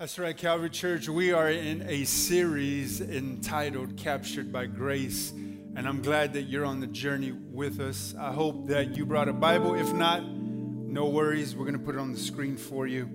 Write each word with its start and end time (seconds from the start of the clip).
That's 0.00 0.18
right, 0.18 0.34
Calvary 0.34 0.70
Church. 0.70 1.10
We 1.10 1.32
are 1.32 1.50
in 1.50 1.82
a 1.82 2.04
series 2.04 3.02
entitled 3.02 3.98
Captured 3.98 4.50
by 4.50 4.64
Grace, 4.64 5.30
and 5.30 5.86
I'm 5.86 6.00
glad 6.00 6.32
that 6.32 6.44
you're 6.44 6.64
on 6.64 6.80
the 6.80 6.86
journey 6.86 7.32
with 7.32 7.80
us. 7.80 8.14
I 8.18 8.32
hope 8.32 8.68
that 8.68 8.96
you 8.96 9.04
brought 9.04 9.28
a 9.28 9.34
Bible. 9.34 9.74
If 9.74 9.92
not, 9.92 10.24
no 10.24 11.10
worries. 11.10 11.54
We're 11.54 11.66
going 11.66 11.78
to 11.78 11.84
put 11.84 11.96
it 11.96 11.98
on 11.98 12.12
the 12.12 12.18
screen 12.18 12.56
for 12.56 12.86
you. 12.86 13.10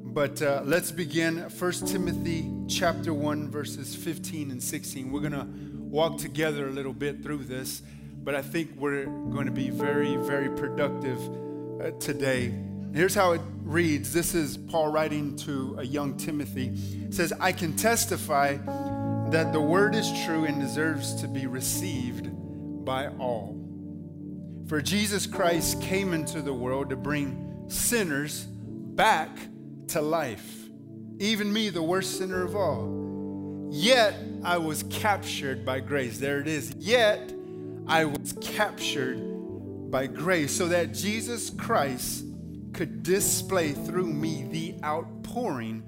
But 0.00 0.40
uh, 0.40 0.62
let's 0.64 0.92
begin 0.92 1.38
1 1.38 1.72
Timothy 1.72 2.48
chapter 2.68 3.12
1 3.12 3.50
verses 3.50 3.96
15 3.96 4.52
and 4.52 4.62
16. 4.62 5.10
We're 5.10 5.28
going 5.28 5.32
to 5.32 5.48
walk 5.88 6.18
together 6.18 6.68
a 6.68 6.70
little 6.70 6.92
bit 6.92 7.20
through 7.20 7.46
this, 7.46 7.82
but 8.22 8.36
I 8.36 8.42
think 8.42 8.76
we're 8.76 9.06
going 9.06 9.46
to 9.46 9.52
be 9.52 9.70
very 9.70 10.14
very 10.14 10.50
productive 10.50 11.18
uh, 11.80 11.90
today. 11.98 12.54
Here's 12.94 13.16
how 13.16 13.32
it 13.32 13.40
reads. 13.68 14.12
This 14.14 14.34
is 14.34 14.56
Paul 14.56 14.90
writing 14.90 15.36
to 15.36 15.76
a 15.78 15.84
young 15.84 16.16
Timothy. 16.16 16.72
Says, 17.10 17.32
"I 17.38 17.52
can 17.52 17.76
testify 17.76 18.56
that 19.30 19.52
the 19.52 19.60
word 19.60 19.94
is 19.94 20.10
true 20.24 20.44
and 20.44 20.58
deserves 20.58 21.14
to 21.16 21.28
be 21.28 21.46
received 21.46 22.30
by 22.84 23.08
all. 23.18 23.54
For 24.68 24.80
Jesus 24.80 25.26
Christ 25.26 25.82
came 25.82 26.14
into 26.14 26.40
the 26.40 26.54
world 26.54 26.88
to 26.90 26.96
bring 26.96 27.66
sinners 27.68 28.46
back 28.46 29.28
to 29.88 30.00
life, 30.00 30.70
even 31.18 31.52
me, 31.52 31.68
the 31.68 31.82
worst 31.82 32.16
sinner 32.16 32.42
of 32.42 32.56
all. 32.56 33.68
Yet 33.70 34.14
I 34.42 34.56
was 34.56 34.82
captured 34.84 35.66
by 35.66 35.80
grace. 35.80 36.18
There 36.18 36.40
it 36.40 36.48
is. 36.48 36.74
Yet 36.78 37.34
I 37.86 38.06
was 38.06 38.32
captured 38.40 39.20
by 39.90 40.06
grace, 40.06 40.52
so 40.52 40.68
that 40.68 40.94
Jesus 40.94 41.50
Christ 41.50 42.24
could 42.72 43.02
display 43.02 43.72
through 43.72 44.06
me 44.06 44.46
the 44.50 44.74
outpouring 44.84 45.82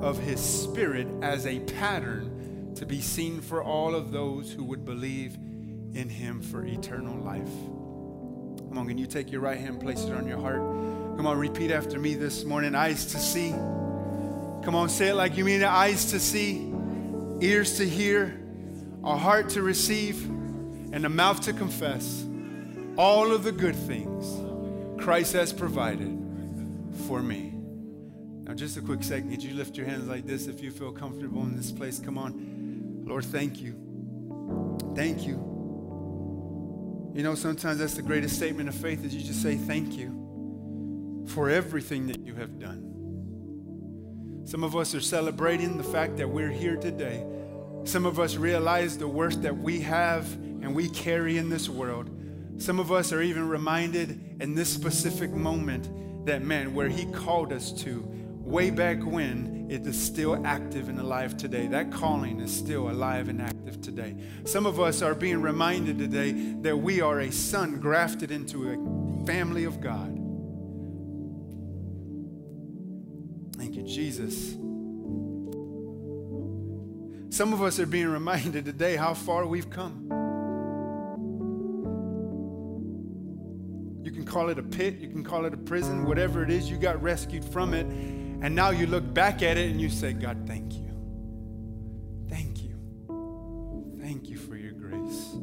of 0.00 0.18
his 0.18 0.40
spirit 0.40 1.08
as 1.22 1.46
a 1.46 1.60
pattern 1.60 2.74
to 2.76 2.86
be 2.86 3.00
seen 3.00 3.40
for 3.40 3.62
all 3.62 3.94
of 3.94 4.12
those 4.12 4.52
who 4.52 4.64
would 4.64 4.84
believe 4.84 5.34
in 5.34 6.08
him 6.08 6.42
for 6.42 6.64
eternal 6.64 7.16
life. 7.16 7.48
Come 8.68 8.78
on, 8.78 8.88
can 8.88 8.98
you 8.98 9.06
take 9.06 9.32
your 9.32 9.40
right 9.40 9.58
hand, 9.58 9.80
place 9.80 10.04
it 10.04 10.12
on 10.12 10.26
your 10.26 10.38
heart? 10.38 10.60
Come 11.16 11.26
on, 11.26 11.38
repeat 11.38 11.70
after 11.70 11.98
me 11.98 12.14
this 12.14 12.44
morning. 12.44 12.74
Eyes 12.74 13.06
to 13.06 13.18
see. 13.18 13.50
Come 13.50 14.74
on, 14.74 14.88
say 14.88 15.08
it 15.08 15.14
like 15.14 15.36
you 15.36 15.44
mean 15.44 15.62
it. 15.62 15.66
Eyes 15.66 16.10
to 16.10 16.20
see, 16.20 16.70
ears 17.40 17.78
to 17.78 17.88
hear, 17.88 18.38
a 19.02 19.16
heart 19.16 19.50
to 19.50 19.62
receive, 19.62 20.22
and 20.92 21.06
a 21.06 21.08
mouth 21.08 21.40
to 21.42 21.52
confess 21.52 22.26
all 22.98 23.32
of 23.32 23.44
the 23.44 23.52
good 23.52 23.76
things 23.76 25.02
Christ 25.02 25.32
has 25.34 25.52
provided 25.52 26.15
for 26.96 27.22
me. 27.22 27.52
Now, 28.44 28.54
just 28.54 28.76
a 28.76 28.80
quick 28.80 29.02
second. 29.02 29.30
Could 29.30 29.42
you 29.42 29.54
lift 29.54 29.76
your 29.76 29.86
hands 29.86 30.06
like 30.06 30.24
this 30.24 30.46
if 30.46 30.62
you 30.62 30.70
feel 30.70 30.92
comfortable 30.92 31.42
in 31.42 31.56
this 31.56 31.72
place? 31.72 31.98
Come 31.98 32.16
on. 32.16 33.04
Lord, 33.04 33.24
thank 33.24 33.60
you. 33.60 33.74
Thank 34.94 35.26
you. 35.26 35.34
You 37.14 37.22
know, 37.22 37.34
sometimes 37.34 37.78
that's 37.78 37.94
the 37.94 38.02
greatest 38.02 38.36
statement 38.36 38.68
of 38.68 38.74
faith 38.74 39.04
is 39.04 39.14
you 39.14 39.22
just 39.22 39.42
say 39.42 39.56
thank 39.56 39.94
you 39.94 41.24
for 41.28 41.50
everything 41.50 42.06
that 42.08 42.20
you 42.20 42.34
have 42.34 42.58
done. 42.58 44.42
Some 44.44 44.62
of 44.62 44.76
us 44.76 44.94
are 44.94 45.00
celebrating 45.00 45.76
the 45.76 45.84
fact 45.84 46.16
that 46.18 46.28
we're 46.28 46.50
here 46.50 46.76
today. 46.76 47.26
Some 47.84 48.06
of 48.06 48.20
us 48.20 48.36
realize 48.36 48.96
the 48.96 49.08
worst 49.08 49.42
that 49.42 49.56
we 49.56 49.80
have 49.80 50.32
and 50.34 50.74
we 50.74 50.88
carry 50.88 51.38
in 51.38 51.48
this 51.48 51.68
world. 51.68 52.10
Some 52.58 52.78
of 52.78 52.92
us 52.92 53.12
are 53.12 53.22
even 53.22 53.48
reminded 53.48 54.36
in 54.40 54.54
this 54.54 54.68
specific 54.68 55.30
moment 55.30 55.88
that 56.26 56.42
man, 56.42 56.74
where 56.74 56.88
He 56.88 57.06
called 57.06 57.52
us 57.52 57.72
to 57.82 58.04
way 58.46 58.70
back 58.70 59.04
when, 59.04 59.66
it 59.68 59.84
is 59.86 60.00
still 60.00 60.46
active 60.46 60.88
and 60.88 61.00
alive 61.00 61.36
today. 61.36 61.66
That 61.66 61.90
calling 61.90 62.38
is 62.40 62.54
still 62.54 62.88
alive 62.88 63.28
and 63.28 63.42
active 63.42 63.80
today. 63.80 64.16
Some 64.44 64.64
of 64.66 64.78
us 64.78 65.02
are 65.02 65.14
being 65.14 65.42
reminded 65.42 65.98
today 65.98 66.32
that 66.62 66.76
we 66.76 67.00
are 67.00 67.20
a 67.20 67.32
son 67.32 67.80
grafted 67.80 68.30
into 68.30 68.70
a 68.70 69.26
family 69.26 69.64
of 69.64 69.80
God. 69.80 70.12
Thank 73.56 73.74
you, 73.74 73.82
Jesus. 73.82 74.52
Some 77.36 77.52
of 77.52 77.62
us 77.62 77.80
are 77.80 77.86
being 77.86 78.08
reminded 78.08 78.64
today 78.64 78.94
how 78.96 79.14
far 79.14 79.46
we've 79.46 79.68
come. 79.68 80.25
Call 84.26 84.48
it 84.50 84.58
a 84.58 84.62
pit, 84.62 84.98
you 84.98 85.08
can 85.08 85.24
call 85.24 85.46
it 85.46 85.54
a 85.54 85.56
prison, 85.56 86.04
whatever 86.04 86.42
it 86.42 86.50
is, 86.50 86.68
you 86.68 86.76
got 86.76 87.00
rescued 87.02 87.44
from 87.44 87.72
it. 87.72 87.86
And 87.86 88.54
now 88.54 88.70
you 88.70 88.86
look 88.86 89.14
back 89.14 89.42
at 89.42 89.56
it 89.56 89.70
and 89.70 89.80
you 89.80 89.88
say, 89.88 90.12
God, 90.12 90.44
thank 90.46 90.74
you. 90.74 90.90
Thank 92.28 92.62
you. 92.62 93.96
Thank 94.00 94.28
you 94.28 94.36
for 94.36 94.56
your 94.56 94.72
grace. 94.72 95.36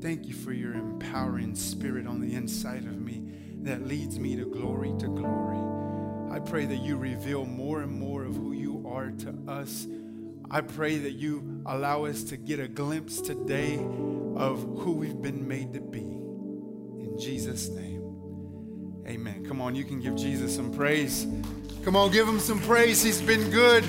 Thank 0.00 0.26
you 0.26 0.34
for 0.34 0.52
your 0.52 0.74
empowering 0.74 1.54
spirit 1.54 2.06
on 2.06 2.20
the 2.20 2.34
inside 2.34 2.84
of 2.84 3.00
me 3.00 3.24
that 3.62 3.86
leads 3.86 4.18
me 4.18 4.36
to 4.36 4.44
glory 4.44 4.92
to 4.98 5.06
glory. 5.06 5.58
I 6.30 6.38
pray 6.40 6.64
that 6.66 6.78
you 6.78 6.96
reveal 6.96 7.44
more 7.44 7.82
and 7.82 7.92
more 7.92 8.24
of 8.24 8.34
who 8.34 8.52
you 8.52 8.84
are 8.88 9.10
to 9.10 9.34
us. 9.48 9.86
I 10.50 10.60
pray 10.60 10.98
that 10.98 11.12
you 11.12 11.62
allow 11.66 12.04
us 12.04 12.24
to 12.24 12.36
get 12.36 12.58
a 12.60 12.68
glimpse 12.68 13.20
today 13.20 13.76
of 14.36 14.60
who 14.78 14.92
we've 14.92 15.20
been 15.20 15.46
made 15.46 15.72
to 15.74 15.80
be. 15.80 16.00
In 16.00 17.18
Jesus' 17.18 17.68
name, 17.68 17.91
amen. 19.12 19.44
Come 19.46 19.60
on, 19.60 19.74
you 19.74 19.84
can 19.84 20.00
give 20.00 20.16
Jesus 20.16 20.54
some 20.56 20.72
praise. 20.72 21.26
Come 21.84 21.96
on, 21.96 22.10
give 22.10 22.26
him 22.26 22.40
some 22.40 22.58
praise. 22.60 23.02
He's 23.02 23.20
been 23.20 23.50
good. 23.50 23.84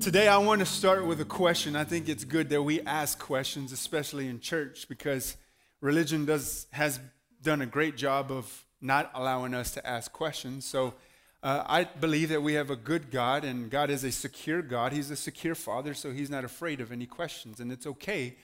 Today, 0.00 0.26
I 0.26 0.38
want 0.38 0.60
to 0.60 0.66
start 0.66 1.06
with 1.06 1.20
a 1.20 1.24
question. 1.24 1.76
I 1.76 1.84
think 1.84 2.08
it's 2.08 2.24
good 2.24 2.48
that 2.48 2.62
we 2.62 2.80
ask 2.80 3.20
questions, 3.20 3.70
especially 3.70 4.26
in 4.26 4.40
church, 4.40 4.88
because 4.88 5.36
religion 5.80 6.24
does, 6.24 6.66
has 6.72 6.98
done 7.40 7.62
a 7.62 7.66
great 7.66 7.96
job 7.96 8.32
of 8.32 8.64
not 8.80 9.12
allowing 9.14 9.54
us 9.54 9.70
to 9.74 9.86
ask 9.86 10.12
questions. 10.12 10.64
So, 10.64 10.94
uh, 11.40 11.62
I 11.66 11.84
believe 11.84 12.30
that 12.30 12.42
we 12.42 12.54
have 12.54 12.70
a 12.70 12.76
good 12.76 13.12
God, 13.12 13.44
and 13.44 13.70
God 13.70 13.90
is 13.90 14.02
a 14.02 14.10
secure 14.10 14.60
God. 14.60 14.92
He's 14.92 15.12
a 15.12 15.16
secure 15.16 15.54
Father, 15.54 15.94
so 15.94 16.10
He's 16.10 16.30
not 16.30 16.42
afraid 16.42 16.80
of 16.80 16.90
any 16.90 17.06
questions. 17.06 17.60
And 17.60 17.70
it's 17.70 17.86
okay 17.86 18.34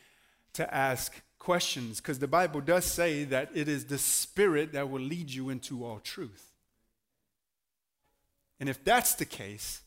to 0.53 0.73
ask 0.73 1.21
questions 1.45 2.01
because 2.01 2.19
the 2.19 2.27
Bible 2.27 2.63
does 2.63 2.87
say 2.87 3.25
that 3.25 3.51
it 3.55 3.69
is 3.69 3.85
the 3.85 3.99
Spirit 3.99 4.73
that 4.73 4.89
will 4.89 5.03
lead 5.03 5.31
you 5.31 5.51
into 5.51 5.85
all 5.85 5.99
truth. 5.99 6.53
And 8.59 8.67
if 8.67 8.83
that's 8.83 9.15
the 9.15 9.27
case, 9.27 9.83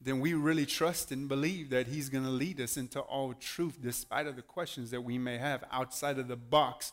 then 0.00 0.20
we 0.20 0.32
really 0.32 0.64
trust 0.64 1.12
and 1.12 1.28
believe 1.28 1.68
that 1.68 1.86
He's 1.86 2.08
going 2.08 2.24
to 2.24 2.30
lead 2.30 2.62
us 2.62 2.78
into 2.78 3.00
all 3.00 3.34
truth 3.34 3.76
despite 3.82 4.26
of 4.26 4.36
the 4.36 4.42
questions 4.42 4.90
that 4.90 5.02
we 5.02 5.18
may 5.18 5.36
have 5.36 5.64
outside 5.70 6.18
of 6.18 6.28
the 6.28 6.36
box 6.36 6.92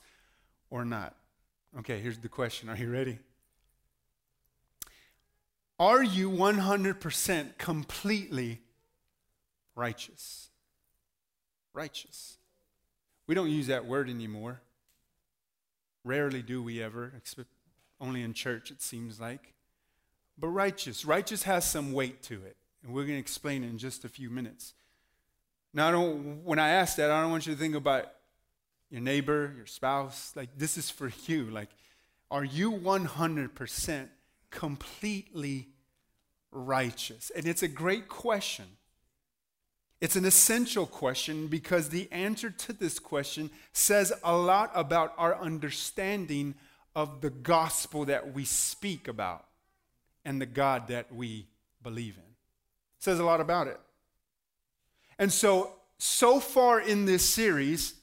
or 0.69 0.83
not. 0.83 1.15
Okay, 1.79 1.99
here's 1.99 2.19
the 2.19 2.27
question. 2.27 2.67
Are 2.67 2.75
you 2.75 2.91
ready? 2.91 3.19
Are 5.79 6.03
you 6.03 6.29
100% 6.29 7.57
completely 7.57 8.61
righteous? 9.75 10.49
Righteous. 11.73 12.37
We 13.27 13.35
don't 13.35 13.49
use 13.49 13.67
that 13.67 13.85
word 13.85 14.09
anymore. 14.09 14.61
Rarely 16.03 16.41
do 16.41 16.61
we 16.61 16.81
ever, 16.81 17.13
except 17.17 17.49
only 17.99 18.21
in 18.21 18.33
church, 18.33 18.71
it 18.71 18.81
seems 18.81 19.19
like. 19.19 19.53
But 20.37 20.49
righteous. 20.49 21.05
Righteous 21.05 21.43
has 21.43 21.63
some 21.63 21.93
weight 21.93 22.21
to 22.23 22.43
it. 22.45 22.57
And 22.83 22.93
we're 22.93 23.03
going 23.03 23.15
to 23.15 23.19
explain 23.19 23.63
it 23.63 23.69
in 23.69 23.77
just 23.77 24.03
a 24.03 24.09
few 24.09 24.29
minutes. 24.29 24.73
Now, 25.73 25.87
I 25.87 25.91
don't, 25.91 26.43
when 26.43 26.59
I 26.59 26.69
ask 26.69 26.97
that, 26.97 27.09
I 27.09 27.21
don't 27.21 27.31
want 27.31 27.47
you 27.47 27.53
to 27.53 27.59
think 27.59 27.75
about 27.75 28.11
your 28.89 29.01
neighbor, 29.01 29.53
your 29.55 29.65
spouse. 29.65 30.33
Like, 30.35 30.49
this 30.57 30.77
is 30.77 30.89
for 30.89 31.11
you. 31.25 31.49
Like, 31.49 31.69
are 32.29 32.43
you 32.43 32.71
100% 32.71 34.09
completely 34.51 35.69
righteous? 36.51 37.31
And 37.35 37.47
it's 37.47 37.63
a 37.63 37.67
great 37.67 38.07
question. 38.07 38.65
It's 40.03 40.17
an 40.17 40.25
essential 40.25 40.85
question 40.85 41.47
because 41.47 41.87
the 41.87 42.11
answer 42.11 42.49
to 42.49 42.73
this 42.73 42.99
question 42.99 43.49
says 43.71 44.11
a 44.21 44.35
lot 44.35 44.69
about 44.75 45.13
our 45.17 45.33
understanding 45.33 46.55
of 46.93 47.21
the 47.21 47.29
gospel 47.29 48.03
that 48.03 48.33
we 48.33 48.43
speak 48.43 49.07
about 49.07 49.45
and 50.25 50.41
the 50.41 50.45
God 50.45 50.89
that 50.89 51.15
we 51.15 51.47
believe 51.81 52.17
in. 52.17 52.23
It 52.23 52.99
says 52.99 53.21
a 53.21 53.23
lot 53.23 53.39
about 53.39 53.67
it. 53.67 53.79
And 55.17 55.31
so, 55.31 55.71
so 55.99 56.41
far 56.41 56.81
in 56.81 57.05
this 57.05 57.23
series, 57.29 57.93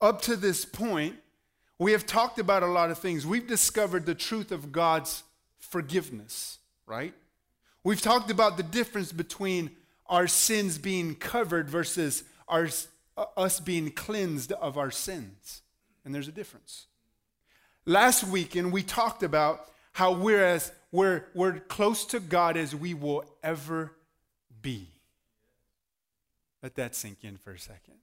up 0.00 0.22
to 0.22 0.36
this 0.36 0.64
point, 0.64 1.16
we 1.78 1.92
have 1.92 2.06
talked 2.06 2.38
about 2.38 2.62
a 2.62 2.66
lot 2.66 2.90
of 2.90 2.96
things. 2.96 3.26
We've 3.26 3.46
discovered 3.46 4.06
the 4.06 4.14
truth 4.14 4.52
of 4.52 4.72
God's 4.72 5.22
forgiveness, 5.58 6.60
right? 6.86 7.12
We've 7.84 8.00
talked 8.00 8.30
about 8.30 8.56
the 8.56 8.62
difference 8.62 9.12
between 9.12 9.72
our 10.06 10.26
sins 10.26 10.78
being 10.78 11.14
covered 11.14 11.68
versus 11.70 12.24
our, 12.48 12.68
us 13.36 13.60
being 13.60 13.90
cleansed 13.90 14.52
of 14.52 14.76
our 14.76 14.90
sins. 14.90 15.62
And 16.04 16.14
there's 16.14 16.28
a 16.28 16.32
difference. 16.32 16.86
Last 17.84 18.24
weekend, 18.24 18.72
we 18.72 18.82
talked 18.82 19.22
about 19.22 19.68
how 19.92 20.12
we're 20.12 20.44
as 20.44 20.72
we're, 20.90 21.24
we're 21.34 21.58
close 21.58 22.04
to 22.06 22.20
God 22.20 22.56
as 22.56 22.74
we 22.74 22.94
will 22.94 23.24
ever 23.42 23.92
be. 24.60 24.88
Let 26.62 26.76
that 26.76 26.94
sink 26.94 27.18
in 27.22 27.38
for 27.38 27.52
a 27.52 27.58
second. 27.58 27.94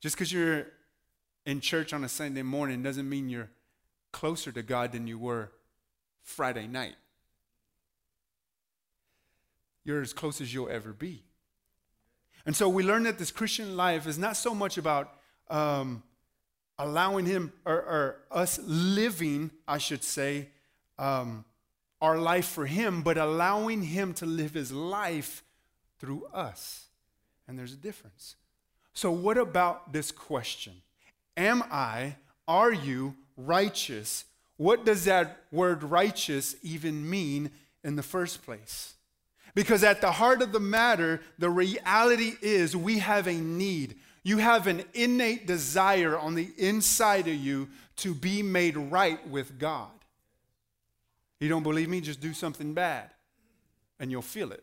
Just 0.00 0.16
because 0.16 0.32
you're 0.32 0.66
in 1.46 1.60
church 1.60 1.92
on 1.92 2.04
a 2.04 2.08
Sunday 2.08 2.42
morning 2.42 2.82
doesn't 2.82 3.08
mean 3.08 3.28
you're 3.28 3.48
closer 4.12 4.52
to 4.52 4.62
God 4.62 4.92
than 4.92 5.06
you 5.06 5.18
were 5.18 5.50
Friday 6.22 6.66
night. 6.66 6.96
You're 9.86 10.02
as 10.02 10.12
close 10.12 10.40
as 10.40 10.52
you'll 10.52 10.68
ever 10.68 10.92
be. 10.92 11.22
And 12.44 12.56
so 12.56 12.68
we 12.68 12.82
learn 12.82 13.04
that 13.04 13.18
this 13.18 13.30
Christian 13.30 13.76
life 13.76 14.08
is 14.08 14.18
not 14.18 14.36
so 14.36 14.52
much 14.52 14.78
about 14.78 15.12
um, 15.48 16.02
allowing 16.76 17.24
Him 17.24 17.52
or, 17.64 17.74
or, 17.74 18.16
us 18.32 18.58
living, 18.64 19.52
I 19.66 19.78
should 19.78 20.02
say, 20.02 20.48
um, 20.98 21.44
our 22.02 22.18
life 22.18 22.46
for 22.46 22.66
Him, 22.66 23.02
but 23.02 23.16
allowing 23.16 23.80
Him 23.80 24.12
to 24.14 24.26
live 24.26 24.54
His 24.54 24.72
life 24.72 25.44
through 26.00 26.26
us. 26.34 26.86
And 27.46 27.56
there's 27.56 27.72
a 27.72 27.76
difference. 27.76 28.34
So, 28.92 29.12
what 29.12 29.38
about 29.38 29.92
this 29.92 30.10
question? 30.10 30.74
Am 31.36 31.62
I, 31.70 32.16
are 32.48 32.72
you 32.72 33.14
righteous? 33.36 34.24
What 34.56 34.84
does 34.84 35.04
that 35.04 35.42
word 35.52 35.84
righteous 35.84 36.56
even 36.62 37.08
mean 37.08 37.52
in 37.84 37.94
the 37.94 38.02
first 38.02 38.42
place? 38.44 38.95
Because 39.56 39.82
at 39.82 40.02
the 40.02 40.12
heart 40.12 40.42
of 40.42 40.52
the 40.52 40.60
matter, 40.60 41.22
the 41.38 41.48
reality 41.48 42.34
is 42.42 42.76
we 42.76 42.98
have 42.98 43.26
a 43.26 43.32
need. 43.32 43.96
You 44.22 44.36
have 44.36 44.66
an 44.66 44.84
innate 44.92 45.46
desire 45.46 46.18
on 46.18 46.34
the 46.34 46.50
inside 46.58 47.26
of 47.26 47.34
you 47.34 47.68
to 47.96 48.14
be 48.14 48.42
made 48.42 48.76
right 48.76 49.26
with 49.26 49.58
God. 49.58 49.88
You 51.40 51.48
don't 51.48 51.62
believe 51.62 51.88
me? 51.88 52.02
Just 52.02 52.20
do 52.20 52.34
something 52.34 52.74
bad 52.74 53.08
and 53.98 54.10
you'll 54.10 54.20
feel 54.20 54.52
it. 54.52 54.62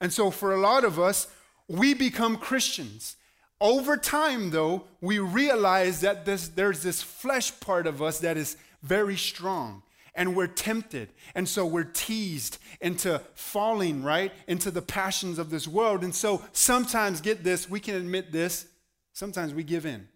And 0.00 0.10
so, 0.10 0.30
for 0.30 0.54
a 0.54 0.60
lot 0.60 0.84
of 0.84 0.98
us, 0.98 1.26
we 1.68 1.92
become 1.92 2.38
Christians. 2.38 3.16
Over 3.60 3.98
time, 3.98 4.52
though, 4.52 4.84
we 5.02 5.18
realize 5.18 6.00
that 6.00 6.24
this, 6.24 6.48
there's 6.48 6.82
this 6.82 7.02
flesh 7.02 7.60
part 7.60 7.86
of 7.86 8.00
us 8.00 8.20
that 8.20 8.38
is 8.38 8.56
very 8.82 9.16
strong 9.16 9.82
and 10.18 10.34
we're 10.34 10.48
tempted. 10.48 11.08
And 11.34 11.48
so 11.48 11.64
we're 11.64 11.84
teased 11.84 12.58
into 12.80 13.22
falling, 13.34 14.02
right, 14.02 14.32
into 14.48 14.70
the 14.70 14.82
passions 14.82 15.38
of 15.38 15.48
this 15.48 15.66
world. 15.66 16.04
And 16.04 16.14
so 16.14 16.44
sometimes, 16.52 17.22
get 17.22 17.44
this, 17.44 17.70
we 17.70 17.80
can 17.80 17.94
admit 17.94 18.32
this, 18.32 18.66
sometimes 19.14 19.54
we 19.54 19.62
give 19.62 19.86
in. 19.86 20.08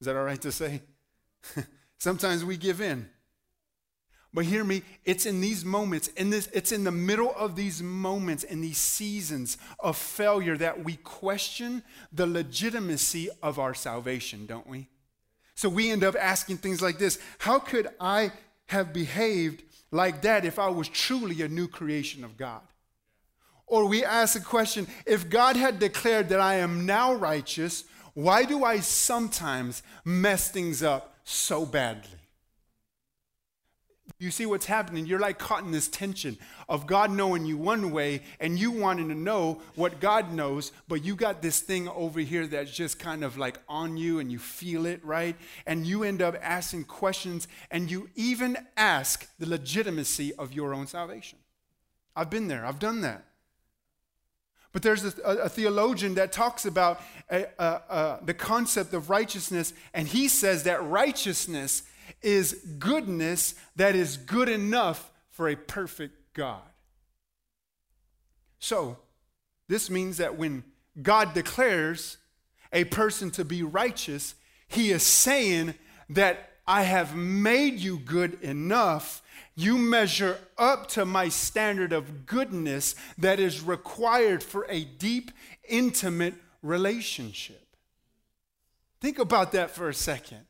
Is 0.00 0.06
that 0.06 0.14
all 0.14 0.22
right 0.22 0.40
to 0.42 0.52
say? 0.52 0.82
sometimes 1.98 2.44
we 2.44 2.58
give 2.58 2.80
in. 2.80 3.08
But 4.34 4.44
hear 4.44 4.64
me, 4.64 4.82
it's 5.04 5.26
in 5.26 5.40
these 5.40 5.64
moments, 5.64 6.08
in 6.08 6.28
this, 6.28 6.48
it's 6.52 6.72
in 6.72 6.84
the 6.84 6.92
middle 6.92 7.32
of 7.36 7.56
these 7.56 7.82
moments, 7.82 8.44
in 8.44 8.60
these 8.60 8.78
seasons 8.78 9.56
of 9.78 9.96
failure 9.96 10.58
that 10.58 10.84
we 10.84 10.96
question 10.96 11.82
the 12.12 12.26
legitimacy 12.26 13.30
of 13.42 13.58
our 13.58 13.72
salvation, 13.72 14.44
don't 14.44 14.66
we? 14.66 14.88
So 15.54 15.68
we 15.68 15.90
end 15.90 16.04
up 16.04 16.16
asking 16.18 16.58
things 16.58 16.82
like 16.82 16.98
this 16.98 17.18
How 17.38 17.60
could 17.60 17.88
I 17.98 18.32
have 18.66 18.92
behaved 18.92 19.62
like 19.90 20.22
that 20.22 20.44
if 20.44 20.58
I 20.58 20.68
was 20.68 20.88
truly 20.88 21.42
a 21.42 21.48
new 21.48 21.68
creation 21.68 22.24
of 22.24 22.36
God? 22.36 22.62
Or 23.66 23.86
we 23.86 24.04
ask 24.04 24.34
the 24.34 24.40
question 24.40 24.86
if 25.06 25.30
God 25.30 25.56
had 25.56 25.78
declared 25.78 26.28
that 26.28 26.40
I 26.40 26.56
am 26.56 26.86
now 26.86 27.14
righteous, 27.14 27.84
why 28.12 28.44
do 28.44 28.64
I 28.64 28.80
sometimes 28.80 29.82
mess 30.04 30.50
things 30.50 30.82
up 30.82 31.16
so 31.24 31.64
badly? 31.64 32.18
You 34.18 34.30
see 34.30 34.46
what's 34.46 34.66
happening? 34.66 35.06
You're 35.06 35.18
like 35.18 35.38
caught 35.38 35.64
in 35.64 35.72
this 35.72 35.88
tension 35.88 36.38
of 36.68 36.86
God 36.86 37.10
knowing 37.10 37.44
you 37.44 37.56
one 37.56 37.90
way 37.90 38.22
and 38.38 38.58
you 38.58 38.70
wanting 38.70 39.08
to 39.08 39.14
know 39.14 39.60
what 39.74 40.00
God 40.00 40.32
knows, 40.32 40.70
but 40.86 41.04
you 41.04 41.16
got 41.16 41.42
this 41.42 41.60
thing 41.60 41.88
over 41.88 42.20
here 42.20 42.46
that's 42.46 42.70
just 42.70 42.98
kind 42.98 43.24
of 43.24 43.36
like 43.36 43.58
on 43.68 43.96
you 43.96 44.20
and 44.20 44.30
you 44.30 44.38
feel 44.38 44.86
it, 44.86 45.04
right? 45.04 45.36
And 45.66 45.84
you 45.84 46.04
end 46.04 46.22
up 46.22 46.36
asking 46.40 46.84
questions 46.84 47.48
and 47.70 47.90
you 47.90 48.08
even 48.14 48.56
ask 48.76 49.28
the 49.38 49.48
legitimacy 49.48 50.32
of 50.34 50.52
your 50.52 50.74
own 50.74 50.86
salvation. 50.86 51.38
I've 52.14 52.30
been 52.30 52.46
there, 52.46 52.64
I've 52.64 52.78
done 52.78 53.00
that. 53.00 53.24
But 54.74 54.82
there's 54.82 55.04
a, 55.04 55.20
a, 55.20 55.48
theologian 55.48 56.14
that 56.14 56.32
talks 56.32 56.66
about 56.66 57.00
a, 57.30 57.46
a, 57.58 58.18
the 58.24 58.34
concept 58.34 58.92
of 58.92 59.08
righteousness, 59.08 59.72
and 59.94 60.08
he 60.08 60.26
says 60.26 60.64
that 60.64 60.82
righteousness 60.82 61.84
is 62.24 62.54
goodness 62.78 63.54
that 63.76 63.94
is 63.94 64.16
good 64.16 64.48
enough 64.48 65.10
for 65.30 65.48
a 65.48 65.56
perfect 65.56 66.34
God. 66.34 66.62
So, 68.58 68.98
this 69.68 69.90
means 69.90 70.16
that 70.18 70.36
when 70.36 70.64
God 71.00 71.34
declares 71.34 72.18
a 72.72 72.84
person 72.84 73.30
to 73.32 73.44
be 73.44 73.62
righteous, 73.62 74.34
he 74.68 74.90
is 74.90 75.02
saying 75.02 75.74
that 76.08 76.50
I 76.66 76.82
have 76.82 77.14
made 77.14 77.78
you 77.78 77.98
good 77.98 78.40
enough. 78.42 79.22
You 79.54 79.78
measure 79.78 80.38
up 80.56 80.88
to 80.90 81.04
my 81.04 81.28
standard 81.28 81.92
of 81.92 82.26
goodness 82.26 82.94
that 83.18 83.38
is 83.38 83.60
required 83.60 84.42
for 84.42 84.66
a 84.68 84.84
deep, 84.84 85.30
intimate 85.68 86.34
relationship. 86.62 87.76
Think 89.00 89.18
about 89.18 89.52
that 89.52 89.70
for 89.70 89.88
a 89.88 89.94
second. 89.94 90.46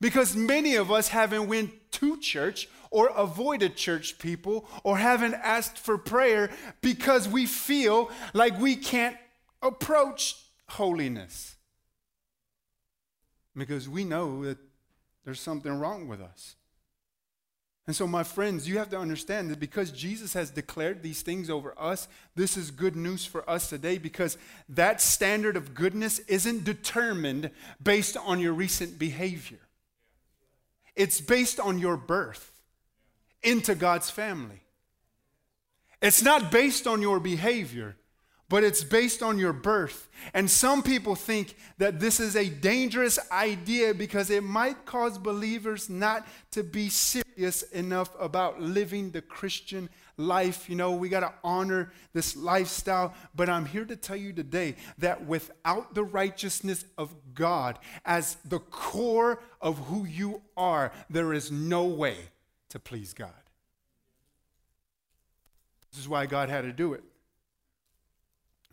Because 0.00 0.36
many 0.36 0.76
of 0.76 0.90
us 0.90 1.08
haven't 1.08 1.48
went 1.48 1.70
to 1.92 2.18
church 2.18 2.68
or 2.90 3.08
avoided 3.08 3.76
church 3.76 4.18
people 4.18 4.68
or 4.82 4.98
haven't 4.98 5.34
asked 5.34 5.78
for 5.78 5.98
prayer 5.98 6.50
because 6.80 7.28
we 7.28 7.46
feel 7.46 8.10
like 8.32 8.58
we 8.60 8.76
can't 8.76 9.16
approach 9.62 10.36
holiness. 10.68 11.56
Because 13.56 13.88
we 13.88 14.04
know 14.04 14.44
that 14.44 14.58
there's 15.24 15.40
something 15.40 15.72
wrong 15.78 16.08
with 16.08 16.20
us. 16.20 16.56
And 17.86 17.94
so, 17.94 18.06
my 18.06 18.22
friends, 18.22 18.66
you 18.66 18.78
have 18.78 18.88
to 18.90 18.98
understand 18.98 19.50
that 19.50 19.60
because 19.60 19.90
Jesus 19.90 20.32
has 20.32 20.50
declared 20.50 21.02
these 21.02 21.20
things 21.20 21.50
over 21.50 21.74
us, 21.78 22.08
this 22.34 22.56
is 22.56 22.70
good 22.70 22.96
news 22.96 23.26
for 23.26 23.48
us 23.48 23.68
today 23.68 23.98
because 23.98 24.38
that 24.70 25.02
standard 25.02 25.54
of 25.56 25.74
goodness 25.74 26.18
isn't 26.20 26.64
determined 26.64 27.50
based 27.82 28.16
on 28.16 28.40
your 28.40 28.54
recent 28.54 28.98
behavior. 28.98 29.58
It's 30.96 31.20
based 31.20 31.58
on 31.58 31.78
your 31.78 31.96
birth 31.96 32.52
into 33.42 33.74
God's 33.74 34.10
family. 34.10 34.60
It's 36.00 36.22
not 36.22 36.50
based 36.52 36.86
on 36.86 37.02
your 37.02 37.20
behavior, 37.20 37.96
but 38.48 38.62
it's 38.62 38.84
based 38.84 39.22
on 39.22 39.38
your 39.38 39.52
birth. 39.52 40.08
And 40.32 40.50
some 40.50 40.82
people 40.82 41.14
think 41.14 41.56
that 41.78 42.00
this 42.00 42.20
is 42.20 42.36
a 42.36 42.48
dangerous 42.48 43.18
idea 43.30 43.94
because 43.94 44.30
it 44.30 44.42
might 44.42 44.84
cause 44.84 45.18
believers 45.18 45.88
not 45.88 46.26
to 46.52 46.62
be 46.62 46.88
serious 46.88 47.62
enough 47.62 48.10
about 48.18 48.60
living 48.60 49.10
the 49.10 49.22
Christian 49.22 49.88
life. 50.16 50.68
You 50.68 50.76
know, 50.76 50.92
we 50.92 51.08
got 51.08 51.20
to 51.20 51.32
honor 51.42 51.92
this 52.12 52.36
lifestyle. 52.36 53.14
But 53.34 53.48
I'm 53.48 53.66
here 53.66 53.84
to 53.84 53.96
tell 53.96 54.16
you 54.16 54.32
today 54.32 54.76
that 54.98 55.26
without 55.26 55.94
the 55.94 56.04
righteousness 56.04 56.84
of 56.98 57.14
God 57.34 57.78
as 58.04 58.36
the 58.44 58.60
core 58.60 59.40
of 59.60 59.78
who 59.86 60.04
you 60.04 60.42
are, 60.56 60.92
there 61.08 61.32
is 61.32 61.50
no 61.50 61.84
way 61.84 62.16
to 62.68 62.78
please 62.78 63.14
God. 63.14 63.32
This 65.90 66.00
is 66.00 66.08
why 66.08 66.26
God 66.26 66.48
had 66.48 66.62
to 66.62 66.72
do 66.72 66.92
it. 66.92 67.04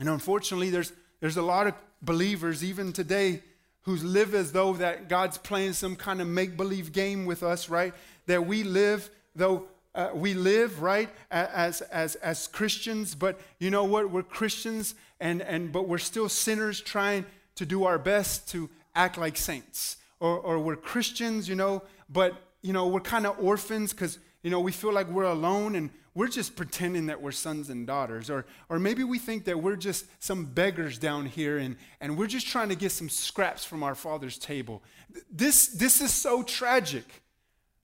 And 0.02 0.10
unfortunately, 0.10 0.72
there's, 0.72 0.92
there's 1.20 1.38
a 1.38 1.44
lot 1.44 1.68
of 1.68 1.76
believers, 2.02 2.64
even 2.64 2.92
today, 2.92 3.44
who 3.84 3.96
live 3.98 4.34
as 4.34 4.52
though 4.52 4.74
that 4.74 5.08
God's 5.08 5.38
playing 5.38 5.74
some 5.74 5.96
kind 5.96 6.20
of 6.22 6.28
make 6.28 6.58
believe 6.58 6.92
game 6.92 7.28
with 7.28 7.44
us, 7.44 7.70
right? 7.70 7.94
That 8.26 8.48
we 8.48 8.64
live 8.64 9.12
though 9.36 9.68
uh, 9.94 10.10
we 10.14 10.34
live 10.34 10.82
right 10.82 11.10
as 11.30 11.82
as 11.82 12.16
as 12.16 12.48
Christians, 12.48 13.14
but 13.14 13.40
you 13.60 13.70
know 13.70 13.84
what? 13.84 14.10
We're 14.10 14.24
Christians, 14.24 14.96
and 15.20 15.42
and 15.42 15.72
but 15.72 15.88
we're 15.88 16.00
still 16.00 16.30
sinners 16.30 16.82
trying 16.82 17.26
to 17.56 17.66
do 17.66 17.84
our 17.84 18.00
best 18.00 18.50
to 18.50 18.70
act 18.96 19.20
like 19.20 19.38
saints, 19.38 19.98
or 20.20 20.40
or 20.40 20.60
we're 20.60 20.78
Christians, 20.78 21.48
you 21.48 21.56
know, 21.56 21.84
but 22.10 22.34
you 22.64 22.74
know 22.74 22.88
we're 22.88 23.02
kind 23.02 23.28
of 23.28 23.38
orphans 23.40 23.92
because 23.92 24.18
you 24.42 24.50
know 24.50 24.62
we 24.62 24.72
feel 24.72 24.94
like 24.94 25.08
we're 25.10 25.24
alone 25.24 25.76
and 25.76 25.92
we're 26.14 26.28
just 26.28 26.56
pretending 26.56 27.06
that 27.06 27.22
we're 27.22 27.32
sons 27.32 27.70
and 27.70 27.88
daughters. 27.88 28.30
Or, 28.30 28.46
or 28.70 28.80
maybe 28.80 29.04
we 29.04 29.18
think 29.18 29.46
that 29.46 29.62
we're 29.62 29.78
just 29.78 30.06
some 30.22 30.46
beggars 30.46 30.98
down 30.98 31.26
here 31.26 31.58
and, 31.58 31.78
and 32.02 32.18
we're 32.18 32.28
just 32.28 32.48
trying 32.48 32.70
to 32.70 32.76
get 32.76 32.92
some 32.92 33.10
scraps 33.10 33.64
from 33.64 33.82
our 33.82 33.96
father's 33.96 34.38
table. 34.38 34.84
This, 35.32 35.68
this 35.68 36.02
is 36.02 36.14
so 36.14 36.44
tragic. 36.44 37.06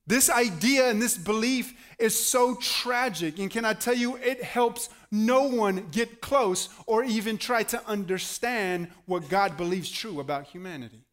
This 0.06 0.30
idea 0.30 0.90
and 0.90 1.02
this 1.02 1.18
belief 1.18 1.74
is 2.00 2.18
so 2.18 2.56
tragic. 2.56 3.40
And 3.40 3.50
can 3.50 3.66
I 3.66 3.74
tell 3.74 3.96
you, 3.96 4.18
it 4.18 4.44
helps 4.44 4.90
no 5.12 5.44
one 5.44 5.88
get 5.92 6.22
close 6.22 6.70
or 6.86 7.04
even 7.04 7.38
try 7.38 7.64
to 7.64 7.86
understand 7.88 8.90
what 9.06 9.30
God 9.30 9.56
believes 9.58 9.90
true 9.90 10.20
about 10.20 10.48
humanity. 10.48 11.04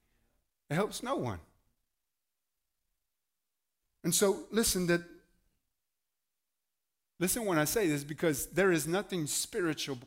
It 0.71 0.75
helps 0.75 1.03
no 1.03 1.17
one. 1.17 1.39
And 4.03 4.15
so, 4.15 4.41
listen 4.51 4.87
that 4.89 5.01
listen 7.19 7.45
when 7.45 7.59
I 7.59 7.65
say 7.65 7.89
this 7.89 8.05
because 8.05 8.47
there 8.47 8.73
is 8.73 8.87
nothing 8.87 9.27
spiritual 9.27 9.99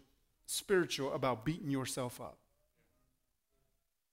spiritual 0.45 1.13
about 1.13 1.45
beating 1.45 1.69
yourself 1.69 2.19
up. 2.21 2.37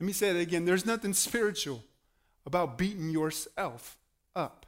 Let 0.00 0.06
me 0.06 0.12
say 0.12 0.32
that 0.32 0.40
again. 0.40 0.64
There's 0.64 0.84
nothing 0.84 1.14
spiritual 1.14 1.84
about 2.44 2.76
beating 2.76 3.10
yourself 3.10 3.96
up. 4.34 4.66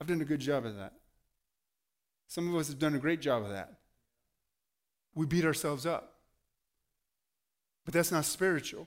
I've 0.00 0.06
done 0.06 0.20
a 0.20 0.26
good 0.26 0.40
job 0.40 0.64
of 0.64 0.76
that. 0.76 0.92
Some 2.28 2.48
of 2.48 2.60
us 2.60 2.68
have 2.68 2.78
done 2.78 2.94
a 2.94 2.98
great 2.98 3.20
job 3.20 3.42
of 3.42 3.50
that. 3.50 3.72
We 5.14 5.26
beat 5.26 5.44
ourselves 5.44 5.84
up. 5.84 6.14
But 7.84 7.94
that's 7.94 8.12
not 8.12 8.24
spiritual. 8.24 8.86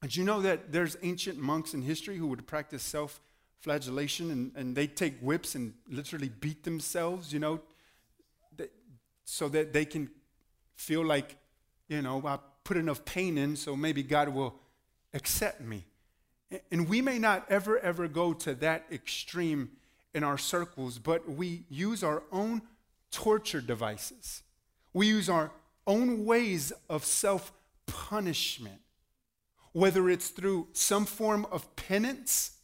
Did 0.00 0.16
you 0.16 0.24
know 0.24 0.40
that 0.42 0.72
there's 0.72 0.96
ancient 1.02 1.38
monks 1.38 1.74
in 1.74 1.82
history 1.82 2.18
who 2.18 2.26
would 2.28 2.46
practice 2.46 2.82
self 2.82 3.20
flagellation 3.62 4.30
and, 4.30 4.52
and 4.56 4.76
they 4.76 4.86
take 4.86 5.18
whips 5.20 5.54
and 5.54 5.72
literally 5.88 6.28
beat 6.28 6.64
themselves, 6.64 7.32
you 7.32 7.38
know, 7.38 7.60
so 9.24 9.48
that 9.48 9.72
they 9.72 9.84
can 9.84 10.10
feel 10.74 11.04
like, 11.04 11.36
you 11.88 12.02
know, 12.02 12.20
I 12.26 12.38
put 12.64 12.76
enough 12.76 13.04
pain 13.04 13.38
in 13.38 13.56
so 13.56 13.76
maybe 13.76 14.02
God 14.02 14.28
will 14.28 14.56
accept 15.14 15.60
me. 15.60 15.84
And 16.70 16.88
we 16.88 17.00
may 17.00 17.18
not 17.18 17.46
ever, 17.48 17.78
ever 17.78 18.08
go 18.08 18.34
to 18.34 18.54
that 18.56 18.84
extreme 18.90 19.70
in 20.12 20.22
our 20.22 20.36
circles, 20.36 20.98
but 20.98 21.28
we 21.28 21.64
use 21.70 22.04
our 22.04 22.22
own 22.30 22.62
torture 23.10 23.60
devices. 23.60 24.42
We 24.92 25.06
use 25.06 25.30
our 25.30 25.50
own 25.86 26.24
ways 26.24 26.72
of 26.90 27.04
self 27.04 27.52
punishment, 27.86 28.80
whether 29.72 30.10
it's 30.10 30.28
through 30.28 30.68
some 30.72 31.06
form 31.06 31.46
of 31.50 31.74
penance, 31.76 32.58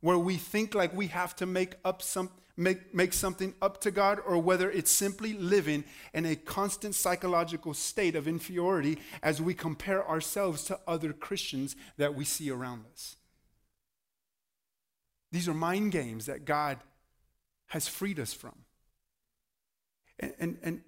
where 0.00 0.18
we 0.18 0.36
think 0.36 0.74
like 0.74 0.94
we 0.94 1.08
have 1.08 1.36
to 1.36 1.46
make 1.46 1.74
up 1.84 2.02
some 2.02 2.30
make, 2.60 2.94
make 2.94 3.12
something 3.12 3.54
up 3.62 3.80
to 3.80 3.90
God, 3.90 4.20
or 4.24 4.38
whether 4.38 4.70
it's 4.70 4.90
simply 4.90 5.32
living 5.32 5.82
in 6.12 6.26
a 6.26 6.36
constant 6.36 6.94
psychological 6.94 7.72
state 7.74 8.14
of 8.14 8.28
inferiority 8.28 8.98
as 9.22 9.40
we 9.40 9.54
compare 9.54 10.06
ourselves 10.06 10.64
to 10.64 10.78
other 10.86 11.12
Christians 11.12 11.74
that 11.96 12.14
we 12.14 12.24
see 12.24 12.50
around 12.50 12.84
us. 12.92 13.16
These 15.32 15.48
are 15.48 15.54
mind 15.54 15.92
games 15.92 16.26
that 16.26 16.44
God 16.44 16.78
has 17.68 17.88
freed 17.88 18.20
us 18.20 18.34
from. 18.34 18.56
And, 20.18 20.34
and, 20.38 20.58
and, 20.62 20.80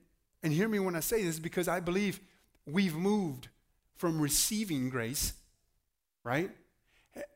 and 0.43 0.53
hear 0.53 0.69
me 0.69 0.79
when 0.79 0.95
I 0.95 1.01
say 1.01 1.25
this 1.25 1.39
because 1.39 1.69
I 1.69 1.81
believe 1.81 2.21
we've 2.67 2.95
moved 2.95 3.49
from 3.97 4.21
receiving 4.21 4.91
grace, 4.91 5.33
right? 6.23 6.51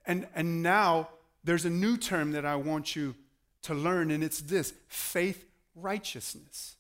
And, 0.04 0.26
and 0.34 0.62
now 0.62 1.08
there's 1.46 1.64
a 1.64 1.70
new 1.70 1.96
term 1.96 2.32
that 2.32 2.44
I 2.44 2.56
want 2.56 2.96
you 2.96 3.14
to 3.62 3.74
learn, 3.74 4.10
and 4.10 4.22
it's 4.22 4.40
this 4.40 4.74
faith 4.88 5.44
righteousness. 5.74 6.76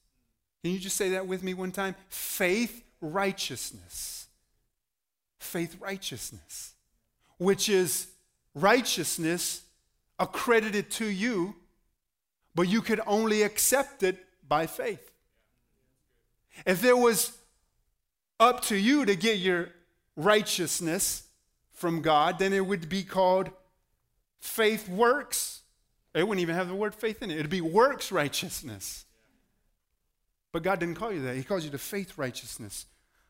Can 0.62 0.72
you 0.72 0.80
just 0.80 0.96
say 0.96 1.10
that 1.10 1.26
with 1.26 1.42
me 1.42 1.54
one 1.54 1.70
time? 1.70 1.94
Faith 2.08 2.82
righteousness. 3.00 4.26
Faith 5.38 5.76
righteousness, 5.80 6.72
which 7.38 7.68
is 7.68 8.08
righteousness 8.54 9.62
accredited 10.18 10.90
to 10.90 11.06
you, 11.06 11.54
but 12.54 12.68
you 12.68 12.82
could 12.82 13.00
only 13.06 13.42
accept 13.42 14.02
it 14.02 14.18
by 14.48 14.66
faith. 14.66 15.12
If 16.64 16.84
it 16.84 16.98
was 16.98 17.38
up 18.40 18.62
to 18.62 18.76
you 18.76 19.04
to 19.04 19.14
get 19.14 19.38
your 19.38 19.68
righteousness 20.16 21.22
from 21.72 22.02
God, 22.02 22.40
then 22.40 22.52
it 22.52 22.66
would 22.66 22.88
be 22.88 23.04
called 23.04 23.50
faith 24.40 24.88
works. 24.88 25.62
It 26.14 26.26
wouldn't 26.26 26.42
even 26.42 26.54
have 26.54 26.68
the 26.68 26.74
word 26.74 26.94
faith 26.94 27.22
in 27.22 27.30
it. 27.30 27.38
It'd 27.38 27.50
be 27.50 27.60
works 27.60 28.10
righteousness. 28.10 29.04
But 30.52 30.62
God 30.62 30.80
didn't 30.80 30.94
call 30.94 31.12
you 31.12 31.22
that. 31.22 31.36
He 31.36 31.42
calls 31.42 31.64
you 31.64 31.70
to 31.70 31.78
faith 31.78 32.16
righteousness. 32.16 32.86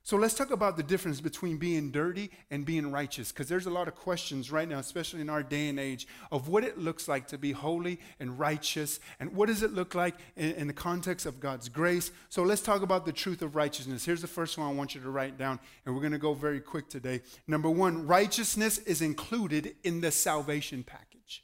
So 0.07 0.17
let's 0.17 0.35
talk 0.35 0.53
about 0.53 0.77
the 0.77 0.85
difference 0.85 1.21
between 1.21 1.57
being 1.57 1.91
dirty 1.91 2.31
and 2.49 2.65
being 2.65 2.93
righteous, 2.93 3.33
because 3.33 3.49
there's 3.49 3.67
a 3.67 3.71
lot 3.71 3.89
of 3.89 3.97
questions 3.97 4.53
right 4.53 4.69
now, 4.69 4.79
especially 4.79 5.21
in 5.21 5.29
our 5.29 5.43
day 5.43 5.69
and 5.69 5.81
age, 5.81 6.07
of 6.31 6.47
what 6.47 6.63
it 6.63 6.79
looks 6.79 7.09
like 7.09 7.27
to 7.27 7.39
be 7.39 7.51
holy 7.51 7.99
and 8.21 8.39
righteous, 8.39 9.01
and 9.19 9.35
what 9.35 9.47
does 9.47 9.65
it 9.65 9.73
look 9.73 9.97
like 9.97 10.15
in, 10.37 10.53
in, 10.53 10.67
the 10.69 10.73
context 10.73 11.27
of 11.27 11.41
God's 11.41 11.69
grace. 11.69 12.13
So 12.29 12.45
let's 12.45 12.61
talk 12.61 12.83
about 12.83 13.05
the 13.05 13.11
truth 13.11 13.43
of 13.43 13.57
righteousness. 13.57 14.05
Here's 14.05 14.21
the 14.21 14.29
first 14.29 14.57
one 14.57 14.69
I 14.69 14.73
want 14.73 14.95
you 14.95 15.01
to 15.01 15.11
write 15.11 15.39
down, 15.39 15.59
and 15.85 15.93
we're 15.93 16.03
going 16.03 16.13
to 16.13 16.19
go 16.19 16.35
very 16.35 16.61
quick 16.61 16.89
today. 16.89 17.23
Number 17.49 17.69
one, 17.69 18.07
righteousness 18.07 18.79
is 18.79 19.03
included 19.03 19.75
in 19.83 20.03
the 20.03 20.13
salvation 20.13 20.85
package. 20.85 21.43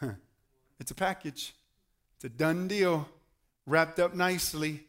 Huh. 0.00 0.12
It's 0.80 0.92
a 0.92 0.94
package, 0.94 1.54
it's 2.14 2.24
a 2.24 2.30
done 2.30 2.68
deal, 2.68 3.06
wrapped 3.66 3.98
up 3.98 4.14
nicely 4.14 4.86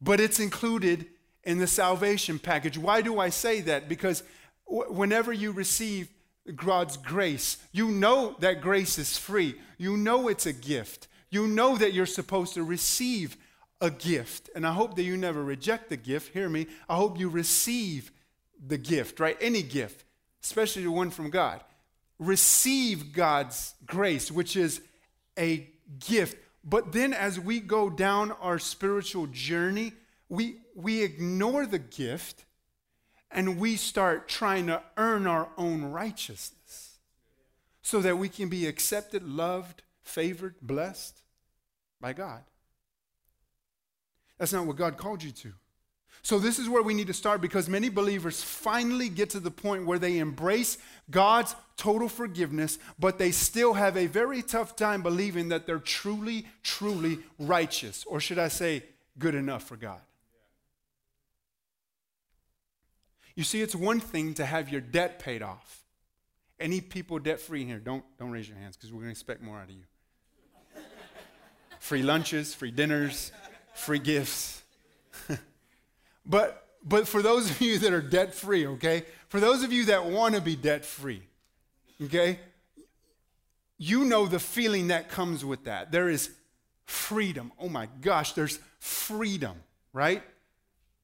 but 0.00 0.20
it's 0.20 0.40
included 0.40 1.06
in 1.44 1.58
the 1.58 1.66
salvation 1.66 2.38
package. 2.38 2.78
Why 2.78 3.02
do 3.02 3.18
I 3.18 3.28
say 3.28 3.60
that? 3.62 3.88
Because 3.88 4.22
w- 4.66 4.92
whenever 4.92 5.32
you 5.32 5.52
receive 5.52 6.08
God's 6.54 6.96
grace, 6.96 7.58
you 7.72 7.88
know 7.88 8.36
that 8.40 8.60
grace 8.60 8.98
is 8.98 9.18
free. 9.18 9.54
You 9.78 9.96
know 9.96 10.28
it's 10.28 10.46
a 10.46 10.52
gift. 10.52 11.08
You 11.30 11.46
know 11.46 11.76
that 11.76 11.92
you're 11.92 12.06
supposed 12.06 12.54
to 12.54 12.62
receive 12.62 13.36
a 13.80 13.90
gift. 13.90 14.50
And 14.54 14.66
I 14.66 14.72
hope 14.72 14.96
that 14.96 15.02
you 15.02 15.16
never 15.16 15.42
reject 15.42 15.88
the 15.88 15.96
gift. 15.96 16.32
Hear 16.32 16.48
me. 16.48 16.66
I 16.88 16.96
hope 16.96 17.18
you 17.18 17.28
receive 17.28 18.10
the 18.64 18.78
gift, 18.78 19.20
right? 19.20 19.36
Any 19.40 19.62
gift, 19.62 20.04
especially 20.42 20.82
the 20.82 20.90
one 20.90 21.10
from 21.10 21.30
God. 21.30 21.62
Receive 22.18 23.12
God's 23.12 23.74
grace, 23.86 24.30
which 24.30 24.56
is 24.56 24.82
a 25.38 25.68
gift. 25.98 26.36
But 26.62 26.92
then 26.92 27.12
as 27.12 27.40
we 27.40 27.60
go 27.60 27.88
down 27.88 28.32
our 28.32 28.58
spiritual 28.58 29.26
journey, 29.28 29.92
we, 30.28 30.56
we 30.74 31.02
ignore 31.02 31.66
the 31.66 31.78
gift 31.78 32.44
and 33.30 33.58
we 33.58 33.76
start 33.76 34.28
trying 34.28 34.66
to 34.66 34.82
earn 34.96 35.26
our 35.26 35.48
own 35.56 35.84
righteousness 35.84 36.98
so 37.82 38.00
that 38.00 38.18
we 38.18 38.28
can 38.28 38.48
be 38.48 38.66
accepted, 38.66 39.22
loved, 39.22 39.82
favored, 40.02 40.56
blessed 40.60 41.22
by 42.00 42.12
God. 42.12 42.42
That's 44.38 44.52
not 44.52 44.66
what 44.66 44.76
God 44.76 44.96
called 44.96 45.22
you 45.22 45.32
to. 45.32 45.52
So, 46.22 46.38
this 46.38 46.58
is 46.58 46.68
where 46.68 46.82
we 46.82 46.94
need 46.94 47.06
to 47.06 47.14
start 47.14 47.40
because 47.40 47.68
many 47.68 47.88
believers 47.88 48.42
finally 48.42 49.08
get 49.08 49.30
to 49.30 49.40
the 49.40 49.50
point 49.50 49.86
where 49.86 49.98
they 49.98 50.18
embrace 50.18 50.76
God's 51.10 51.56
total 51.76 52.08
forgiveness, 52.08 52.78
but 52.98 53.18
they 53.18 53.30
still 53.30 53.72
have 53.72 53.96
a 53.96 54.06
very 54.06 54.42
tough 54.42 54.76
time 54.76 55.02
believing 55.02 55.48
that 55.48 55.66
they're 55.66 55.78
truly, 55.78 56.46
truly 56.62 57.20
righteous, 57.38 58.04
or 58.04 58.20
should 58.20 58.38
I 58.38 58.48
say, 58.48 58.84
good 59.18 59.34
enough 59.34 59.64
for 59.64 59.76
God. 59.76 60.00
You 63.34 63.44
see, 63.44 63.62
it's 63.62 63.74
one 63.74 64.00
thing 64.00 64.34
to 64.34 64.44
have 64.44 64.68
your 64.68 64.82
debt 64.82 65.18
paid 65.18 65.40
off. 65.40 65.84
Any 66.58 66.82
people 66.82 67.18
debt 67.18 67.40
free 67.40 67.62
in 67.62 67.68
here, 67.68 67.78
don't, 67.78 68.04
don't 68.18 68.30
raise 68.30 68.46
your 68.46 68.58
hands 68.58 68.76
because 68.76 68.92
we're 68.92 68.98
going 68.98 69.08
to 69.08 69.12
expect 69.12 69.40
more 69.40 69.58
out 69.58 69.70
of 69.70 69.70
you. 69.70 69.84
free 71.78 72.02
lunches, 72.02 72.54
free 72.54 72.70
dinners, 72.70 73.32
free 73.74 73.98
gifts. 73.98 74.59
But, 76.24 76.66
but 76.84 77.08
for 77.08 77.22
those 77.22 77.50
of 77.50 77.60
you 77.60 77.78
that 77.78 77.92
are 77.92 78.02
debt 78.02 78.34
free, 78.34 78.66
okay, 78.66 79.04
for 79.28 79.40
those 79.40 79.62
of 79.62 79.72
you 79.72 79.86
that 79.86 80.06
want 80.06 80.34
to 80.34 80.40
be 80.40 80.56
debt 80.56 80.84
free, 80.84 81.22
okay, 82.02 82.38
you 83.78 84.04
know 84.04 84.26
the 84.26 84.38
feeling 84.38 84.88
that 84.88 85.08
comes 85.08 85.44
with 85.44 85.64
that. 85.64 85.90
There 85.90 86.08
is 86.08 86.30
freedom. 86.84 87.52
Oh 87.58 87.68
my 87.68 87.88
gosh, 88.00 88.32
there's 88.32 88.58
freedom, 88.78 89.56
right? 89.92 90.22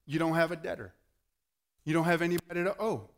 You 0.05 0.19
don't 0.19 0.35
have 0.35 0.53
a 0.53 0.57
debtor. 0.57 0.93
You 1.85 1.95
don't 1.95 2.05
have 2.05 2.21
anybody 2.23 2.65
to 2.65 2.75
owe. 2.81 3.09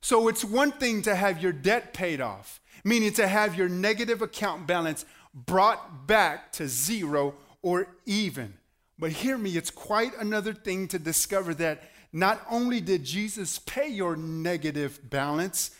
So 0.00 0.28
it's 0.28 0.44
one 0.44 0.72
thing 0.72 1.02
to 1.02 1.14
have 1.14 1.42
your 1.42 1.52
debt 1.52 1.94
paid 1.94 2.20
off, 2.20 2.60
meaning 2.82 3.12
to 3.14 3.28
have 3.28 3.54
your 3.54 3.68
negative 3.68 4.22
account 4.22 4.66
balance 4.66 5.04
brought 5.32 6.06
back 6.06 6.52
to 6.52 6.68
zero 6.68 7.34
or 7.62 7.88
even. 8.06 8.54
But 8.98 9.12
hear 9.12 9.36
me, 9.36 9.56
it's 9.56 9.70
quite 9.70 10.12
another 10.18 10.52
thing 10.52 10.88
to 10.88 10.98
discover 10.98 11.54
that 11.54 11.82
not 12.12 12.40
only 12.48 12.80
did 12.80 13.04
Jesus 13.04 13.58
pay 13.58 13.88
your 13.88 14.16
negative 14.16 15.00
balance, 15.10 15.72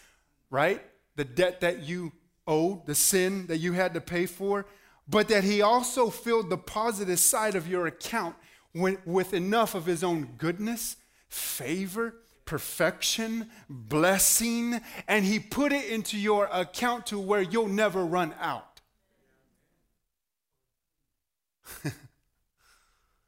right? 0.51 0.83
The 1.17 1.25
debt 1.25 1.61
that 1.61 1.85
you 1.85 2.13
owed, 2.47 2.87
the 2.87 2.95
sin 2.95 3.47
that 3.47 3.59
you 3.59 3.73
had 3.73 3.95
to 3.95 4.01
pay 4.01 4.27
for, 4.27 4.67
but 5.09 5.29
that 5.29 5.45
he 5.45 5.63
also 5.63 6.11
filled 6.11 6.51
the 6.51 6.57
positive 6.57 7.19
side 7.19 7.55
of 7.55 7.69
your 7.69 7.87
account 7.87 8.35
with 8.75 9.33
enough 9.33 9.75
of 9.75 9.87
his 9.87 10.03
own 10.03 10.35
goodness 10.37 10.97
favor, 11.35 12.15
perfection, 12.45 13.51
blessing, 13.69 14.81
and 15.09 15.25
He 15.25 15.39
put 15.39 15.73
it 15.73 15.87
into 15.91 16.19
your 16.19 16.49
account 16.53 17.07
to 17.07 17.19
where 17.19 17.43
you'll 17.43 17.69
never 17.69 18.05
run 18.05 18.35
out. 18.41 18.81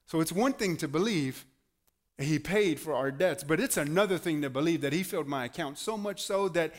so 0.06 0.20
it's 0.20 0.32
one 0.32 0.52
thing 0.52 0.76
to 0.78 0.88
believe 0.88 1.44
He 2.18 2.38
paid 2.38 2.80
for 2.80 2.94
our 2.94 3.10
debts, 3.10 3.44
but 3.44 3.60
it's 3.60 3.76
another 3.76 4.18
thing 4.18 4.42
to 4.42 4.50
believe 4.50 4.80
that 4.80 4.92
He 4.92 5.02
filled 5.02 5.28
my 5.28 5.44
account 5.44 5.78
so 5.78 5.96
much 5.96 6.22
so 6.22 6.48
that 6.50 6.72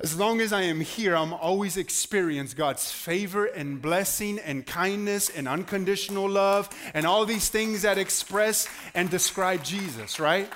as 0.00 0.16
long 0.16 0.40
as 0.40 0.52
I 0.52 0.62
am 0.62 0.80
here, 0.80 1.14
I'm 1.14 1.32
always 1.32 1.76
experience 1.76 2.54
God's 2.54 2.90
favor 2.90 3.46
and 3.46 3.80
blessing 3.80 4.38
and 4.38 4.66
kindness 4.66 5.28
and 5.28 5.46
unconditional 5.46 6.28
love 6.28 6.68
and 6.94 7.06
all 7.06 7.26
these 7.26 7.48
things 7.48 7.82
that 7.82 7.98
express 7.98 8.68
and 8.94 9.10
describe 9.10 9.62
Jesus, 9.62 10.18
right? 10.18 10.50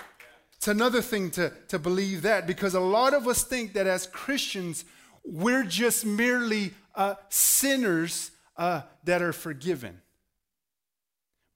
It's 0.56 0.68
another 0.68 1.02
thing 1.02 1.30
to, 1.32 1.52
to 1.68 1.78
believe 1.78 2.22
that 2.22 2.46
because 2.46 2.74
a 2.74 2.80
lot 2.80 3.14
of 3.14 3.28
us 3.28 3.44
think 3.44 3.74
that 3.74 3.86
as 3.86 4.06
Christians, 4.06 4.84
we're 5.24 5.64
just 5.64 6.04
merely 6.04 6.72
uh, 6.94 7.14
sinners 7.28 8.30
uh, 8.56 8.82
that 9.04 9.22
are 9.22 9.32
forgiven. 9.32 10.00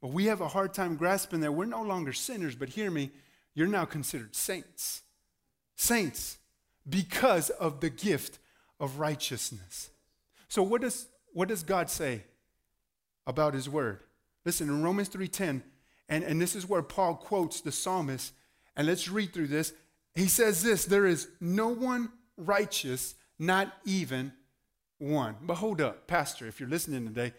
But 0.03 0.11
we 0.11 0.27
have 0.27 0.41
a 0.41 0.49
hard 0.49 0.75
time 0.75 0.97
grasping 0.97 1.41
that 1.41 1.53
we're 1.53 1.65
no 1.65 1.81
longer 1.81 2.13
sinners, 2.13 2.57
but 2.57 2.71
hear 2.71 2.91
me, 2.91 3.13
you're 3.55 3.69
now 3.69 3.85
considered 3.85 4.35
saints. 4.35 5.03
Saints 5.77 6.39
because 6.87 7.49
of 7.51 7.81
the 7.81 7.89
gift 7.89 8.41
of 8.81 8.99
righteousness. 8.99 9.91
So 10.49 10.63
what 10.63 10.83
does 10.83 11.07
what 11.33 11.49
does 11.49 11.63
God 11.63 11.89
say 11.89 12.25
about 13.27 13.55
his 13.55 13.69
word? 13.69 14.01
Listen, 14.45 14.69
in 14.69 14.83
Romans 14.83 15.09
3:10, 15.09 15.63
and, 16.09 16.25
and 16.25 16.43
this 16.43 16.57
is 16.57 16.69
where 16.69 16.83
Paul 16.83 17.15
quotes 17.15 17.61
the 17.61 17.73
psalmist, 17.73 18.35
and 18.77 18.87
let's 18.87 19.09
read 19.09 19.33
through 19.33 19.47
this. 19.47 19.73
He 20.15 20.27
says 20.27 20.63
this: 20.65 20.85
there 20.85 21.07
is 21.07 21.29
no 21.41 21.69
one 21.69 22.11
righteous, 22.37 23.15
not 23.39 23.73
even 23.85 24.33
one. 24.99 25.37
But 25.43 25.55
hold 25.55 25.81
up, 25.81 26.09
Pastor, 26.09 26.49
if 26.49 26.59
you're 26.59 26.69
listening 26.69 27.07
today, 27.07 27.33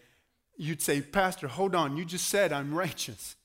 you'd 0.57 0.81
say, 0.81 1.01
Pastor, 1.01 1.47
hold 1.47 1.75
on, 1.75 1.97
you 1.97 2.05
just 2.05 2.27
said 2.27 2.51
I'm 2.51 2.73
righteous. 2.73 3.35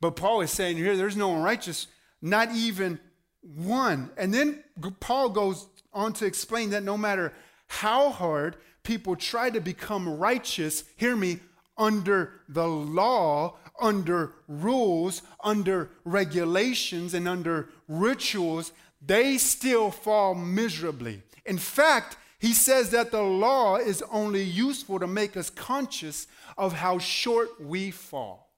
But 0.00 0.16
Paul 0.16 0.40
is 0.42 0.50
saying 0.50 0.76
here, 0.76 0.96
there's 0.96 1.16
no 1.16 1.28
one 1.28 1.42
righteous, 1.42 1.88
not 2.22 2.50
even 2.52 3.00
one. 3.42 4.10
And 4.16 4.32
then 4.32 4.62
Paul 5.00 5.30
goes 5.30 5.66
on 5.92 6.12
to 6.14 6.26
explain 6.26 6.70
that 6.70 6.82
no 6.82 6.96
matter 6.96 7.32
how 7.66 8.10
hard 8.10 8.56
people 8.82 9.16
try 9.16 9.50
to 9.50 9.60
become 9.60 10.18
righteous, 10.18 10.84
hear 10.96 11.16
me, 11.16 11.40
under 11.76 12.40
the 12.48 12.66
law, 12.66 13.56
under 13.80 14.32
rules, 14.48 15.22
under 15.42 15.90
regulations, 16.04 17.14
and 17.14 17.28
under 17.28 17.68
rituals, 17.86 18.72
they 19.04 19.38
still 19.38 19.90
fall 19.90 20.34
miserably. 20.34 21.22
In 21.46 21.58
fact, 21.58 22.16
he 22.38 22.52
says 22.52 22.90
that 22.90 23.10
the 23.10 23.22
law 23.22 23.76
is 23.76 24.02
only 24.10 24.42
useful 24.42 25.00
to 25.00 25.06
make 25.06 25.36
us 25.36 25.50
conscious 25.50 26.28
of 26.56 26.72
how 26.72 26.98
short 26.98 27.60
we 27.60 27.90
fall. 27.90 28.50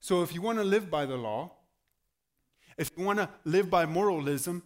So 0.00 0.22
if 0.22 0.34
you 0.34 0.40
want 0.40 0.58
to 0.58 0.64
live 0.64 0.90
by 0.90 1.04
the 1.04 1.16
law, 1.16 1.52
if 2.78 2.90
you 2.96 3.04
want 3.04 3.18
to 3.18 3.28
live 3.44 3.68
by 3.68 3.84
moralism, 3.84 4.62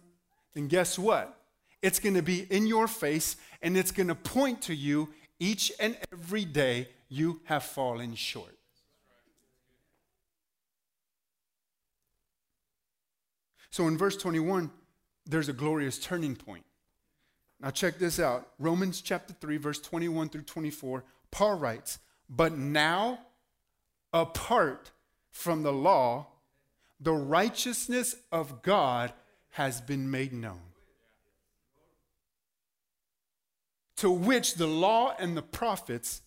then 0.53 0.69
guess 0.69 0.97
what? 0.97 1.37
It's 1.81 1.99
going 1.99 2.15
to 2.15 2.21
be 2.21 2.43
in 2.49 2.65
your 2.65 2.87
face 2.87 3.35
and 3.61 3.75
it's 3.75 3.91
going 3.91 4.07
to 4.07 4.15
point 4.15 4.61
to 4.63 4.73
you 4.73 5.09
each 5.37 5.71
and 5.77 5.97
every 6.13 6.45
day 6.45 6.87
you 7.09 7.41
have 7.43 7.63
fallen 7.63 8.15
short. 8.15 8.57
So 13.69 13.89
in 13.89 13.97
verse 13.97 14.15
21, 14.15 14.71
there's 15.25 15.49
a 15.49 15.53
glorious 15.53 15.99
turning 15.99 16.37
point. 16.37 16.63
Now, 17.59 17.69
check 17.71 17.97
this 17.97 18.19
out 18.19 18.47
Romans 18.59 19.01
chapter 19.01 19.33
3, 19.33 19.57
verse 19.57 19.79
21 19.79 20.29
through 20.29 20.43
24. 20.43 21.03
Paul 21.31 21.55
writes, 21.55 21.99
But 22.29 22.57
now, 22.57 23.19
apart 24.13 24.91
from 25.31 25.63
the 25.63 25.73
law, 25.73 26.27
the 26.99 27.13
righteousness 27.13 28.15
of 28.31 28.61
God 28.61 29.13
has 29.51 29.81
been 29.81 30.09
made 30.09 30.33
known. 30.33 30.61
To 33.97 34.11
which 34.11 34.55
the 34.55 34.67
law 34.67 35.15
and 35.17 35.37
the 35.37 35.41
prophets 35.41 36.21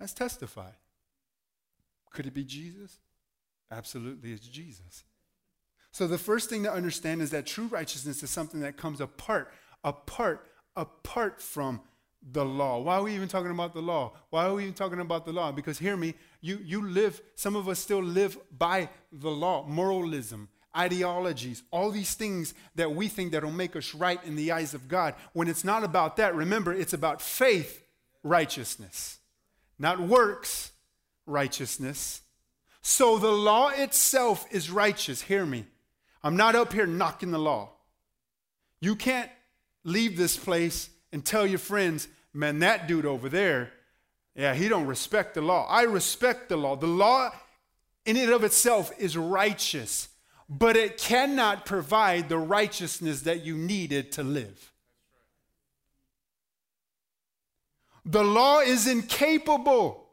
has 0.00 0.12
testified. 0.12 0.74
Could 2.10 2.26
it 2.26 2.34
be 2.34 2.44
Jesus? 2.44 2.98
Absolutely, 3.70 4.32
it's 4.32 4.46
Jesus. 4.46 5.04
So 5.92 6.06
the 6.06 6.18
first 6.18 6.50
thing 6.50 6.64
to 6.64 6.72
understand 6.72 7.22
is 7.22 7.30
that 7.30 7.46
true 7.46 7.66
righteousness 7.66 8.22
is 8.22 8.30
something 8.30 8.60
that 8.60 8.76
comes 8.76 9.00
apart, 9.00 9.52
apart, 9.84 10.48
apart 10.76 11.40
from 11.40 11.80
the 12.30 12.44
law. 12.44 12.80
Why 12.80 12.96
are 12.96 13.02
we 13.02 13.14
even 13.14 13.28
talking 13.28 13.50
about 13.50 13.74
the 13.74 13.82
law? 13.82 14.12
Why 14.30 14.46
are 14.46 14.54
we 14.54 14.62
even 14.62 14.74
talking 14.74 15.00
about 15.00 15.24
the 15.24 15.32
law? 15.32 15.50
Because 15.50 15.78
hear 15.78 15.96
me, 15.96 16.14
you, 16.40 16.60
you 16.62 16.86
live, 16.86 17.20
some 17.34 17.56
of 17.56 17.68
us 17.68 17.78
still 17.78 18.02
live 18.02 18.38
by 18.56 18.88
the 19.12 19.30
law, 19.30 19.66
moralism, 19.66 20.48
ideologies, 20.76 21.62
all 21.70 21.90
these 21.90 22.14
things 22.14 22.54
that 22.76 22.94
we 22.94 23.08
think 23.08 23.32
that'll 23.32 23.50
make 23.50 23.76
us 23.76 23.94
right 23.94 24.22
in 24.24 24.36
the 24.36 24.52
eyes 24.52 24.72
of 24.74 24.88
God. 24.88 25.14
When 25.32 25.48
it's 25.48 25.64
not 25.64 25.84
about 25.84 26.16
that, 26.16 26.34
remember, 26.34 26.72
it's 26.72 26.92
about 26.92 27.20
faith 27.20 27.84
righteousness, 28.22 29.18
not 29.78 30.00
works 30.00 30.72
righteousness. 31.26 32.22
So 32.82 33.18
the 33.18 33.32
law 33.32 33.68
itself 33.68 34.46
is 34.50 34.70
righteous. 34.70 35.22
Hear 35.22 35.44
me. 35.44 35.66
I'm 36.22 36.36
not 36.36 36.54
up 36.54 36.72
here 36.72 36.86
knocking 36.86 37.30
the 37.30 37.38
law. 37.38 37.70
You 38.80 38.96
can't 38.96 39.30
leave 39.84 40.16
this 40.16 40.36
place 40.36 40.90
and 41.12 41.24
tell 41.24 41.46
your 41.46 41.58
friends, 41.58 42.08
man, 42.32 42.60
that 42.60 42.86
dude 42.86 43.06
over 43.06 43.28
there, 43.28 43.72
yeah, 44.34 44.54
he 44.54 44.68
don't 44.68 44.86
respect 44.86 45.34
the 45.34 45.42
law. 45.42 45.66
I 45.68 45.82
respect 45.82 46.48
the 46.48 46.56
law. 46.56 46.76
The 46.76 46.86
law 46.86 47.30
in 48.06 48.16
and 48.16 48.30
of 48.30 48.44
itself 48.44 48.90
is 48.98 49.16
righteous, 49.16 50.08
but 50.48 50.76
it 50.76 50.98
cannot 50.98 51.66
provide 51.66 52.28
the 52.28 52.38
righteousness 52.38 53.22
that 53.22 53.44
you 53.44 53.56
needed 53.56 54.12
to 54.12 54.22
live. 54.22 54.72
The 58.04 58.24
law 58.24 58.60
is 58.60 58.86
incapable 58.86 60.08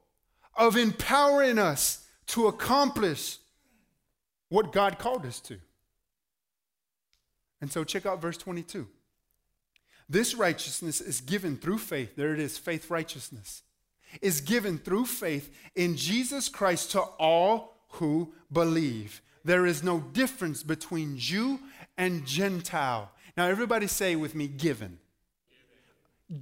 of 0.55 0.75
empowering 0.77 1.57
us 1.57 2.05
to 2.27 2.47
accomplish 2.47 3.37
what 4.49 4.71
God 4.71 4.99
called 4.99 5.25
us 5.25 5.39
to. 5.41 5.57
And 7.61 7.71
so 7.71 7.83
check 7.83 8.05
out 8.05 8.21
verse 8.21 8.37
22. 8.37 8.87
This 10.09 10.33
righteousness 10.33 11.01
is 11.01 11.21
given 11.21 11.55
through 11.57 11.77
faith. 11.77 12.15
There 12.15 12.33
it 12.33 12.39
is, 12.39 12.57
faith 12.57 12.89
righteousness. 12.89 13.61
Is 14.21 14.41
given 14.41 14.79
through 14.79 15.05
faith 15.05 15.53
in 15.75 15.95
Jesus 15.95 16.49
Christ 16.49 16.91
to 16.91 17.01
all 17.01 17.75
who 17.93 18.33
believe. 18.51 19.21
There 19.45 19.67
is 19.67 19.83
no 19.83 19.99
difference 19.99 20.63
between 20.63 21.17
Jew 21.17 21.59
and 21.97 22.25
Gentile. 22.25 23.11
Now, 23.37 23.45
everybody 23.47 23.87
say 23.87 24.15
with 24.15 24.33
me, 24.33 24.47
given. 24.47 24.97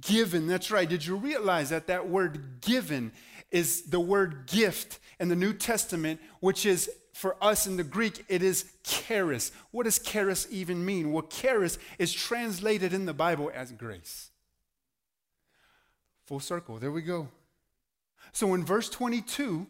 given 0.00 0.46
that's 0.46 0.70
right. 0.70 0.88
Did 0.88 1.04
you 1.04 1.16
realize 1.16 1.70
that 1.70 1.86
that 1.86 2.08
word 2.08 2.60
given 2.62 3.12
is 3.50 3.82
the 3.82 4.00
word 4.00 4.46
gift 4.46 4.98
in 5.20 5.28
the 5.28 5.36
New 5.36 5.52
Testament, 5.52 6.20
which 6.40 6.66
is 6.66 6.90
for 7.18 7.36
us 7.42 7.66
in 7.66 7.76
the 7.76 7.82
Greek, 7.82 8.24
it 8.28 8.44
is 8.44 8.64
charis. 8.84 9.50
What 9.72 9.86
does 9.86 9.98
charis 9.98 10.46
even 10.52 10.84
mean? 10.84 11.10
Well, 11.10 11.24
charis 11.24 11.76
is 11.98 12.12
translated 12.12 12.92
in 12.92 13.06
the 13.06 13.12
Bible 13.12 13.50
as 13.52 13.72
grace. 13.72 14.30
Full 16.26 16.38
circle, 16.38 16.78
there 16.78 16.92
we 16.92 17.02
go. 17.02 17.26
So 18.30 18.54
in 18.54 18.64
verse 18.64 18.88
22, 18.88 19.66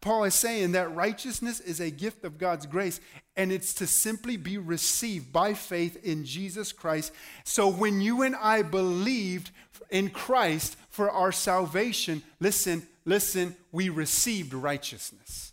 Paul 0.00 0.24
is 0.24 0.34
saying 0.34 0.72
that 0.72 0.94
righteousness 0.94 1.60
is 1.60 1.80
a 1.80 1.90
gift 1.90 2.24
of 2.24 2.38
God's 2.38 2.64
grace 2.64 2.98
and 3.36 3.52
it's 3.52 3.74
to 3.74 3.86
simply 3.86 4.38
be 4.38 4.56
received 4.56 5.34
by 5.34 5.52
faith 5.52 6.02
in 6.02 6.24
Jesus 6.24 6.72
Christ. 6.72 7.12
So 7.44 7.68
when 7.68 8.00
you 8.00 8.22
and 8.22 8.34
I 8.36 8.62
believed 8.62 9.50
in 9.90 10.08
Christ 10.08 10.78
for 10.88 11.10
our 11.10 11.30
salvation, 11.30 12.22
listen, 12.40 12.88
listen, 13.04 13.54
we 13.70 13.90
received 13.90 14.54
righteousness. 14.54 15.52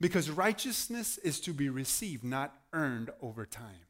Because 0.00 0.30
righteousness 0.30 1.18
is 1.18 1.40
to 1.40 1.52
be 1.52 1.68
received, 1.68 2.24
not 2.24 2.54
earned 2.72 3.10
over 3.20 3.44
time. 3.44 3.86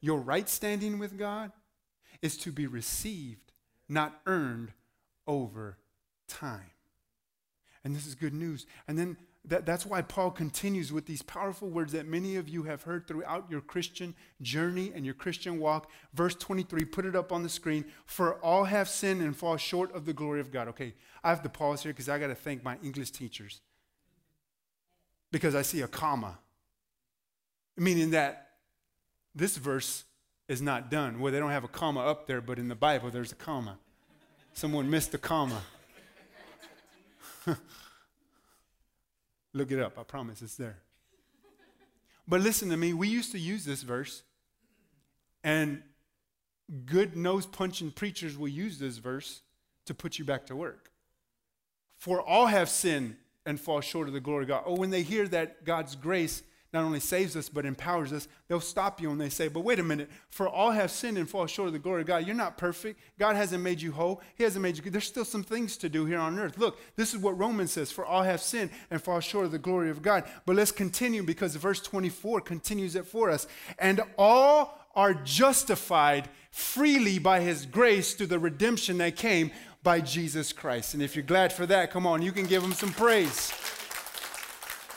Your 0.00 0.18
right 0.18 0.48
standing 0.48 0.98
with 0.98 1.16
God 1.16 1.52
is 2.20 2.36
to 2.38 2.50
be 2.50 2.66
received, 2.66 3.52
not 3.88 4.20
earned 4.26 4.72
over 5.26 5.78
time. 6.26 6.70
And 7.84 7.94
this 7.94 8.06
is 8.06 8.16
good 8.16 8.34
news. 8.34 8.66
And 8.88 8.98
then 8.98 9.16
that, 9.44 9.66
that's 9.66 9.86
why 9.86 10.02
Paul 10.02 10.32
continues 10.32 10.92
with 10.92 11.06
these 11.06 11.22
powerful 11.22 11.68
words 11.68 11.92
that 11.92 12.06
many 12.06 12.36
of 12.36 12.48
you 12.48 12.64
have 12.64 12.82
heard 12.82 13.06
throughout 13.06 13.50
your 13.50 13.60
Christian 13.60 14.14
journey 14.40 14.92
and 14.94 15.04
your 15.04 15.14
Christian 15.14 15.60
walk. 15.60 15.90
Verse 16.12 16.34
23, 16.34 16.84
put 16.84 17.06
it 17.06 17.14
up 17.14 17.30
on 17.30 17.44
the 17.44 17.48
screen. 17.48 17.84
For 18.04 18.34
all 18.36 18.64
have 18.64 18.88
sinned 18.88 19.22
and 19.22 19.36
fall 19.36 19.56
short 19.56 19.94
of 19.94 20.06
the 20.06 20.12
glory 20.12 20.40
of 20.40 20.52
God. 20.52 20.66
Okay, 20.68 20.94
I 21.22 21.30
have 21.30 21.42
to 21.42 21.48
pause 21.48 21.84
here 21.84 21.92
because 21.92 22.08
I 22.08 22.18
got 22.18 22.28
to 22.28 22.34
thank 22.34 22.64
my 22.64 22.76
English 22.82 23.12
teachers 23.12 23.60
because 25.32 25.56
I 25.56 25.62
see 25.62 25.80
a 25.80 25.88
comma, 25.88 26.38
meaning 27.76 28.10
that 28.10 28.50
this 29.34 29.56
verse 29.56 30.04
is 30.46 30.62
not 30.62 30.90
done. 30.90 31.18
Well, 31.18 31.32
they 31.32 31.40
don't 31.40 31.50
have 31.50 31.64
a 31.64 31.68
comma 31.68 32.00
up 32.00 32.28
there, 32.28 32.40
but 32.40 32.58
in 32.58 32.68
the 32.68 32.76
Bible, 32.76 33.10
there's 33.10 33.32
a 33.32 33.36
comma. 33.36 33.78
Someone 34.52 34.88
missed 34.90 35.10
the 35.12 35.18
comma. 35.18 35.62
Look 39.54 39.70
it 39.72 39.80
up. 39.80 39.98
I 39.98 40.02
promise 40.02 40.42
it's 40.42 40.56
there. 40.56 40.76
But 42.28 42.42
listen 42.42 42.68
to 42.68 42.76
me. 42.76 42.92
We 42.92 43.08
used 43.08 43.32
to 43.32 43.38
use 43.38 43.64
this 43.64 43.82
verse 43.82 44.22
And 45.42 45.82
good 46.86 47.16
nose 47.16 47.46
punching 47.46 47.90
preachers 47.92 48.38
will 48.38 48.48
use 48.48 48.78
this 48.78 48.98
verse 48.98 49.40
to 49.86 49.94
put 49.94 50.18
you 50.18 50.24
back 50.24 50.46
to 50.46 50.56
work. 50.56 50.92
For 51.96 52.22
all 52.22 52.46
have 52.46 52.68
sinned 52.68 53.16
and 53.46 53.60
fall 53.60 53.80
short 53.80 54.08
of 54.08 54.14
the 54.14 54.20
glory 54.20 54.44
of 54.44 54.48
God. 54.48 54.62
Or 54.66 54.76
when 54.76 54.90
they 54.90 55.02
hear 55.02 55.26
that 55.28 55.64
God's 55.64 55.96
grace 55.96 56.42
not 56.72 56.84
only 56.84 57.00
saves 57.00 57.36
us 57.36 57.50
but 57.50 57.66
empowers 57.66 58.12
us, 58.12 58.28
they'll 58.48 58.60
stop 58.60 59.00
you 59.00 59.10
and 59.10 59.20
they 59.20 59.28
say, 59.28 59.48
But 59.48 59.60
wait 59.60 59.78
a 59.78 59.82
minute, 59.82 60.08
for 60.30 60.48
all 60.48 60.70
have 60.70 60.90
sinned 60.90 61.18
and 61.18 61.28
fall 61.28 61.46
short 61.46 61.66
of 61.66 61.74
the 61.74 61.78
glory 61.78 62.00
of 62.00 62.06
God. 62.06 62.26
You're 62.26 62.34
not 62.34 62.56
perfect. 62.56 62.98
God 63.18 63.36
hasn't 63.36 63.62
made 63.62 63.82
you 63.82 63.92
whole. 63.92 64.22
He 64.36 64.44
hasn't 64.44 64.62
made 64.62 64.76
you 64.76 64.82
good. 64.82 64.92
There's 64.92 65.06
still 65.06 65.24
some 65.24 65.42
things 65.42 65.76
to 65.78 65.88
do 65.88 66.06
here 66.06 66.18
on 66.18 66.38
earth. 66.38 66.56
Look, 66.56 66.78
this 66.96 67.12
is 67.12 67.20
what 67.20 67.38
Romans 67.38 67.72
says 67.72 67.92
For 67.92 68.06
all 68.06 68.22
have 68.22 68.40
sinned 68.40 68.70
and 68.90 69.02
fall 69.02 69.20
short 69.20 69.46
of 69.46 69.52
the 69.52 69.58
glory 69.58 69.90
of 69.90 70.00
God. 70.00 70.24
But 70.46 70.56
let's 70.56 70.72
continue 70.72 71.22
because 71.22 71.54
verse 71.56 71.80
24 71.80 72.40
continues 72.40 72.96
it 72.96 73.06
for 73.06 73.30
us. 73.30 73.46
And 73.78 74.00
all 74.16 74.78
are 74.94 75.14
justified 75.14 76.28
freely 76.50 77.18
by 77.18 77.40
his 77.40 77.64
grace 77.64 78.14
through 78.14 78.26
the 78.26 78.38
redemption 78.38 78.98
that 78.98 79.16
came 79.16 79.50
by 79.82 80.00
Jesus 80.00 80.52
Christ. 80.52 80.94
And 80.94 81.02
if 81.02 81.16
you're 81.16 81.24
glad 81.24 81.52
for 81.52 81.66
that, 81.66 81.90
come 81.90 82.06
on, 82.06 82.22
you 82.22 82.32
can 82.32 82.46
give 82.46 82.62
him 82.62 82.72
some 82.72 82.92
praise. 82.92 83.52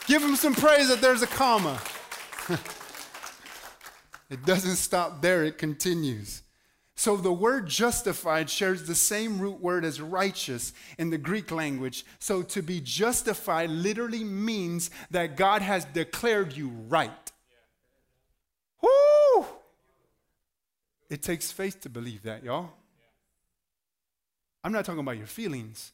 Give 0.06 0.22
him 0.22 0.36
some 0.36 0.54
praise 0.54 0.88
that 0.88 1.00
there's 1.00 1.22
a 1.22 1.26
comma. 1.26 1.80
it 4.30 4.44
doesn't 4.44 4.76
stop 4.76 5.20
there, 5.20 5.44
it 5.44 5.58
continues. 5.58 6.42
So 6.98 7.16
the 7.16 7.32
word 7.32 7.66
justified 7.66 8.48
shares 8.48 8.84
the 8.84 8.94
same 8.94 9.38
root 9.38 9.60
word 9.60 9.84
as 9.84 10.00
righteous 10.00 10.72
in 10.96 11.10
the 11.10 11.18
Greek 11.18 11.50
language. 11.50 12.06
So 12.18 12.42
to 12.42 12.62
be 12.62 12.80
justified 12.80 13.68
literally 13.68 14.24
means 14.24 14.90
that 15.10 15.36
God 15.36 15.60
has 15.60 15.84
declared 15.84 16.54
you 16.54 16.68
right. 16.88 17.32
Woo! 18.80 19.44
It 21.10 21.22
takes 21.22 21.52
faith 21.52 21.82
to 21.82 21.90
believe 21.90 22.22
that, 22.22 22.42
y'all. 22.42 22.70
I'm 24.66 24.72
not 24.72 24.84
talking 24.84 24.98
about 24.98 25.16
your 25.16 25.28
feelings. 25.28 25.92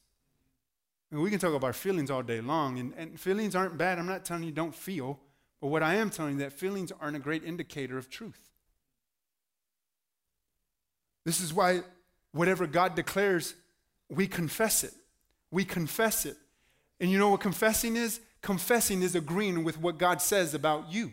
I 1.11 1.17
mean, 1.17 1.23
we 1.23 1.29
can 1.29 1.39
talk 1.39 1.53
about 1.53 1.77
feelings 1.77 2.11
all 2.11 2.23
day 2.23 2.41
long, 2.41 2.79
and, 2.79 2.95
and 2.97 3.21
feelings 3.21 3.55
aren't 3.55 3.77
bad. 3.77 3.99
I'm 3.99 4.07
not 4.07 4.25
telling 4.25 4.45
you 4.45 4.51
don't 4.51 4.75
feel, 4.75 5.21
but 5.61 5.67
what 5.67 5.83
I 5.83 5.97
am 5.97 6.09
telling 6.09 6.33
you 6.33 6.39
that 6.39 6.55
feelings 6.55 6.91
aren't 6.99 7.15
a 7.15 7.19
great 7.19 7.45
indicator 7.45 7.99
of 7.99 8.09
truth. 8.09 8.49
This 11.27 11.43
is 11.43 11.53
why 11.53 11.83
whatever 12.33 12.67
God 12.67 12.95
declares, 12.95 13.53
we 14.09 14.27
confess 14.27 14.85
it. 14.85 14.95
We 15.51 15.67
confess 15.67 16.25
it. 16.25 16.39
And 16.99 17.11
you 17.11 17.19
know 17.19 17.29
what 17.29 17.41
confessing 17.41 17.95
is? 17.95 18.21
Confessing 18.41 19.03
is 19.03 19.15
agreeing 19.15 19.65
with 19.65 19.79
what 19.79 19.99
God 19.99 20.23
says 20.23 20.55
about 20.55 20.91
you. 20.91 21.13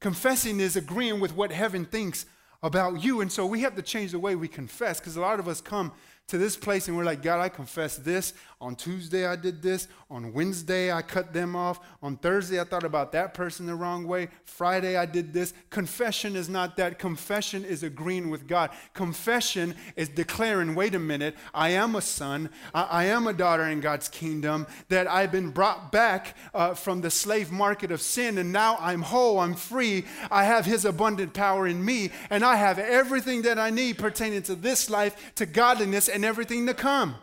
Confessing 0.00 0.58
is 0.58 0.74
agreeing 0.74 1.20
with 1.20 1.36
what 1.36 1.52
heaven 1.52 1.84
thinks 1.84 2.26
about 2.64 3.04
you. 3.04 3.20
And 3.20 3.30
so 3.30 3.46
we 3.46 3.60
have 3.60 3.76
to 3.76 3.82
change 3.82 4.10
the 4.10 4.18
way 4.18 4.34
we 4.34 4.48
confess 4.48 4.98
because 4.98 5.16
a 5.16 5.20
lot 5.20 5.38
of 5.38 5.46
us 5.46 5.60
come 5.60 5.92
to 6.28 6.38
this 6.38 6.56
place 6.56 6.88
and 6.88 6.96
we're 6.96 7.04
like, 7.04 7.22
God, 7.22 7.40
I 7.40 7.48
confess 7.48 7.96
this. 7.96 8.34
On 8.58 8.74
Tuesday, 8.74 9.26
I 9.26 9.36
did 9.36 9.60
this. 9.60 9.86
On 10.10 10.32
Wednesday, 10.32 10.90
I 10.90 11.02
cut 11.02 11.34
them 11.34 11.54
off. 11.54 11.78
On 12.02 12.16
Thursday, 12.16 12.58
I 12.58 12.64
thought 12.64 12.84
about 12.84 13.12
that 13.12 13.34
person 13.34 13.66
the 13.66 13.74
wrong 13.74 14.06
way. 14.06 14.28
Friday, 14.44 14.96
I 14.96 15.04
did 15.04 15.34
this. 15.34 15.52
Confession 15.68 16.34
is 16.34 16.48
not 16.48 16.78
that. 16.78 16.98
Confession 16.98 17.66
is 17.66 17.82
agreeing 17.82 18.30
with 18.30 18.48
God. 18.48 18.70
Confession 18.94 19.74
is 19.94 20.08
declaring, 20.08 20.74
wait 20.74 20.94
a 20.94 20.98
minute, 20.98 21.36
I 21.52 21.70
am 21.70 21.94
a 21.94 22.00
son. 22.00 22.48
I, 22.74 22.82
I 22.84 23.04
am 23.04 23.26
a 23.26 23.34
daughter 23.34 23.64
in 23.64 23.80
God's 23.80 24.08
kingdom. 24.08 24.66
That 24.88 25.06
I've 25.06 25.32
been 25.32 25.50
brought 25.50 25.92
back 25.92 26.34
uh, 26.54 26.72
from 26.72 27.02
the 27.02 27.10
slave 27.10 27.52
market 27.52 27.92
of 27.92 28.00
sin 28.00 28.38
and 28.38 28.52
now 28.52 28.78
I'm 28.80 29.02
whole. 29.02 29.38
I'm 29.38 29.54
free. 29.54 30.06
I 30.30 30.44
have 30.44 30.64
His 30.64 30.86
abundant 30.86 31.34
power 31.34 31.66
in 31.66 31.84
me 31.84 32.10
and 32.30 32.42
I 32.42 32.56
have 32.56 32.78
everything 32.78 33.42
that 33.42 33.58
I 33.58 33.68
need 33.68 33.98
pertaining 33.98 34.42
to 34.44 34.54
this 34.54 34.88
life, 34.88 35.34
to 35.34 35.44
godliness 35.44 36.08
and 36.16 36.24
everything 36.24 36.64
to 36.66 36.72
come. 36.72 37.14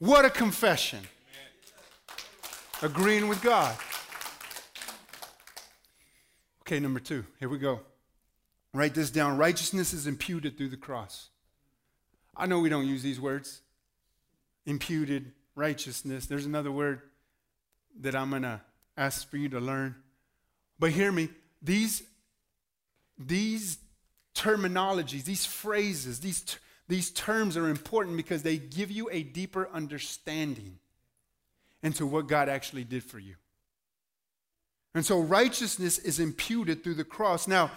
What 0.00 0.24
a 0.24 0.30
confession. 0.30 0.98
Agreeing 2.82 3.28
with 3.28 3.40
God. 3.42 3.76
Okay, 6.62 6.80
number 6.80 6.98
two, 6.98 7.24
here 7.38 7.48
we 7.48 7.58
go. 7.58 7.78
Write 8.74 8.92
this 8.92 9.08
down. 9.08 9.38
Righteousness 9.38 9.92
is 9.92 10.08
imputed 10.08 10.58
through 10.58 10.70
the 10.70 10.76
cross. 10.76 11.28
I 12.36 12.46
know 12.46 12.58
we 12.58 12.68
don't 12.68 12.88
use 12.88 13.04
these 13.04 13.20
words. 13.20 13.62
Imputed, 14.66 15.30
righteousness. 15.54 16.26
There's 16.26 16.44
another 16.44 16.72
word 16.72 17.02
that 18.00 18.16
I'm 18.16 18.30
going 18.30 18.42
to 18.42 18.60
ask 18.96 19.30
for 19.30 19.36
you 19.36 19.48
to 19.50 19.60
learn. 19.60 19.94
But 20.80 20.90
hear 20.90 21.12
me, 21.12 21.28
these, 21.62 22.02
these 23.16 23.78
terminologies, 24.34 25.22
these 25.22 25.46
phrases, 25.46 26.18
these, 26.18 26.58
these 26.88 27.10
terms 27.10 27.56
are 27.56 27.68
important 27.68 28.16
because 28.16 28.42
they 28.42 28.56
give 28.56 28.90
you 28.90 29.08
a 29.10 29.22
deeper 29.22 29.68
understanding 29.72 30.78
into 31.82 32.06
what 32.06 32.28
God 32.28 32.48
actually 32.48 32.84
did 32.84 33.02
for 33.02 33.18
you. 33.18 33.34
And 34.94 35.04
so 35.04 35.20
righteousness 35.20 35.98
is 35.98 36.20
imputed 36.20 36.82
through 36.82 36.94
the 36.94 37.04
cross. 37.04 37.46
Now, 37.46 37.70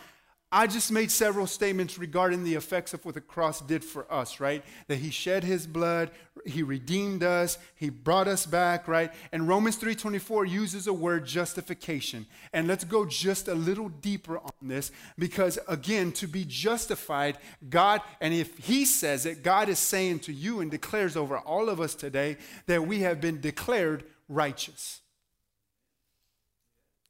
I 0.51 0.65
just 0.65 0.91
made 0.91 1.12
several 1.12 1.45
statements 1.45 1.99
regarding 1.99 2.43
the 2.43 2.55
effects 2.55 2.95
of 2.95 3.05
what 3.05 3.13
the 3.13 3.21
cross 3.21 3.62
did 3.62 3.83
for 3.85 4.12
us, 4.12 4.39
right? 4.39 4.63
That 4.88 4.97
he 4.97 5.12
shed 5.12 5.43
his 5.43 5.67
blood, 5.67 6.09
he 6.43 6.63
redeemed 6.63 7.21
us, 7.21 7.59
he 7.75 7.91
brought 7.91 8.27
us 8.27 8.47
back, 8.47 8.88
right? 8.88 9.13
And 9.31 9.47
Romans 9.47 9.77
3:24 9.77 10.45
uses 10.45 10.88
a 10.88 10.93
word 10.93 11.27
justification. 11.27 12.25
And 12.51 12.67
let's 12.67 12.83
go 12.83 13.05
just 13.05 13.47
a 13.47 13.53
little 13.53 13.89
deeper 13.89 14.39
on 14.39 14.51
this 14.63 14.91
because 15.19 15.59
again, 15.67 16.12
to 16.13 16.27
be 16.27 16.45
justified, 16.45 17.38
God 17.69 18.01
and 18.19 18.33
if 18.33 18.57
he 18.57 18.85
says 18.85 19.27
it, 19.27 19.43
God 19.43 19.69
is 19.69 19.77
saying 19.77 20.21
to 20.21 20.33
you 20.33 20.62
and 20.62 20.71
declares 20.71 21.15
over 21.15 21.38
all 21.38 21.69
of 21.69 21.79
us 21.79 21.93
today 21.93 22.38
that 22.65 22.88
we 22.88 23.01
have 23.01 23.21
been 23.21 23.39
declared 23.39 24.03
righteous. 24.27 25.01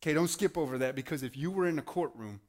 Okay, 0.02 0.14
don't 0.14 0.30
skip 0.30 0.58
over 0.58 0.78
that 0.80 0.96
because 0.96 1.24
if 1.24 1.38
you 1.38 1.52
were 1.52 1.68
in 1.68 1.80
a 1.80 1.82
courtroom 1.82 2.42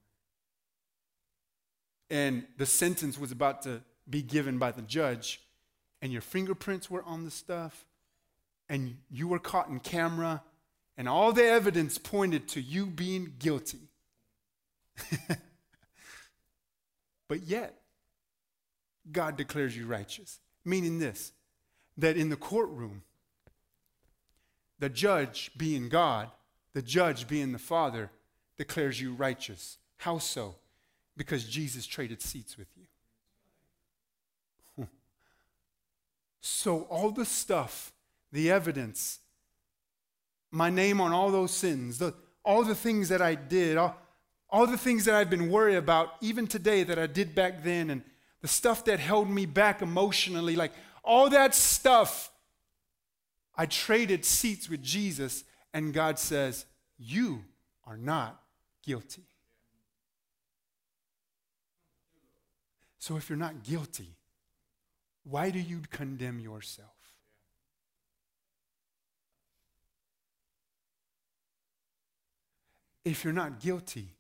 and 2.11 2.45
the 2.59 2.67
sentence 2.67 3.19
was 3.19 3.33
about 3.33 3.63
to 3.63 3.83
be 4.09 4.23
given 4.23 4.59
by 4.59 4.73
the 4.73 4.83
judge, 4.83 5.41
and 6.03 6.13
your 6.13 6.23
fingerprints 6.23 6.91
were 6.91 7.05
on 7.05 7.25
the 7.25 7.31
stuff, 7.31 7.87
and 8.69 8.97
you 9.11 9.29
were 9.29 9.39
caught 9.39 9.69
in 9.69 9.81
camera, 9.81 10.43
and 10.97 11.09
all 11.09 11.33
the 11.33 11.45
evidence 11.45 11.99
pointed 11.99 12.49
to 12.49 12.61
you 12.61 12.87
being 12.87 13.35
guilty. 13.39 13.89
but 17.29 17.43
yet, 17.45 17.81
God 19.11 19.37
declares 19.37 19.77
you 19.77 19.87
righteous. 19.87 20.41
Meaning 20.65 20.99
this 20.99 21.33
that 21.97 22.17
in 22.17 22.31
the 22.31 22.37
courtroom, 22.37 23.03
the 24.79 24.89
judge 24.89 25.51
being 25.57 25.89
God, 25.89 26.31
the 26.73 26.83
judge 26.83 27.29
being 27.29 27.53
the 27.53 27.59
Father, 27.59 28.11
declares 28.57 29.01
you 29.01 29.13
righteous. 29.13 29.79
How 29.99 30.19
so? 30.19 30.57
Because 31.21 31.45
Jesus 31.45 31.87
traded 31.87 32.23
seats 32.23 32.57
with 32.57 32.69
you. 32.79 32.87
So, 36.41 36.85
all 36.85 37.11
the 37.11 37.27
stuff, 37.27 37.93
the 38.33 38.51
evidence, 38.51 39.19
my 40.51 40.71
name 40.71 40.99
on 40.99 41.13
all 41.13 41.31
those 41.31 41.51
sins, 41.51 41.99
the, 41.99 42.15
all 42.43 42.65
the 42.65 42.75
things 42.75 43.11
that 43.11 43.21
I 43.21 43.35
did, 43.35 43.77
all, 43.77 43.99
all 44.49 44.67
the 44.67 44.79
things 44.79 45.05
that 45.05 45.15
I've 45.15 45.29
been 45.29 45.51
worried 45.51 45.77
about, 45.77 46.15
even 46.23 46.47
today 46.47 46.85
that 46.85 46.99
I 46.99 47.07
did 47.07 47.35
back 47.35 47.63
then, 47.63 47.91
and 47.91 48.03
the 48.41 48.49
stuff 48.49 48.87
that 48.87 48.99
held 48.99 49.29
me 49.29 49.45
back 49.45 49.83
emotionally, 49.83 50.57
like 50.57 50.73
all 51.05 51.29
that 51.29 51.55
stuff, 51.55 52.33
I 53.55 53.67
traded 53.67 54.25
seats 54.25 54.71
with 54.71 54.83
Jesus, 54.83 55.45
and 55.75 55.93
God 55.93 56.19
says, 56.19 56.65
You 56.97 57.45
are 57.85 57.99
not 57.99 58.41
guilty. 58.83 59.30
So 63.01 63.17
if 63.17 63.29
you're 63.31 63.39
not 63.39 63.65
guilty, 63.65 64.15
why 65.25 65.51
do 65.51 65.59
you 65.59 65.81
condemn 65.91 66.39
yourself? 66.39 66.89
If 73.05 73.25
you're 73.25 73.33
not 73.33 73.59
guilty, 73.59 74.11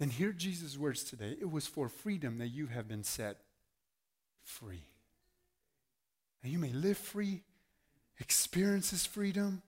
then 0.00 0.10
hear 0.10 0.32
Jesus' 0.32 0.76
words 0.76 1.04
today. 1.04 1.36
It 1.40 1.50
was 1.50 1.68
for 1.68 1.88
freedom 1.88 2.38
that 2.38 2.48
you 2.48 2.66
have 2.66 2.88
been 2.88 3.04
set 3.04 3.38
free. 4.42 4.82
And 6.42 6.52
you 6.52 6.58
may 6.58 6.72
live 6.72 6.98
free, 6.98 7.42
experience 8.18 8.90
this 8.90 9.06
freedom, 9.06 9.62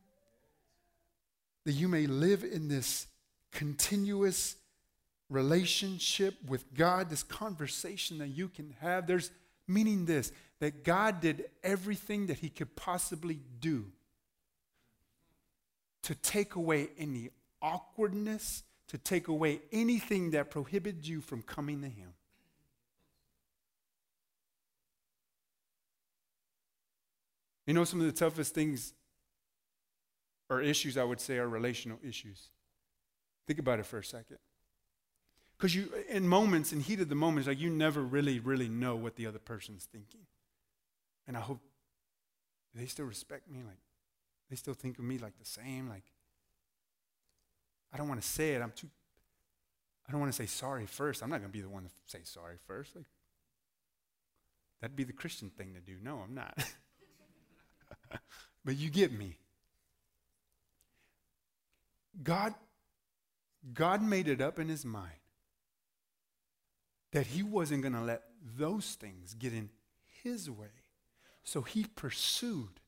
that 1.64 1.72
you 1.72 1.87
may 1.87 2.09
live 2.09 2.42
in 2.42 2.66
this 2.66 3.06
continuous 3.52 4.56
relationship 5.31 6.35
with 6.47 6.75
God, 6.75 7.09
this 7.09 7.23
conversation 7.23 8.19
that 8.19 8.29
you 8.29 8.49
can 8.49 8.75
have. 8.81 9.07
There's 9.07 9.31
meaning 9.66 10.05
this 10.05 10.33
that 10.59 10.85
God 10.85 11.21
did 11.21 11.47
everything 11.62 12.27
that 12.27 12.40
He 12.40 12.51
could 12.51 12.77
possibly 12.77 13.40
do 13.61 13.87
to 16.03 16.14
take 16.14 16.57
away 16.57 16.88
any 16.99 17.31
awkwardness, 17.62 18.64
to 18.88 18.99
take 18.99 19.29
away 19.29 19.61
anything 19.73 20.33
that 20.33 20.51
prohibited 20.51 21.07
you 21.07 21.21
from 21.21 21.43
coming 21.43 21.81
to 21.81 21.88
Him. 21.88 22.12
You 27.66 27.75
know, 27.75 27.85
some 27.85 28.01
of 28.01 28.07
the 28.07 28.12
toughest 28.12 28.53
things 28.53 28.93
or 30.49 30.61
issues, 30.61 30.99
I 30.99 31.05
would 31.05 31.21
say, 31.21 31.38
are 31.38 31.49
relational 31.49 31.99
issues. 32.03 32.49
Think 33.47 33.61
about 33.61 33.79
it 33.79 33.87
for 33.87 33.99
a 33.99 34.05
second. 34.05 34.38
Because 35.61 35.75
you, 35.75 35.92
in 36.09 36.27
moments, 36.27 36.73
in 36.73 36.81
heat 36.81 37.01
of 37.01 37.11
the 37.11 37.14
moments, 37.14 37.46
like 37.46 37.61
you 37.61 37.68
never 37.68 38.01
really, 38.01 38.38
really 38.38 38.70
know 38.70 38.96
what 38.96 39.16
the 39.16 39.27
other 39.27 39.38
person's 39.38 39.85
thinking. 39.85 40.23
And 41.29 41.37
I 41.37 41.40
hope 41.40 41.61
they 42.75 42.87
still 42.87 43.05
respect 43.05 43.46
me, 43.46 43.59
like 43.66 43.77
they 44.49 44.57
still 44.57 44.73
think 44.73 44.99
of 44.99 45.05
me 45.05 45.18
like 45.18 45.38
the 45.38 45.44
same. 45.44 45.87
Like 45.87 46.05
I 47.92 47.99
don't 47.99 48.09
want 48.09 48.23
to 48.23 48.27
say 48.27 48.55
it. 48.55 48.62
I'm 48.62 48.73
too. 48.75 48.88
I 50.09 50.12
don't 50.12 50.20
want 50.20 50.33
to 50.33 50.37
say 50.37 50.46
sorry 50.46 50.87
first. 50.87 51.23
I'm 51.23 51.29
not 51.29 51.40
going 51.40 51.51
to 51.51 51.57
be 51.57 51.61
the 51.61 51.68
one 51.68 51.83
to 51.83 51.90
say 52.07 52.20
sorry 52.25 52.57
first. 52.66 52.96
Like 52.96 53.05
that'd 54.81 54.96
be 54.96 55.05
the 55.05 55.12
Christian 55.12 55.51
thing 55.51 55.75
to 55.75 55.81
do. 55.81 55.99
No, 56.03 56.23
I'm 56.27 56.35
not. 56.35 56.57
but 58.64 58.79
you 58.79 58.88
get 58.88 59.12
me. 59.12 59.37
God, 62.23 62.55
God 63.75 64.03
made 64.03 64.27
it 64.27 64.40
up 64.40 64.59
in 64.59 64.70
his 64.70 64.87
mind 64.87 65.19
that 67.12 67.27
he 67.27 67.42
wasn't 67.42 67.83
going 67.83 67.94
to 67.94 68.03
let 68.03 68.23
those 68.57 68.94
things 68.94 69.35
get 69.35 69.53
in 69.53 69.70
his 70.23 70.51
way. 70.51 70.68
So 71.44 71.62
he 71.62 71.87
pursued 71.96 72.81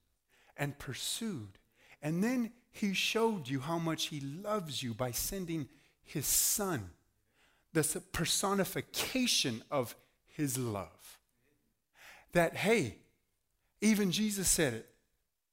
and 0.57 0.79
pursued. 0.79 1.59
And 2.03 2.23
then 2.23 2.53
he 2.71 2.95
showed 2.95 3.49
you 3.49 3.61
how 3.61 3.79
much 3.79 4.07
he 4.07 4.21
loves 4.21 4.83
you 4.83 4.95
by 4.95 5.11
sending 5.11 5.69
his 6.05 6.27
son, 6.27 6.91
the 7.73 8.03
personification 8.13 9.63
of 9.71 9.95
his 10.27 10.59
love. 10.59 11.19
That, 12.33 12.57
hey, 12.57 12.97
even 13.81 14.11
Jesus 14.11 14.49
said 14.49 14.75
it. 14.75 14.89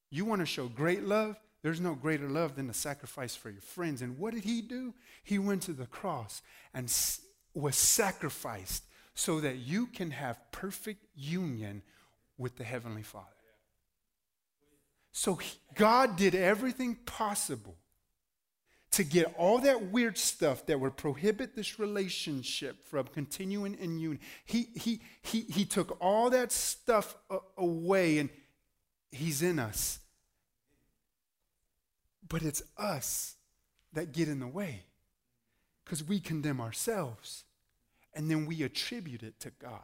You 0.09 0.25
want 0.25 0.41
to 0.41 0.45
show 0.45 0.67
great 0.67 1.03
love? 1.03 1.35
There's 1.61 1.81
no 1.81 1.93
greater 1.93 2.29
love 2.29 2.55
than 2.55 2.67
the 2.67 2.73
sacrifice 2.73 3.35
for 3.35 3.49
your 3.49 3.61
friends. 3.61 4.01
And 4.01 4.17
what 4.17 4.33
did 4.33 4.45
he 4.45 4.61
do? 4.61 4.93
He 5.23 5.37
went 5.37 5.61
to 5.63 5.73
the 5.73 5.85
cross 5.85 6.41
and 6.73 6.89
was 7.53 7.75
sacrificed 7.75 8.83
so 9.13 9.39
that 9.41 9.57
you 9.57 9.87
can 9.87 10.11
have 10.11 10.39
perfect 10.51 11.05
union 11.15 11.81
with 12.37 12.55
the 12.55 12.63
Heavenly 12.63 13.03
Father. 13.03 13.25
So 15.11 15.35
he, 15.35 15.57
God 15.75 16.15
did 16.15 16.35
everything 16.35 16.95
possible 16.95 17.75
to 18.91 19.03
get 19.03 19.33
all 19.37 19.59
that 19.59 19.91
weird 19.91 20.17
stuff 20.17 20.65
that 20.65 20.79
would 20.79 20.97
prohibit 20.97 21.55
this 21.55 21.79
relationship 21.79 22.87
from 22.87 23.07
continuing 23.07 23.75
in 23.75 23.99
union. 23.99 24.19
He, 24.45 24.69
he, 24.75 25.01
he, 25.21 25.41
he 25.41 25.65
took 25.65 25.97
all 26.01 26.29
that 26.31 26.51
stuff 26.51 27.15
away 27.57 28.19
and 28.19 28.29
He's 29.11 29.41
in 29.41 29.57
us. 29.57 29.99
But 32.27 32.43
it's 32.43 32.61
us 32.77 33.35
that 33.93 34.11
get 34.11 34.27
in 34.27 34.39
the 34.39 34.47
way 34.47 34.83
because 35.89 36.03
we 36.03 36.19
condemn 36.19 36.61
ourselves 36.61 37.45
and 38.13 38.29
then 38.29 38.45
we 38.45 38.61
attribute 38.61 39.23
it 39.23 39.39
to 39.39 39.49
God. 39.49 39.81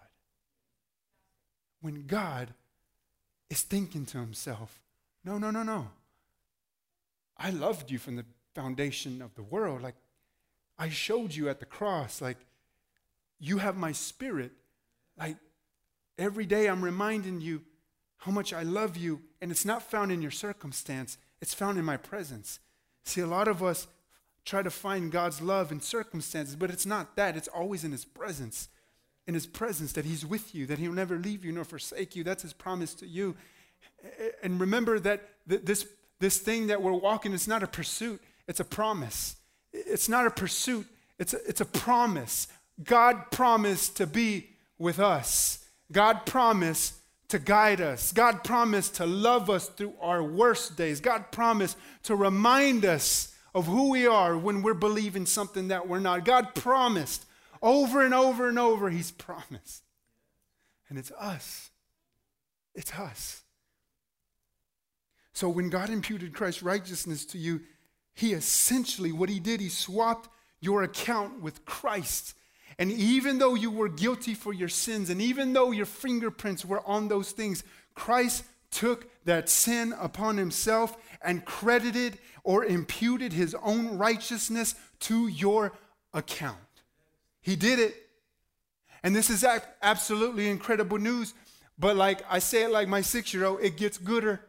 When 1.82 2.06
God 2.06 2.54
is 3.50 3.64
thinking 3.64 4.06
to 4.08 4.20
himself, 4.20 4.84
no, 5.24 5.40
no, 5.40 5.50
no, 5.50 5.64
no. 5.64 5.88
I 7.40 7.50
loved 7.50 7.90
you 7.90 7.98
from 7.98 8.18
the 8.18 8.26
foundation 8.54 9.20
of 9.20 9.34
the 9.34 9.42
world. 9.42 9.82
Like, 9.82 9.96
I 10.78 10.90
showed 10.90 11.34
you 11.34 11.50
at 11.50 11.60
the 11.60 11.66
cross. 11.66 12.22
Like, 12.22 12.38
you 13.40 13.58
have 13.58 13.76
my 13.76 13.92
spirit. 13.92 14.52
Like, 15.18 15.38
every 16.20 16.46
day 16.46 16.68
I'm 16.68 16.84
reminding 16.84 17.42
you 17.42 17.64
how 18.18 18.32
much 18.32 18.54
I 18.54 18.62
love 18.62 18.96
you. 18.96 19.22
And 19.42 19.50
it's 19.50 19.66
not 19.66 19.82
found 19.82 20.12
in 20.12 20.22
your 20.22 20.30
circumstance, 20.30 21.18
it's 21.42 21.56
found 21.56 21.80
in 21.80 21.86
my 21.86 21.98
presence. 21.98 22.60
See, 23.04 23.22
a 23.22 23.28
lot 23.28 23.48
of 23.48 23.64
us 23.64 23.88
try 24.46 24.62
to 24.62 24.70
find 24.70 25.12
God's 25.12 25.42
love 25.42 25.72
in 25.72 25.82
circumstances, 25.82 26.56
but 26.56 26.70
it's 26.70 26.86
not 26.86 27.16
that. 27.16 27.36
It's 27.36 27.48
always 27.48 27.84
in 27.84 27.92
His 27.92 28.06
presence. 28.06 28.70
In 29.28 29.34
His 29.34 29.48
presence, 29.48 29.92
that 29.94 30.06
He's 30.06 30.26
with 30.26 30.54
you, 30.54 30.66
that 30.68 30.78
He'll 30.80 30.94
never 30.94 31.18
leave 31.18 31.44
you 31.44 31.52
nor 31.52 31.64
forsake 31.64 32.16
you. 32.16 32.24
That's 32.24 32.44
His 32.44 32.54
promise 32.54 32.94
to 32.96 33.08
you. 33.08 33.36
And 34.44 34.60
remember 34.60 35.00
that 35.00 35.28
this, 35.48 35.88
this 36.20 36.38
thing 36.38 36.68
that 36.68 36.82
we're 36.82 36.94
walking, 36.94 37.34
it's 37.34 37.48
not 37.48 37.64
a 37.64 37.68
pursuit, 37.68 38.22
it's 38.48 38.60
a 38.60 38.66
promise. 38.66 39.36
It's 39.74 40.08
not 40.08 40.28
a 40.28 40.32
pursuit, 40.32 40.88
it's 41.18 41.34
a, 41.34 41.38
it's 41.48 41.62
a 41.62 41.66
promise. 41.66 42.48
God 42.84 43.32
promised 43.32 43.98
to 43.98 44.08
be 44.08 44.50
with 44.78 45.00
us. 45.00 45.66
God 45.92 46.26
promised 46.26 46.94
to 47.30 47.40
guide 47.40 47.82
us. 47.82 48.12
God 48.12 48.44
promised 48.44 48.96
to 48.96 49.06
love 49.06 49.50
us 49.50 49.68
through 49.70 49.94
our 50.00 50.24
worst 50.24 50.78
days. 50.78 51.00
God 51.00 51.32
promised 51.32 51.78
to 52.04 52.16
remind 52.16 52.86
us 52.86 53.35
of 53.56 53.68
who 53.68 53.90
we 53.90 54.06
are 54.06 54.38
when 54.38 54.62
we're 54.62 54.74
believing 54.74 55.26
something 55.26 55.70
that 55.70 55.88
we're 55.88 56.00
not. 56.00 56.26
God 56.26 56.54
promised 56.54 57.26
over 57.62 58.04
and 58.04 58.14
over 58.14 58.50
and 58.50 58.60
over, 58.60 58.90
He's 58.90 59.12
promised. 59.12 59.84
And 60.90 61.00
it's 61.00 61.12
us. 61.14 61.72
It's 62.76 62.94
us. 62.94 63.42
So 65.32 65.48
when 65.48 65.70
God 65.70 65.90
imputed 65.90 66.34
Christ's 66.34 66.64
righteousness 66.64 67.26
to 67.28 67.38
you, 67.38 67.62
He 68.14 68.34
essentially, 68.34 69.14
what 69.14 69.30
He 69.30 69.40
did, 69.40 69.62
He 69.62 69.70
swapped 69.70 70.30
your 70.60 70.84
account 70.84 71.42
with 71.42 71.64
Christ. 71.64 72.36
And 72.78 72.92
even 72.92 73.38
though 73.40 73.56
you 73.56 73.72
were 73.72 73.88
guilty 73.88 74.34
for 74.34 74.54
your 74.54 74.68
sins, 74.68 75.10
and 75.10 75.22
even 75.22 75.54
though 75.54 75.72
your 75.72 75.86
fingerprints 75.86 76.66
were 76.66 76.86
on 76.86 77.08
those 77.08 77.32
things, 77.32 77.64
Christ 77.94 78.44
took 78.70 79.08
that 79.24 79.48
sin 79.48 79.94
upon 79.98 80.36
himself 80.38 80.98
and 81.26 81.44
credited 81.44 82.18
or 82.44 82.64
imputed 82.64 83.34
his 83.34 83.56
own 83.64 83.98
righteousness 83.98 84.76
to 85.00 85.28
your 85.28 85.74
account. 86.14 86.58
He 87.42 87.56
did 87.56 87.80
it. 87.80 87.96
And 89.04 89.16
this 89.16 89.30
is 89.30 89.46
absolutely 89.82 90.50
incredible 90.50 90.98
news. 90.98 91.34
But 91.78 91.96
like 91.96 92.22
I 92.30 92.40
say 92.40 92.64
it 92.64 92.72
like 92.72 92.88
my 92.88 93.02
six 93.02 93.34
year 93.34 93.46
old, 93.46 93.62
it 93.62 93.78
gets 93.78 93.98
gooder. 93.98 94.42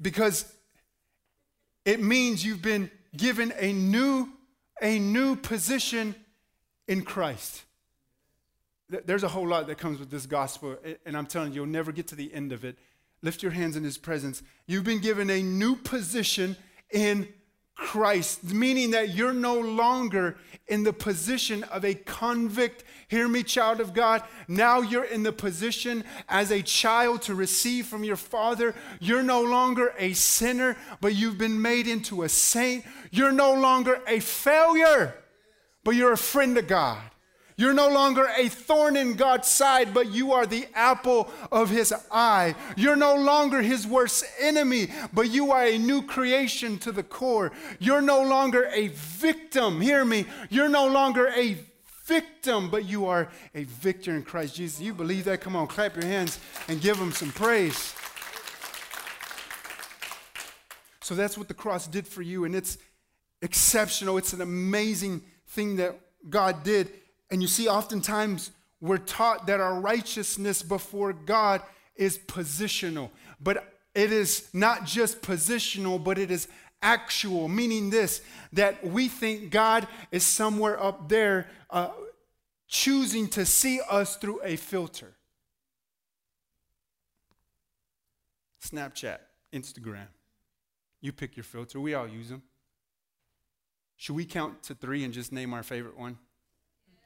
Because 0.00 0.52
it 1.84 2.00
means 2.00 2.44
you've 2.44 2.62
been 2.62 2.90
given 3.16 3.52
a 3.58 3.72
new, 3.72 4.28
a 4.82 4.98
new 4.98 5.34
position 5.36 6.14
in 6.86 7.02
Christ. 7.02 7.62
There's 8.88 9.22
a 9.22 9.28
whole 9.28 9.46
lot 9.46 9.66
that 9.66 9.78
comes 9.78 9.98
with 9.98 10.10
this 10.10 10.24
gospel, 10.24 10.76
and 11.04 11.16
I'm 11.16 11.26
telling 11.26 11.52
you, 11.52 11.56
you'll 11.56 11.66
never 11.66 11.92
get 11.92 12.08
to 12.08 12.14
the 12.14 12.32
end 12.32 12.52
of 12.52 12.64
it. 12.64 12.78
Lift 13.22 13.42
your 13.42 13.52
hands 13.52 13.76
in 13.76 13.84
His 13.84 13.98
presence. 13.98 14.42
You've 14.66 14.84
been 14.84 15.00
given 15.00 15.30
a 15.30 15.42
new 15.42 15.76
position 15.76 16.56
in 16.90 17.28
Christ, 17.74 18.42
meaning 18.42 18.90
that 18.90 19.10
you're 19.10 19.32
no 19.32 19.58
longer 19.58 20.36
in 20.66 20.82
the 20.82 20.92
position 20.92 21.62
of 21.64 21.84
a 21.84 21.94
convict. 21.94 22.82
Hear 23.06 23.28
me, 23.28 23.44
child 23.44 23.80
of 23.80 23.94
God. 23.94 24.22
Now 24.48 24.80
you're 24.80 25.04
in 25.04 25.22
the 25.22 25.32
position 25.32 26.04
as 26.28 26.50
a 26.50 26.60
child 26.60 27.22
to 27.22 27.34
receive 27.36 27.86
from 27.86 28.02
your 28.02 28.16
Father. 28.16 28.74
You're 29.00 29.22
no 29.22 29.42
longer 29.42 29.94
a 29.96 30.12
sinner, 30.12 30.76
but 31.00 31.14
you've 31.14 31.38
been 31.38 31.62
made 31.62 31.86
into 31.86 32.24
a 32.24 32.28
saint. 32.28 32.84
You're 33.12 33.32
no 33.32 33.54
longer 33.54 34.02
a 34.08 34.18
failure, 34.18 35.14
but 35.84 35.92
you're 35.92 36.12
a 36.12 36.18
friend 36.18 36.58
of 36.58 36.66
God. 36.66 37.00
You're 37.58 37.74
no 37.74 37.88
longer 37.88 38.30
a 38.36 38.48
thorn 38.48 38.96
in 38.96 39.14
God's 39.14 39.48
side, 39.48 39.92
but 39.92 40.12
you 40.12 40.32
are 40.32 40.46
the 40.46 40.68
apple 40.74 41.28
of 41.50 41.70
his 41.70 41.92
eye. 42.12 42.54
You're 42.76 42.94
no 42.94 43.16
longer 43.16 43.60
his 43.62 43.84
worst 43.84 44.24
enemy, 44.38 44.92
but 45.12 45.28
you 45.30 45.50
are 45.50 45.64
a 45.64 45.76
new 45.76 46.02
creation 46.02 46.78
to 46.78 46.92
the 46.92 47.02
core. 47.02 47.50
You're 47.80 48.00
no 48.00 48.22
longer 48.22 48.70
a 48.72 48.88
victim. 48.88 49.80
Hear 49.80 50.04
me. 50.04 50.26
You're 50.50 50.68
no 50.68 50.86
longer 50.86 51.32
a 51.34 51.58
victim, 52.04 52.70
but 52.70 52.84
you 52.84 53.06
are 53.06 53.28
a 53.56 53.64
victor 53.64 54.14
in 54.14 54.22
Christ 54.22 54.54
Jesus. 54.54 54.80
You 54.80 54.94
believe 54.94 55.24
that? 55.24 55.40
Come 55.40 55.56
on, 55.56 55.66
clap 55.66 55.96
your 55.96 56.06
hands 56.06 56.38
and 56.68 56.80
give 56.80 56.96
him 56.96 57.10
some 57.10 57.32
praise. 57.32 57.92
So 61.00 61.16
that's 61.16 61.36
what 61.36 61.48
the 61.48 61.54
cross 61.54 61.88
did 61.88 62.06
for 62.06 62.22
you, 62.22 62.44
and 62.44 62.54
it's 62.54 62.78
exceptional. 63.42 64.16
It's 64.16 64.32
an 64.32 64.42
amazing 64.42 65.22
thing 65.48 65.74
that 65.76 65.98
God 66.30 66.62
did. 66.62 66.92
And 67.30 67.42
you 67.42 67.48
see, 67.48 67.68
oftentimes 67.68 68.50
we're 68.80 68.98
taught 68.98 69.46
that 69.46 69.60
our 69.60 69.80
righteousness 69.80 70.62
before 70.62 71.12
God 71.12 71.62
is 71.96 72.18
positional. 72.18 73.10
But 73.40 73.74
it 73.94 74.12
is 74.12 74.48
not 74.52 74.84
just 74.84 75.20
positional, 75.20 76.02
but 76.02 76.18
it 76.18 76.30
is 76.30 76.48
actual, 76.80 77.48
meaning 77.48 77.90
this 77.90 78.22
that 78.52 78.84
we 78.86 79.08
think 79.08 79.50
God 79.50 79.86
is 80.12 80.24
somewhere 80.24 80.80
up 80.80 81.08
there 81.08 81.48
uh, 81.70 81.90
choosing 82.68 83.28
to 83.28 83.44
see 83.44 83.80
us 83.90 84.16
through 84.16 84.40
a 84.44 84.56
filter. 84.56 85.14
Snapchat, 88.64 89.18
Instagram. 89.52 90.06
You 91.00 91.12
pick 91.12 91.36
your 91.36 91.44
filter, 91.44 91.80
we 91.80 91.94
all 91.94 92.08
use 92.08 92.28
them. 92.28 92.42
Should 93.96 94.14
we 94.14 94.24
count 94.24 94.62
to 94.64 94.74
three 94.74 95.04
and 95.04 95.12
just 95.12 95.32
name 95.32 95.52
our 95.52 95.62
favorite 95.62 95.98
one? 95.98 96.18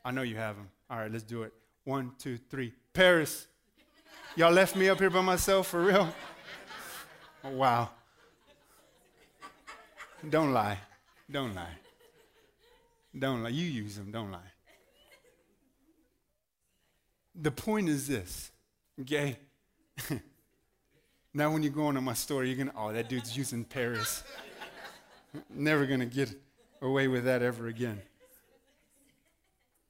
I 0.05 0.11
know 0.11 0.23
you 0.23 0.37
have 0.37 0.57
them. 0.57 0.69
All 0.91 0.99
right, 0.99 1.11
let's 1.11 1.25
do 1.25 1.43
it. 1.43 1.53
One, 1.85 2.13
two, 2.19 2.37
three. 2.37 2.73
Paris. 2.93 3.47
Y'all 4.37 4.53
left 4.53 4.77
me 4.77 4.89
up 4.89 4.99
here 4.99 5.11
by 5.11 5.21
myself 5.21 5.69
for 5.69 5.85
real? 5.85 6.13
Oh, 7.45 7.51
wow. 7.51 7.91
Don't 10.29 10.53
lie. 10.53 10.79
Don't 11.31 11.55
lie. 11.55 11.77
Don't 13.19 13.43
lie. 13.43 13.51
You 13.51 13.67
use 13.67 13.97
them. 13.97 14.11
Don't 14.11 14.31
lie. 14.31 14.41
The 17.35 17.51
point 17.51 17.89
is 17.89 18.07
this, 18.07 18.51
okay? 19.01 19.39
now, 21.35 21.51
when 21.51 21.63
you 21.63 21.71
go 21.71 21.89
into 21.89 22.03
my 22.03 22.13
store, 22.13 22.45
you're 22.45 22.57
gonna, 22.57 22.73
oh, 22.77 22.93
that 22.93 23.09
dude's 23.09 23.37
using 23.37 23.65
Paris. 23.65 24.23
Never 25.51 25.87
gonna 25.87 26.07
get 26.07 26.35
away 26.83 27.09
with 27.09 27.25
that 27.25 27.43
ever 27.43 27.69
again. 27.69 28.03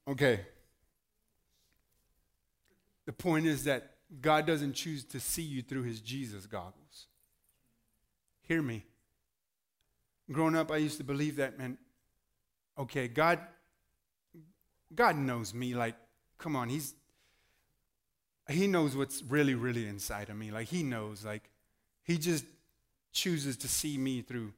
Okay. 0.09 0.41
The 3.07 3.13
point 3.13 3.47
is 3.47 3.65
that 3.65 3.91
God 4.21 4.47
doesn't 4.47 4.75
choose 4.75 5.05
to 5.07 5.21
see 5.21 5.43
you 5.43 5.63
through 5.63 5.83
his 5.83 6.01
Jesus 6.01 6.47
goggles. 6.47 7.07
Hear 8.43 8.63
me. 8.63 8.85
Growing 10.31 10.57
up, 10.57 10.71
I 10.71 10.77
used 10.77 10.99
to 10.99 11.05
believe 11.05 11.37
that, 11.37 11.59
man, 11.59 11.79
okay, 12.79 13.09
God, 13.09 13.41
God 14.95 15.17
knows 15.17 15.53
me. 15.53 15.75
Like, 15.75 15.97
come 16.39 16.57
on, 16.57 16.69
he's 16.69 16.95
he 18.49 18.67
knows 18.67 18.97
what's 18.97 19.23
really, 19.23 19.55
really 19.55 19.87
inside 19.87 20.29
of 20.29 20.37
me. 20.37 20.51
Like 20.51 20.69
he 20.69 20.83
knows, 20.83 21.25
like 21.25 21.49
he 22.03 22.19
just 22.19 22.45
chooses 23.13 23.57
to 23.59 23.69
see 23.69 23.99
me 23.99 24.23
through 24.23 24.53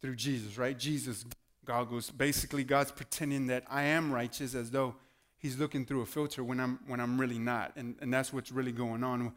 through 0.00 0.16
Jesus, 0.16 0.58
right? 0.58 0.76
Jesus 0.76 1.24
goggles. 1.64 2.10
Basically, 2.10 2.64
God's 2.64 2.92
pretending 2.92 3.46
that 3.48 3.64
I 3.68 3.84
am 3.84 4.12
righteous 4.12 4.54
as 4.54 4.70
though 4.70 4.96
he's 5.38 5.58
looking 5.58 5.84
through 5.84 6.02
a 6.02 6.06
filter 6.06 6.42
when 6.44 6.60
I'm 6.60 6.78
when 6.86 7.00
I'm 7.00 7.20
really 7.20 7.38
not. 7.38 7.72
And, 7.76 7.96
and 8.00 8.12
that's 8.12 8.32
what's 8.32 8.52
really 8.52 8.72
going 8.72 9.04
on. 9.04 9.32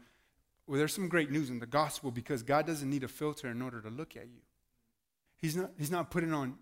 Well, 0.66 0.78
there's 0.78 0.94
some 0.94 1.08
great 1.08 1.30
news 1.30 1.48
in 1.50 1.60
the 1.60 1.66
gospel 1.66 2.10
because 2.10 2.42
God 2.42 2.66
doesn't 2.66 2.88
need 2.88 3.04
a 3.04 3.08
filter 3.08 3.48
in 3.48 3.62
order 3.62 3.80
to 3.80 3.88
look 3.88 4.16
at 4.16 4.24
you. 4.24 4.40
He's 5.36 5.54
not, 5.54 5.70
he's 5.78 5.90
not 5.90 6.10
putting 6.10 6.32
on 6.32 6.56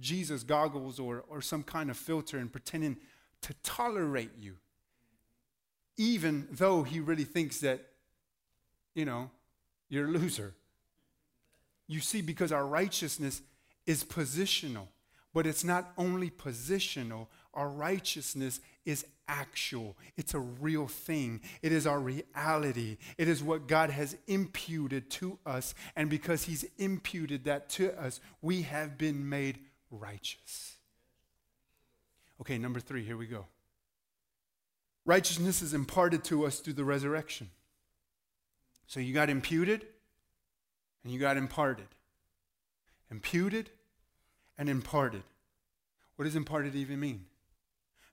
Jesus 0.00 0.42
goggles 0.42 0.98
or, 0.98 1.24
or 1.28 1.40
some 1.40 1.62
kind 1.62 1.90
of 1.90 1.96
filter 1.96 2.38
and 2.38 2.50
pretending 2.50 2.96
to 3.42 3.54
tolerate 3.62 4.32
you, 4.40 4.56
even 5.96 6.48
though 6.50 6.82
he 6.82 6.98
really 6.98 7.24
thinks 7.24 7.60
that, 7.60 7.80
you 8.94 9.04
know, 9.04 9.30
you're 9.88 10.06
a 10.06 10.10
loser. 10.10 10.54
You 11.86 12.00
see, 12.00 12.22
because 12.22 12.50
our 12.50 12.66
righteousness 12.66 13.42
is 13.86 14.02
positional. 14.02 14.88
But 15.36 15.46
it's 15.46 15.64
not 15.64 15.92
only 15.98 16.30
positional, 16.30 17.26
our 17.52 17.68
righteousness 17.68 18.58
is 18.86 19.04
actual. 19.28 19.94
It's 20.16 20.32
a 20.32 20.38
real 20.38 20.86
thing. 20.86 21.42
It 21.60 21.72
is 21.72 21.86
our 21.86 22.00
reality. 22.00 22.96
It 23.18 23.28
is 23.28 23.42
what 23.42 23.68
God 23.68 23.90
has 23.90 24.16
imputed 24.26 25.10
to 25.10 25.38
us. 25.44 25.74
And 25.94 26.08
because 26.08 26.44
He's 26.44 26.64
imputed 26.78 27.44
that 27.44 27.68
to 27.72 27.92
us, 28.00 28.18
we 28.40 28.62
have 28.62 28.96
been 28.96 29.28
made 29.28 29.58
righteous. 29.90 30.76
Okay, 32.40 32.56
number 32.56 32.80
three, 32.80 33.04
here 33.04 33.18
we 33.18 33.26
go. 33.26 33.44
Righteousness 35.04 35.60
is 35.60 35.74
imparted 35.74 36.24
to 36.24 36.46
us 36.46 36.60
through 36.60 36.72
the 36.72 36.84
resurrection. 36.84 37.50
So 38.86 39.00
you 39.00 39.12
got 39.12 39.28
imputed 39.28 39.86
and 41.04 41.12
you 41.12 41.20
got 41.20 41.36
imparted. 41.36 41.88
Imputed 43.10 43.68
and 44.58 44.68
imparted. 44.68 45.22
What 46.16 46.24
does 46.24 46.36
imparted 46.36 46.74
even 46.74 47.00
mean? 47.00 47.26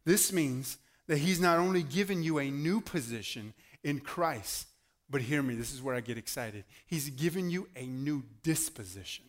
This 0.06 0.34
means 0.34 0.78
that 1.08 1.18
he's 1.18 1.40
not 1.40 1.60
only 1.60 1.84
given 1.84 2.24
you 2.24 2.40
a 2.40 2.50
new 2.50 2.82
position 2.82 3.54
in 3.84 4.00
Christ, 4.00 4.68
but 5.10 5.22
hear 5.22 5.44
me, 5.44 5.56
this 5.56 5.74
is 5.74 5.82
where 5.82 5.96
I 5.96 6.02
get 6.02 6.18
excited. 6.18 6.64
He's 6.86 7.10
given 7.10 7.50
you 7.50 7.68
a 7.76 7.86
new 7.86 8.24
disposition. 8.42 9.26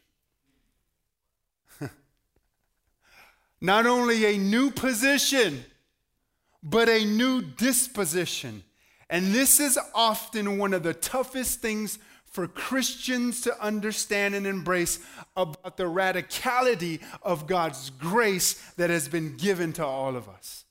not 3.60 3.86
only 3.86 4.24
a 4.24 4.38
new 4.38 4.70
position, 4.70 5.64
but 6.62 6.88
a 6.88 7.04
new 7.04 7.42
disposition. 7.42 8.62
And 9.10 9.32
this 9.32 9.60
is 9.60 9.78
often 9.94 10.58
one 10.58 10.72
of 10.72 10.82
the 10.82 10.94
toughest 10.94 11.60
things 11.60 11.98
for 12.34 12.48
Christians 12.48 13.42
to 13.42 13.62
understand 13.62 14.34
and 14.34 14.44
embrace 14.44 14.98
about 15.36 15.76
the 15.76 15.84
radicality 15.84 17.00
of 17.22 17.46
God's 17.46 17.90
grace 17.90 18.54
that 18.72 18.90
has 18.90 19.06
been 19.06 19.36
given 19.36 19.72
to 19.74 19.86
all 19.86 20.16
of 20.16 20.28
us. 20.28 20.64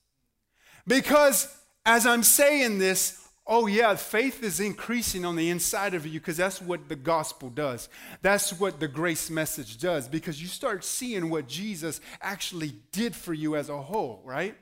Because 0.86 1.58
as 1.86 2.06
I'm 2.06 2.24
saying 2.24 2.80
this, 2.80 3.26
oh 3.48 3.68
yeah, 3.68 3.96
faith 3.96 4.44
is 4.44 4.60
increasing 4.60 5.24
on 5.24 5.38
the 5.38 5.50
inside 5.50 5.94
of 5.94 6.06
you 6.06 6.20
because 6.20 6.36
that's 6.36 6.62
what 6.62 6.90
the 6.90 6.98
gospel 6.98 7.50
does. 7.50 7.88
That's 8.22 8.60
what 8.60 8.82
the 8.82 8.90
grace 8.90 9.30
message 9.30 9.78
does 9.78 10.10
because 10.10 10.42
you 10.42 10.50
start 10.50 10.84
seeing 10.84 11.30
what 11.30 11.48
Jesus 11.48 12.02
actually 12.22 12.76
did 12.92 13.16
for 13.16 13.34
you 13.34 13.56
as 13.56 13.70
a 13.70 13.82
whole, 13.82 14.22
right? 14.26 14.58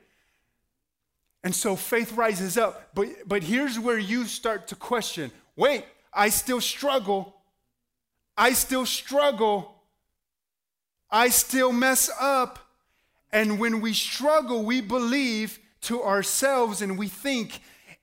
And 1.42 1.52
so 1.52 1.74
faith 1.74 2.12
rises 2.12 2.56
up. 2.56 2.94
But, 2.94 3.08
but 3.26 3.42
here's 3.42 3.76
where 3.76 3.98
you 3.98 4.26
start 4.26 4.68
to 4.68 4.76
question 4.76 5.32
wait, 5.56 5.84
I 6.12 6.28
still 6.28 6.60
struggle. 6.60 7.34
I 8.36 8.52
still 8.52 8.86
struggle. 8.86 9.74
I 11.10 11.28
still 11.28 11.72
mess 11.72 12.10
up. 12.20 12.58
And 13.32 13.58
when 13.58 13.80
we 13.80 13.92
struggle, 13.92 14.62
we 14.64 14.80
believe 14.80 15.58
to 15.82 16.02
ourselves 16.02 16.82
and 16.82 16.98
we 16.98 17.08
think 17.08 17.60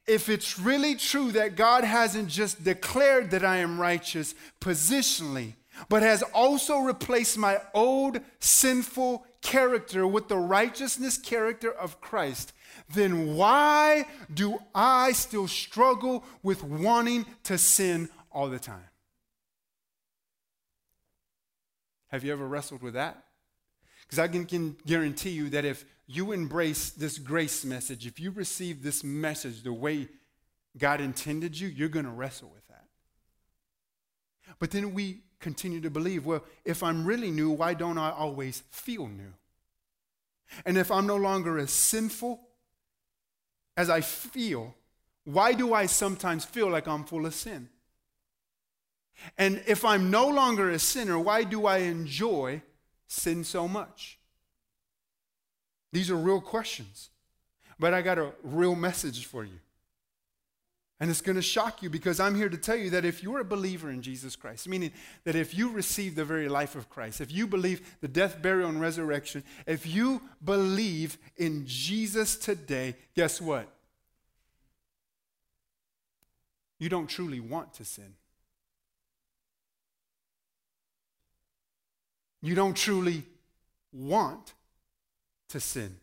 if 0.10 0.28
it's 0.28 0.60
really 0.60 0.96
true 0.96 1.32
that 1.32 1.56
God 1.56 1.84
hasn't 1.84 2.30
just 2.30 2.64
declared 2.64 3.30
that 3.32 3.46
I 3.46 3.58
am 3.58 3.80
righteous 3.80 4.34
positionally, 4.60 5.54
but 5.88 6.02
has 6.02 6.24
also 6.34 6.80
replaced 6.80 7.38
my 7.38 7.62
old 7.76 8.20
sinful 8.40 9.26
character 9.42 10.08
with 10.08 10.28
the 10.28 10.38
righteousness 10.38 11.18
character 11.18 11.72
of 11.72 12.02
Christ, 12.02 12.54
then 12.94 13.36
why 13.36 14.06
do 14.34 14.60
I 14.74 15.12
still 15.12 15.48
struggle 15.48 16.24
with 16.42 16.64
wanting 16.64 17.26
to 17.44 17.58
sin 17.58 18.10
all 18.32 18.50
the 18.50 18.60
time? 18.60 18.90
Have 22.08 22.24
you 22.24 22.32
ever 22.32 22.48
wrestled 22.48 22.82
with 22.82 22.96
that? 22.96 23.24
Because 24.02 24.20
I 24.20 24.28
can, 24.28 24.46
can, 24.46 24.76
guarantee 24.88 25.30
you 25.30 25.50
that 25.50 25.66
if 25.66 25.86
you 26.08 26.32
embrace 26.32 26.90
this 26.90 27.20
grace 27.20 27.64
message, 27.64 28.08
if 28.08 28.20
you 28.20 28.32
receive 28.32 28.82
this 28.82 29.04
message 29.04 29.62
the 29.62 29.72
way 29.72 30.08
God 30.76 31.02
intended 31.02 31.60
you, 31.60 31.68
you're 31.68 31.90
going 31.90 32.06
to 32.06 32.12
wrestle 32.12 32.50
with 32.52 32.68
that. 32.68 32.86
But 34.58 34.72
then 34.72 34.96
we 34.96 35.22
continue 35.40 35.80
to 35.82 35.92
believe 35.92 36.26
well, 36.26 36.44
if 36.66 36.82
I'm 36.82 37.06
really 37.06 37.30
new, 37.30 37.52
why 37.52 37.76
don't 37.76 38.00
I 38.00 38.10
always 38.10 38.64
feel 38.72 39.08
new? 39.08 39.34
And 40.66 40.78
if 40.78 40.90
I'm 40.90 41.06
no 41.06 41.16
longer 41.16 41.60
as 41.60 41.70
sinful 41.70 42.42
as 43.80 43.90
I 43.90 44.02
feel, 44.02 44.76
why 45.24 45.54
do 45.54 45.74
I 45.74 45.86
sometimes 45.86 46.44
feel 46.44 46.70
like 46.70 46.86
I'm 46.86 47.06
full 47.06 47.26
of 47.26 47.34
sin? 47.34 47.70
And 49.38 49.64
if 49.68 49.86
I'm 49.86 50.12
no 50.12 50.28
longer 50.28 50.70
a 50.70 50.78
sinner, 50.80 51.18
why 51.18 51.46
do 51.46 51.66
I 51.66 51.78
enjoy 51.78 52.62
sin 53.08 53.46
so 53.46 53.70
much? 53.70 54.20
These 55.94 56.12
are 56.12 56.18
real 56.18 56.42
questions. 56.42 57.10
But 57.80 57.94
I 57.94 58.02
got 58.02 58.18
a 58.18 58.34
real 58.44 58.76
message 58.76 59.26
for 59.26 59.46
you. 59.46 59.60
And 61.00 61.10
it's 61.10 61.22
going 61.22 61.38
to 61.38 61.42
shock 61.42 61.82
you 61.82 61.90
because 61.90 62.20
I'm 62.20 62.36
here 62.36 62.50
to 62.50 62.58
tell 62.58 62.76
you 62.76 62.90
that 62.90 63.06
if 63.06 63.24
you're 63.24 63.40
a 63.40 63.46
believer 63.46 63.90
in 63.90 64.02
Jesus 64.02 64.36
Christ, 64.36 64.68
meaning 64.68 64.92
that 65.24 65.36
if 65.36 65.58
you 65.58 65.70
receive 65.70 66.16
the 66.16 66.26
very 66.26 66.50
life 66.50 66.76
of 66.76 66.90
Christ, 66.90 67.22
if 67.22 67.32
you 67.32 67.48
believe 67.48 67.96
the 68.02 68.08
death, 68.10 68.42
burial, 68.42 68.68
and 68.68 68.82
resurrection, 68.82 69.44
if 69.66 69.88
you 69.88 70.22
believe 70.44 71.18
in 71.38 71.66
Jesus 71.66 72.36
today, 72.36 72.96
guess 73.16 73.40
what? 73.40 73.70
You 76.80 76.90
don't 76.90 77.08
truly 77.08 77.40
want 77.40 77.74
to 77.76 77.86
sin. 77.86 78.16
You 82.42 82.56
don't 82.56 82.76
truly 82.76 83.24
want 83.94 84.54
to 85.50 85.62
sin. 85.62 85.96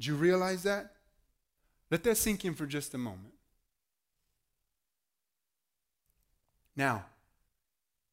Do 0.00 0.08
you 0.08 0.16
realize 0.16 0.64
that? 0.64 0.92
Let 1.90 2.02
that 2.04 2.16
sink 2.16 2.44
in 2.44 2.54
for 2.54 2.66
just 2.66 2.94
a 2.94 2.98
moment. 2.98 3.33
Now, 6.76 7.04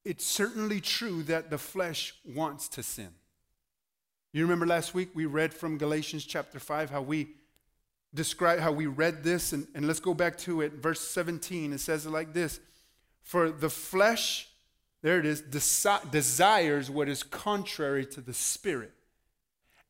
it's 0.03 0.25
certainly 0.25 0.81
true 0.81 1.23
that 1.23 1.49
the 1.49 1.57
flesh 1.57 2.13
wants 2.25 2.67
to 2.69 2.83
sin. 2.83 3.09
You 4.33 4.43
remember 4.43 4.65
last 4.65 4.93
week 4.93 5.09
we 5.13 5.25
read 5.25 5.53
from 5.53 5.77
Galatians 5.77 6.25
chapter 6.25 6.59
5 6.59 6.89
how 6.89 7.01
we 7.01 7.29
describe 8.13 8.59
how 8.59 8.71
we 8.71 8.87
read 8.87 9.23
this, 9.23 9.53
and, 9.53 9.67
and 9.75 9.87
let's 9.87 9.99
go 9.99 10.13
back 10.13 10.37
to 10.39 10.61
it. 10.61 10.73
Verse 10.73 11.01
17, 11.01 11.73
it 11.73 11.79
says 11.79 12.05
it 12.05 12.09
like 12.09 12.33
this 12.33 12.59
For 13.21 13.49
the 13.51 13.69
flesh, 13.69 14.49
there 15.01 15.19
it 15.19 15.25
is, 15.25 15.41
desi- 15.41 16.09
desires 16.11 16.89
what 16.89 17.09
is 17.09 17.23
contrary 17.23 18.05
to 18.07 18.21
the 18.21 18.33
spirit, 18.33 18.93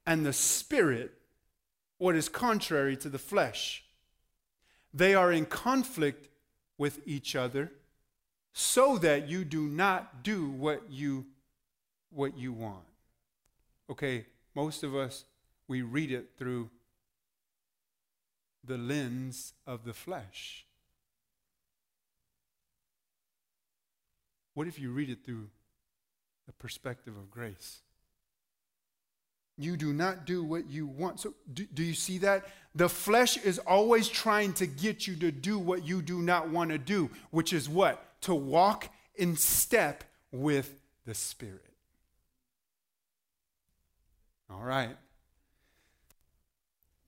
and 0.05 0.25
the 0.25 0.33
spirit 0.33 1.13
what 1.97 2.15
is 2.15 2.29
contrary 2.29 2.97
to 2.97 3.09
the 3.09 3.19
flesh. 3.19 3.83
They 4.93 5.13
are 5.13 5.31
in 5.31 5.45
conflict 5.45 6.27
with 6.77 6.99
each 7.05 7.35
other 7.35 7.71
so 8.53 8.97
that 8.97 9.29
you 9.29 9.45
do 9.45 9.63
not 9.63 10.23
do 10.23 10.49
what 10.49 10.83
you 10.89 11.25
what 12.09 12.37
you 12.37 12.51
want. 12.51 12.85
Okay, 13.89 14.25
most 14.55 14.83
of 14.83 14.95
us 14.95 15.25
we 15.67 15.81
read 15.81 16.11
it 16.11 16.31
through 16.37 16.69
the 18.63 18.77
lens 18.77 19.53
of 19.65 19.85
the 19.85 19.93
flesh. 19.93 20.65
What 24.53 24.67
if 24.67 24.79
you 24.79 24.91
read 24.91 25.09
it 25.09 25.19
through 25.25 25.47
the 26.45 26.51
perspective 26.53 27.15
of 27.15 27.31
grace? 27.31 27.79
You 29.57 29.77
do 29.77 29.93
not 29.93 30.25
do 30.25 30.43
what 30.43 30.69
you 30.69 30.87
want. 30.87 31.19
So, 31.19 31.33
do, 31.53 31.65
do, 31.73 31.83
you 31.83 31.93
see 31.93 32.17
that? 32.19 32.45
The 32.75 32.89
flesh 32.89 33.37
is 33.37 33.59
always 33.59 34.09
trying 34.09 34.53
to 34.53 34.65
get 34.65 35.07
you 35.07 35.15
to 35.17 35.31
do 35.31 35.59
what 35.59 35.85
you 35.85 36.01
do 36.01 36.21
not 36.21 36.49
want 36.49 36.71
to 36.71 36.77
do, 36.77 37.09
which 37.29 37.53
is 37.53 37.69
what? 37.69 38.10
To 38.21 38.35
walk 38.35 38.89
in 39.15 39.35
step 39.35 40.03
with 40.31 40.81
the 41.05 41.13
Spirit. 41.13 41.73
All 44.49 44.61
right. 44.61 44.95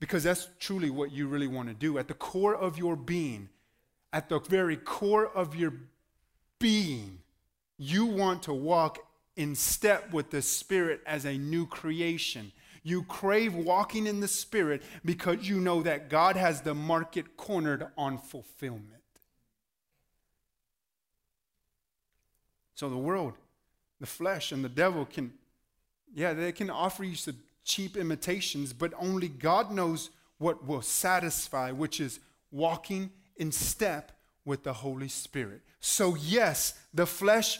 Because 0.00 0.24
that's 0.24 0.48
truly 0.58 0.90
what 0.90 1.12
you 1.12 1.26
really 1.26 1.46
want 1.46 1.68
to 1.68 1.74
do. 1.74 1.98
At 1.98 2.08
the 2.08 2.14
core 2.14 2.54
of 2.54 2.78
your 2.78 2.96
being, 2.96 3.48
at 4.12 4.28
the 4.28 4.38
very 4.40 4.76
core 4.76 5.26
of 5.26 5.54
your 5.54 5.72
being, 6.58 7.20
you 7.78 8.06
want 8.06 8.42
to 8.44 8.52
walk 8.52 8.98
in 9.36 9.54
step 9.54 10.12
with 10.12 10.30
the 10.30 10.42
Spirit 10.42 11.00
as 11.06 11.24
a 11.24 11.36
new 11.36 11.66
creation. 11.66 12.52
You 12.82 13.02
crave 13.04 13.54
walking 13.54 14.06
in 14.06 14.20
the 14.20 14.28
Spirit 14.28 14.82
because 15.04 15.48
you 15.48 15.58
know 15.58 15.82
that 15.82 16.10
God 16.10 16.36
has 16.36 16.60
the 16.60 16.74
market 16.74 17.36
cornered 17.36 17.86
on 17.96 18.18
fulfillment. 18.18 19.03
So 22.74 22.88
the 22.88 22.96
world, 22.96 23.34
the 24.00 24.06
flesh, 24.06 24.52
and 24.52 24.64
the 24.64 24.68
devil 24.68 25.04
can, 25.04 25.32
yeah, 26.14 26.32
they 26.32 26.52
can 26.52 26.70
offer 26.70 27.04
you 27.04 27.14
some 27.14 27.36
cheap 27.64 27.96
imitations, 27.96 28.72
but 28.72 28.92
only 28.98 29.28
God 29.28 29.72
knows 29.72 30.10
what 30.38 30.66
will 30.66 30.82
satisfy, 30.82 31.70
which 31.70 32.00
is 32.00 32.20
walking 32.50 33.10
in 33.36 33.52
step 33.52 34.12
with 34.44 34.62
the 34.62 34.72
Holy 34.72 35.08
Spirit. 35.08 35.62
So, 35.80 36.14
yes, 36.14 36.74
the 36.92 37.06
flesh 37.06 37.58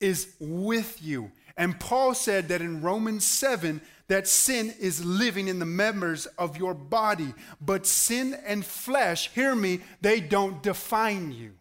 is 0.00 0.34
with 0.38 1.02
you. 1.02 1.30
And 1.56 1.78
Paul 1.80 2.14
said 2.14 2.48
that 2.48 2.60
in 2.60 2.82
Romans 2.82 3.26
7 3.26 3.80
that 4.08 4.28
sin 4.28 4.74
is 4.78 5.04
living 5.04 5.48
in 5.48 5.58
the 5.58 5.64
members 5.64 6.26
of 6.38 6.56
your 6.56 6.74
body, 6.74 7.34
but 7.60 7.86
sin 7.86 8.34
and 8.46 8.64
flesh, 8.64 9.30
hear 9.30 9.54
me, 9.54 9.80
they 10.00 10.20
don't 10.20 10.62
define 10.62 11.32
you. 11.32 11.54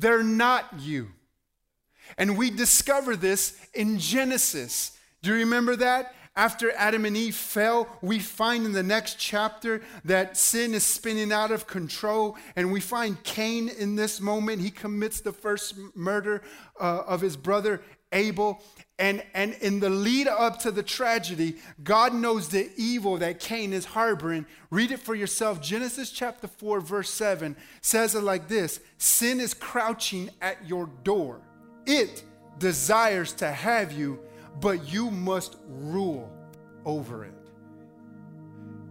They're 0.00 0.22
not 0.22 0.80
you. 0.80 1.08
And 2.18 2.36
we 2.36 2.50
discover 2.50 3.16
this 3.16 3.56
in 3.74 3.98
Genesis. 3.98 4.98
Do 5.22 5.30
you 5.30 5.36
remember 5.36 5.76
that? 5.76 6.14
After 6.36 6.72
Adam 6.72 7.04
and 7.04 7.16
Eve 7.16 7.34
fell, 7.34 7.86
we 8.00 8.18
find 8.18 8.64
in 8.64 8.72
the 8.72 8.82
next 8.82 9.18
chapter 9.18 9.82
that 10.04 10.36
sin 10.36 10.74
is 10.74 10.84
spinning 10.84 11.32
out 11.32 11.50
of 11.50 11.66
control. 11.66 12.36
And 12.56 12.72
we 12.72 12.80
find 12.80 13.22
Cain 13.24 13.68
in 13.68 13.96
this 13.96 14.20
moment. 14.20 14.62
He 14.62 14.70
commits 14.70 15.20
the 15.20 15.32
first 15.32 15.74
murder 15.94 16.42
uh, 16.80 17.02
of 17.06 17.20
his 17.20 17.36
brother 17.36 17.82
Abel. 18.12 18.62
And, 19.00 19.24
and 19.34 19.54
in 19.54 19.80
the 19.80 19.90
lead 19.90 20.28
up 20.28 20.60
to 20.60 20.70
the 20.70 20.82
tragedy, 20.82 21.56
God 21.82 22.14
knows 22.14 22.48
the 22.48 22.70
evil 22.76 23.16
that 23.16 23.40
Cain 23.40 23.72
is 23.72 23.84
harboring. 23.86 24.46
Read 24.70 24.92
it 24.92 25.00
for 25.00 25.14
yourself. 25.14 25.60
Genesis 25.60 26.12
chapter 26.12 26.46
4, 26.46 26.80
verse 26.80 27.10
7 27.10 27.56
says 27.80 28.14
it 28.14 28.22
like 28.22 28.46
this 28.46 28.78
Sin 28.98 29.40
is 29.40 29.54
crouching 29.54 30.30
at 30.40 30.68
your 30.68 30.86
door, 31.02 31.40
it 31.86 32.22
desires 32.58 33.32
to 33.32 33.50
have 33.50 33.90
you 33.90 34.20
but 34.60 34.92
you 34.92 35.10
must 35.10 35.56
rule 35.66 36.30
over 36.84 37.24
it. 37.24 37.34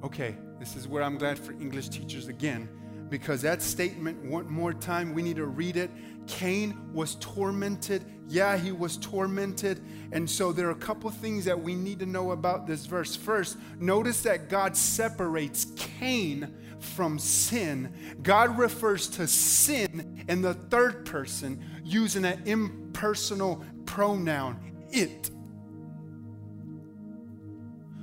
Okay, 0.04 0.36
this 0.60 0.76
is 0.76 0.88
where 0.88 1.04
I'm 1.04 1.18
glad 1.18 1.38
for 1.38 1.52
English 1.54 1.90
teachers 1.90 2.28
again, 2.28 2.70
because 3.10 3.42
that 3.42 3.62
statement, 3.62 4.24
one 4.24 4.50
more 4.50 4.74
time, 4.74 5.14
we 5.14 5.22
need 5.22 5.38
to 5.38 5.46
read 5.46 5.78
it. 5.78 5.90
Cain 6.28 6.78
was 6.94 7.16
tormented. 7.16 8.06
Yeah, 8.28 8.58
he 8.58 8.72
was 8.72 8.98
tormented. 8.98 9.82
And 10.12 10.30
so 10.30 10.52
there 10.52 10.68
are 10.68 10.72
a 10.72 10.76
couple 10.76 11.10
things 11.10 11.46
that 11.46 11.60
we 11.60 11.76
need 11.76 12.00
to 12.00 12.06
know 12.06 12.32
about 12.32 12.68
this 12.68 12.86
verse. 12.86 13.16
First, 13.16 13.58
notice 13.80 14.22
that 14.24 14.50
God 14.50 14.78
separates 14.78 15.66
Cain 15.76 16.54
from 16.80 17.20
sin. 17.20 17.94
God 18.22 18.58
refers 18.58 19.08
to 19.10 19.28
sin 19.28 20.26
in 20.28 20.42
the 20.42 20.54
third 20.54 21.06
person 21.06 21.64
using 21.84 22.26
an 22.26 22.42
impersonal 22.46 23.64
pronoun, 23.86 24.60
it. 24.92 25.32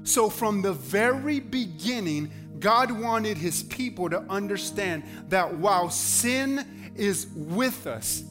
So, 0.03 0.31
from 0.31 0.63
the 0.63 0.73
very 0.73 1.41
beginning, 1.41 2.31
God 2.61 2.91
wanted 2.91 3.37
his 3.37 3.63
people 3.63 4.09
to 4.11 4.21
understand 4.31 5.03
that 5.29 5.57
while 5.57 5.91
sin 5.91 6.93
is 6.95 7.27
with 7.35 7.87
us, 7.87 8.23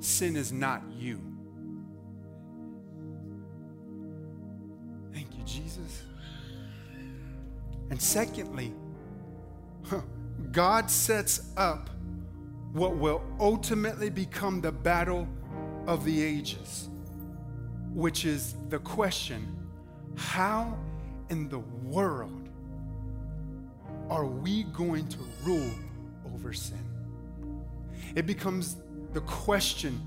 sin 0.00 0.36
is 0.36 0.52
not 0.52 0.82
you. 0.90 1.20
Thank 5.12 5.36
you, 5.36 5.44
Jesus. 5.44 6.02
And 7.90 8.00
secondly, 8.00 8.72
God 10.52 10.90
sets 10.90 11.52
up 11.56 11.90
what 12.72 12.96
will 12.96 13.22
ultimately 13.38 14.10
become 14.10 14.60
the 14.60 14.72
battle 14.72 15.28
of 15.86 16.04
the 16.04 16.22
ages, 16.22 16.88
which 17.92 18.24
is 18.24 18.54
the 18.68 18.78
question 18.78 19.56
how 20.16 20.78
in 21.30 21.48
the 21.48 21.58
world 21.58 22.39
are 24.10 24.26
we 24.26 24.64
going 24.64 25.06
to 25.08 25.18
rule 25.44 25.70
over 26.34 26.52
sin? 26.52 26.84
It 28.16 28.26
becomes 28.26 28.76
the 29.12 29.20
question 29.20 30.00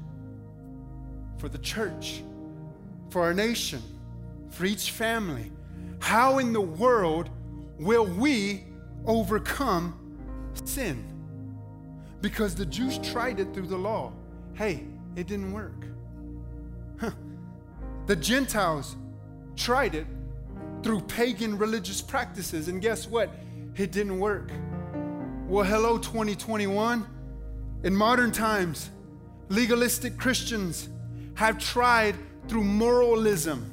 for 1.37 1.47
the 1.49 1.57
church, 1.57 2.21
for 3.09 3.21
our 3.21 3.33
nation, 3.33 3.81
for 4.49 4.65
each 4.65 4.91
family. 4.91 5.51
How 5.99 6.39
in 6.39 6.51
the 6.51 6.61
world 6.61 7.29
will 7.79 8.05
we 8.05 8.65
overcome 9.05 9.97
sin? 10.65 11.03
Because 12.21 12.55
the 12.55 12.65
Jews 12.65 12.97
tried 12.99 13.39
it 13.39 13.53
through 13.53 13.67
the 13.67 13.77
law. 13.77 14.11
Hey, 14.53 14.83
it 15.15 15.27
didn't 15.27 15.51
work. 15.53 15.71
The 18.05 18.15
Gentiles 18.17 18.97
tried 19.55 19.95
it 19.95 20.07
through 20.83 21.01
pagan 21.01 21.57
religious 21.57 22.01
practices. 22.01 22.67
And 22.67 22.81
guess 22.81 23.07
what? 23.07 23.33
It 23.75 23.91
didn't 23.91 24.19
work. 24.19 24.51
Well, 25.47 25.65
hello, 25.65 25.97
2021. 25.97 27.07
In 27.83 27.95
modern 27.95 28.31
times, 28.31 28.89
legalistic 29.49 30.17
Christians 30.17 30.89
have 31.35 31.57
tried 31.57 32.15
through 32.47 32.63
moralism, 32.63 33.71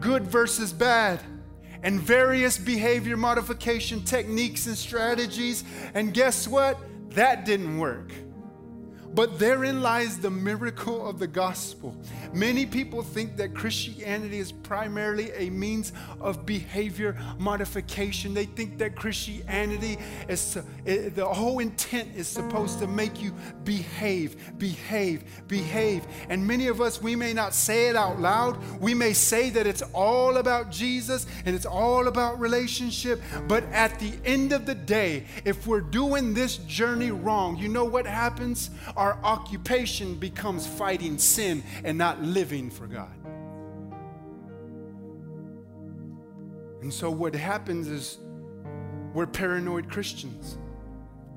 good 0.00 0.24
versus 0.24 0.72
bad, 0.72 1.20
and 1.82 1.98
various 1.98 2.58
behavior 2.58 3.16
modification 3.16 4.02
techniques 4.04 4.66
and 4.66 4.76
strategies. 4.76 5.64
And 5.94 6.12
guess 6.12 6.46
what? 6.46 6.78
That 7.10 7.44
didn't 7.46 7.78
work. 7.78 8.12
But 9.14 9.38
therein 9.38 9.82
lies 9.82 10.18
the 10.18 10.30
miracle 10.30 11.06
of 11.06 11.18
the 11.18 11.26
gospel. 11.26 11.94
Many 12.32 12.66
people 12.66 13.02
think 13.02 13.36
that 13.36 13.54
Christianity 13.54 14.38
is 14.38 14.50
primarily 14.50 15.30
a 15.32 15.50
means 15.50 15.92
of 16.20 16.44
behavior 16.44 17.16
modification. 17.38 18.34
They 18.34 18.46
think 18.46 18.78
that 18.78 18.96
Christianity 18.96 19.98
is 20.28 20.56
uh, 20.56 20.62
the 20.84 21.26
whole 21.26 21.60
intent 21.60 22.16
is 22.16 22.26
supposed 22.26 22.78
to 22.80 22.86
make 22.86 23.22
you 23.22 23.32
behave, 23.62 24.58
behave, 24.58 25.24
behave. 25.46 26.06
And 26.28 26.44
many 26.44 26.66
of 26.66 26.80
us, 26.80 27.00
we 27.00 27.14
may 27.14 27.32
not 27.32 27.54
say 27.54 27.88
it 27.88 27.96
out 27.96 28.20
loud. 28.20 28.58
We 28.80 28.94
may 28.94 29.12
say 29.12 29.50
that 29.50 29.66
it's 29.66 29.82
all 29.92 30.38
about 30.38 30.70
Jesus 30.70 31.26
and 31.44 31.54
it's 31.54 31.66
all 31.66 32.08
about 32.08 32.40
relationship. 32.40 33.22
But 33.46 33.62
at 33.64 34.00
the 34.00 34.12
end 34.24 34.52
of 34.52 34.66
the 34.66 34.74
day, 34.74 35.26
if 35.44 35.66
we're 35.66 35.80
doing 35.80 36.34
this 36.34 36.56
journey 36.56 37.12
wrong, 37.12 37.56
you 37.56 37.68
know 37.68 37.84
what 37.84 38.06
happens? 38.06 38.70
our 39.03 39.03
occupation 39.22 40.14
becomes 40.14 40.66
fighting 40.66 41.18
sin 41.18 41.62
and 41.84 41.98
not 41.98 42.22
living 42.22 42.70
for 42.70 42.86
God. 42.86 43.14
And 46.82 46.92
so 46.92 47.10
what 47.10 47.34
happens 47.34 47.88
is 47.88 48.18
we're 49.14 49.26
paranoid 49.26 49.88
Christians, 49.88 50.58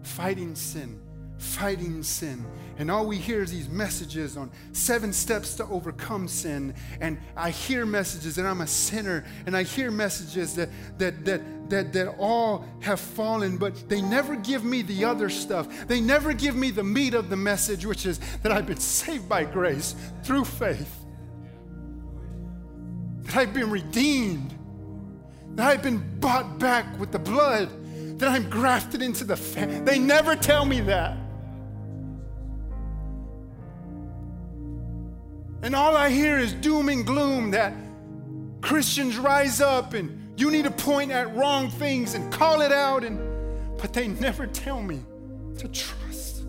fighting 0.03 0.55
sin, 0.55 0.99
fighting 1.38 2.03
sin. 2.03 2.45
And 2.80 2.91
all 2.91 3.07
we 3.07 3.18
hear 3.18 3.41
is 3.41 3.51
these 3.51 3.70
messages 3.70 4.36
on 4.36 4.51
seven 4.72 5.13
steps 5.13 5.55
to 5.55 5.65
overcome 5.65 6.28
sin. 6.28 6.74
And 6.99 7.18
I 7.36 7.51
hear 7.51 7.86
messages 7.86 8.36
that 8.36 8.45
I'm 8.45 8.61
a 8.61 8.68
sinner, 8.68 9.26
and 9.45 9.55
I 9.55 9.63
hear 9.63 9.89
messages 9.89 10.55
that 10.55 10.70
that 10.97 11.24
that 11.26 11.41
that 11.70 11.93
that 11.93 12.15
all 12.18 12.65
have 12.82 12.99
fallen, 12.99 13.57
but 13.57 13.89
they 13.89 14.01
never 14.01 14.36
give 14.36 14.63
me 14.63 14.82
the 14.82 15.05
other 15.05 15.30
stuff. 15.30 15.88
They 15.88 16.01
never 16.01 16.34
give 16.34 16.55
me 16.55 16.72
the 16.72 16.84
meat 16.84 17.13
of 17.13 17.30
the 17.30 17.36
message, 17.36 17.86
which 17.86 18.05
is 18.05 18.20
that 18.43 18.51
I've 18.51 18.65
been 18.65 18.80
saved 18.80 19.28
by 19.28 19.43
grace 19.43 19.95
through 20.24 20.45
faith. 20.45 20.93
That 23.24 23.36
I've 23.36 23.53
been 23.53 23.70
redeemed. 23.70 24.53
That 25.55 25.68
I've 25.68 25.84
been 25.84 26.20
bought 26.20 26.59
back 26.59 26.99
with 26.99 27.11
the 27.11 27.20
blood. 27.20 27.70
That 28.20 28.30
I'm 28.30 28.49
grafted 28.49 29.01
into 29.01 29.24
the 29.24 29.38
family. 29.38 29.80
They 29.82 29.99
never 29.99 30.36
tell 30.36 30.65
me 30.65 30.82
that. 30.82 31.18
And 35.61 35.76
all 35.76 35.97
I 35.97 36.09
hear 36.09 36.38
is 36.38 36.53
doom 36.53 36.88
and 36.88 37.05
gloom 37.05 37.51
that 37.51 37.74
Christians 38.61 39.18
rise 39.18 39.59
up 39.59 39.93
and 39.93 40.26
you 40.38 40.51
need 40.51 40.63
to 40.65 40.71
point 40.71 41.11
at 41.11 41.35
wrong 41.35 41.69
things 41.69 42.13
and 42.13 42.31
call 42.31 42.61
it 42.61 42.71
out 42.71 43.03
and 43.03 43.19
but 43.81 43.93
they 43.93 44.07
never 44.07 44.47
tell 44.47 44.81
me 44.81 45.01
to 45.57 45.67
trust. 45.67 46.43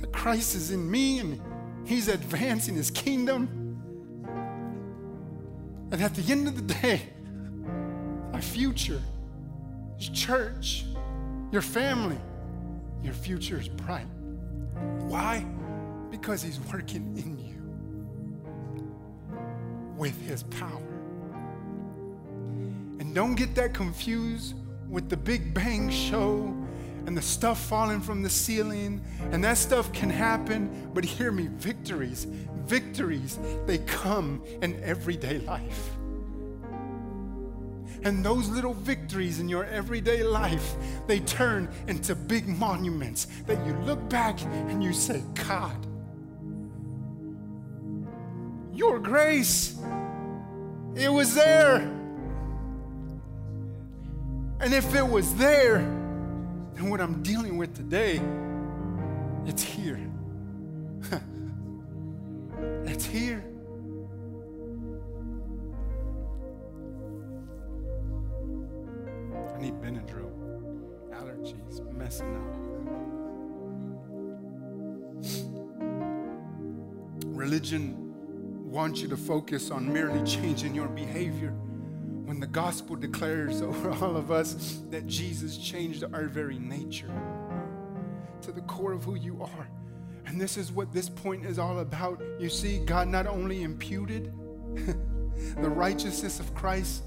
That 0.00 0.12
Christ 0.12 0.54
is 0.54 0.70
in 0.70 0.88
me 0.88 1.18
and 1.18 1.40
he's 1.86 2.08
advancing 2.08 2.74
his 2.74 2.90
kingdom. 2.90 3.48
And 5.90 6.02
at 6.02 6.14
the 6.14 6.30
end 6.30 6.46
of 6.46 6.56
the 6.56 6.74
day, 6.74 7.02
my 8.32 8.40
future 8.40 9.00
is 9.98 10.08
church, 10.10 10.84
your 11.50 11.62
family, 11.62 12.18
your 13.02 13.14
future 13.14 13.58
is 13.58 13.68
bright. 13.68 14.06
Why? 15.06 15.46
Because 16.10 16.42
He's 16.42 16.60
working 16.72 17.16
in 17.16 17.35
with 19.96 20.20
His 20.26 20.42
power. 20.44 20.82
And 22.98 23.14
don't 23.14 23.34
get 23.34 23.54
that 23.54 23.74
confused 23.74 24.54
with 24.88 25.08
the 25.08 25.16
Big 25.16 25.52
Bang 25.52 25.90
show 25.90 26.54
and 27.06 27.16
the 27.16 27.22
stuff 27.22 27.60
falling 27.60 28.00
from 28.00 28.22
the 28.22 28.30
ceiling, 28.30 29.00
and 29.30 29.42
that 29.44 29.56
stuff 29.56 29.92
can 29.92 30.10
happen, 30.10 30.90
but 30.92 31.04
hear 31.04 31.30
me 31.30 31.48
victories, 31.52 32.26
victories, 32.64 33.38
they 33.64 33.78
come 33.78 34.42
in 34.60 34.82
everyday 34.82 35.38
life. 35.38 35.90
And 38.02 38.24
those 38.24 38.48
little 38.48 38.74
victories 38.74 39.40
in 39.40 39.48
your 39.48 39.64
everyday 39.64 40.22
life, 40.22 40.74
they 41.06 41.20
turn 41.20 41.68
into 41.86 42.14
big 42.14 42.46
monuments 42.48 43.28
that 43.46 43.64
you 43.66 43.72
look 43.84 44.08
back 44.08 44.40
and 44.42 44.82
you 44.82 44.92
say, 44.92 45.22
God, 45.46 45.76
your 48.76 48.98
grace, 48.98 49.76
it 50.94 51.08
was 51.08 51.34
there. 51.34 51.76
And 54.60 54.72
if 54.72 54.94
it 54.94 55.06
was 55.06 55.34
there, 55.34 55.78
then 56.74 56.90
what 56.90 57.00
I'm 57.00 57.22
dealing 57.22 57.56
with 57.58 57.74
today, 57.74 58.20
it's 59.46 59.62
here. 59.62 60.00
it's 62.84 63.04
here. 63.04 63.44
I 69.54 69.58
need 69.60 69.74
Benadryl. 69.80 70.32
Allergies 71.12 71.80
messing 71.92 72.34
up. 72.36 72.42
Religion 77.26 78.05
wants 78.76 79.00
you 79.00 79.08
to 79.08 79.16
focus 79.16 79.70
on 79.70 79.90
merely 79.90 80.22
changing 80.26 80.74
your 80.74 80.88
behavior 80.88 81.48
when 82.26 82.38
the 82.38 82.46
gospel 82.46 82.94
declares 82.94 83.62
over 83.62 83.90
all 84.04 84.18
of 84.18 84.30
us 84.30 84.82
that 84.90 85.06
Jesus 85.06 85.56
changed 85.56 86.04
our 86.12 86.24
very 86.24 86.58
nature 86.58 87.10
to 88.42 88.52
the 88.52 88.60
core 88.60 88.92
of 88.92 89.02
who 89.02 89.14
you 89.14 89.42
are. 89.42 89.68
And 90.26 90.38
this 90.38 90.58
is 90.58 90.72
what 90.72 90.92
this 90.92 91.08
point 91.08 91.46
is 91.46 91.58
all 91.58 91.78
about. 91.78 92.22
You 92.38 92.50
see, 92.50 92.84
God 92.84 93.08
not 93.08 93.26
only 93.26 93.62
imputed 93.62 94.30
the 94.74 95.70
righteousness 95.70 96.38
of 96.38 96.54
Christ 96.54 97.02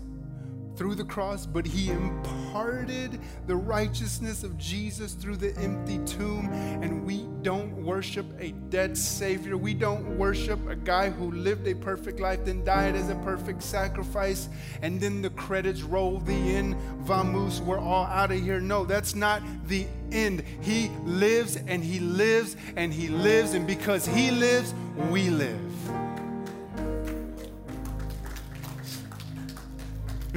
through 0.75 0.95
the 0.95 1.03
cross, 1.03 1.45
but 1.45 1.65
he 1.65 1.89
imparted 1.89 3.19
the 3.47 3.55
righteousness 3.55 4.43
of 4.43 4.57
Jesus 4.57 5.13
through 5.13 5.35
the 5.37 5.55
empty 5.57 5.99
tomb. 6.05 6.49
And 6.81 7.05
we 7.05 7.27
don't 7.41 7.71
worship 7.83 8.25
a 8.39 8.51
dead 8.69 8.97
Savior. 8.97 9.57
We 9.57 9.73
don't 9.73 10.17
worship 10.17 10.59
a 10.67 10.75
guy 10.75 11.09
who 11.09 11.31
lived 11.31 11.67
a 11.67 11.75
perfect 11.75 12.19
life, 12.19 12.45
then 12.45 12.63
died 12.63 12.95
as 12.95 13.09
a 13.09 13.15
perfect 13.15 13.61
sacrifice, 13.63 14.49
and 14.81 14.99
then 14.99 15.21
the 15.21 15.29
credits 15.31 15.81
roll 15.81 16.19
the 16.19 16.33
end. 16.33 16.75
Vamos, 16.99 17.61
we're 17.61 17.79
all 17.79 18.05
out 18.05 18.31
of 18.31 18.41
here. 18.41 18.59
No, 18.59 18.85
that's 18.85 19.15
not 19.15 19.41
the 19.67 19.85
end. 20.11 20.43
He 20.61 20.89
lives 21.03 21.57
and 21.67 21.83
he 21.83 21.99
lives 21.99 22.55
and 22.75 22.93
he 22.93 23.07
lives, 23.07 23.53
and 23.53 23.67
because 23.67 24.05
he 24.05 24.31
lives, 24.31 24.73
we 25.09 25.29
live. 25.29 25.68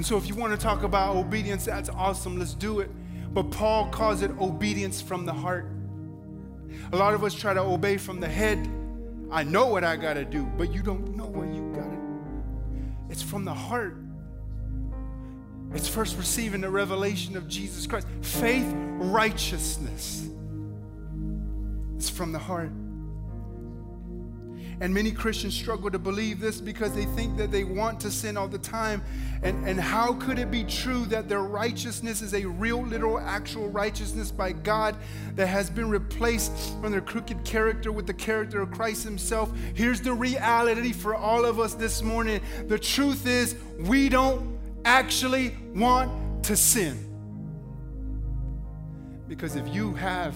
And 0.03 0.07
so, 0.09 0.17
if 0.17 0.27
you 0.27 0.35
want 0.35 0.53
to 0.53 0.59
talk 0.59 0.83
about 0.83 1.15
obedience, 1.15 1.67
that's 1.67 1.89
awesome. 1.89 2.37
Let's 2.37 2.55
do 2.55 2.81
it. 2.81 2.91
But 3.33 3.53
Paul 3.53 3.87
calls 3.91 4.23
it 4.23 4.33
obedience 4.33 5.01
from 5.01 5.25
the 5.27 5.33
heart. 5.33 5.71
A 6.93 6.97
lot 6.97 7.15
of 7.15 7.23
us 7.23 7.33
try 7.35 7.55
to 7.55 7.61
obey 7.61 7.99
from 7.99 8.19
the 8.19 8.27
head. 8.27 8.69
I 9.31 9.45
know 9.45 9.69
what 9.69 9.85
I 9.85 9.95
got 9.95 10.15
to 10.15 10.25
do, 10.25 10.43
but 10.59 10.75
you 10.75 10.83
don't 10.83 11.17
know 11.17 11.27
what 11.27 11.55
you 11.55 11.71
got 11.73 11.89
to 11.89 11.97
do. 11.97 12.21
It's 13.11 13.23
from 13.23 13.45
the 13.45 13.55
heart. 13.55 13.97
It's 15.73 15.87
first 15.87 16.17
receiving 16.19 16.63
the 16.63 16.71
revelation 16.71 17.37
of 17.37 17.47
Jesus 17.47 17.87
Christ. 17.87 18.09
Faith, 18.23 18.67
righteousness. 18.75 20.29
It's 21.95 22.11
from 22.11 22.33
the 22.33 22.41
heart. 22.41 22.73
And 24.81 24.93
many 24.93 25.13
Christians 25.13 25.55
struggle 25.55 25.91
to 25.91 25.99
believe 25.99 26.41
this 26.41 26.61
because 26.61 26.95
they 26.95 27.05
think 27.05 27.37
that 27.37 27.53
they 27.53 27.65
want 27.65 28.01
to 28.01 28.11
sin 28.11 28.37
all 28.37 28.49
the 28.49 28.59
time. 28.59 29.03
And, 29.43 29.67
and 29.67 29.81
how 29.81 30.15
could 30.15 30.39
it 30.39 30.51
be 30.51 30.65
true 30.65 31.05
that 31.07 31.29
their 31.29 31.43
righteousness 31.43 32.23
is 32.23 32.35
a 32.35 32.45
real, 32.45 32.85
literal, 32.85 33.19
actual 33.19 33.69
righteousness 33.69 34.31
by 34.31 34.53
God 34.53 34.97
that 35.35 35.47
has 35.47 35.71
been 35.71 35.89
replaced 35.89 36.53
from 36.81 36.93
their 36.93 37.01
crooked 37.01 37.45
character 37.45 37.93
with 37.93 38.07
the 38.07 38.15
character 38.15 38.61
of 38.61 38.71
Christ 38.71 39.05
Himself? 39.05 39.53
Here's 39.75 40.01
the 40.01 40.13
reality 40.13 40.93
for 40.93 41.15
all 41.15 41.45
of 41.45 41.61
us 41.61 41.75
this 41.75 42.03
morning 42.03 42.41
the 42.69 42.79
truth 42.79 43.27
is, 43.27 43.57
we 43.79 44.09
don't 44.09 44.59
actually 44.85 45.57
want 45.75 46.45
to 46.45 46.57
sin. 46.57 47.09
Because 49.29 49.57
if 49.57 49.67
you 49.69 49.95
have 49.95 50.35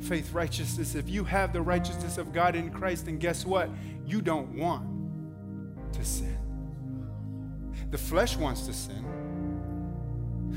faith 0.00 0.32
righteousness, 0.32 0.94
if 0.94 1.08
you 1.08 1.24
have 1.24 1.52
the 1.52 1.62
righteousness 1.62 2.18
of 2.18 2.32
God 2.32 2.54
in 2.54 2.70
Christ, 2.70 3.06
then 3.06 3.18
guess 3.18 3.44
what? 3.44 3.70
You 4.06 4.22
don't 4.22 4.56
want 4.56 4.86
to 5.94 6.04
sin. 6.04 6.38
The 7.90 7.98
flesh 7.98 8.36
wants 8.36 8.66
to 8.66 8.72
sin. 8.72 9.04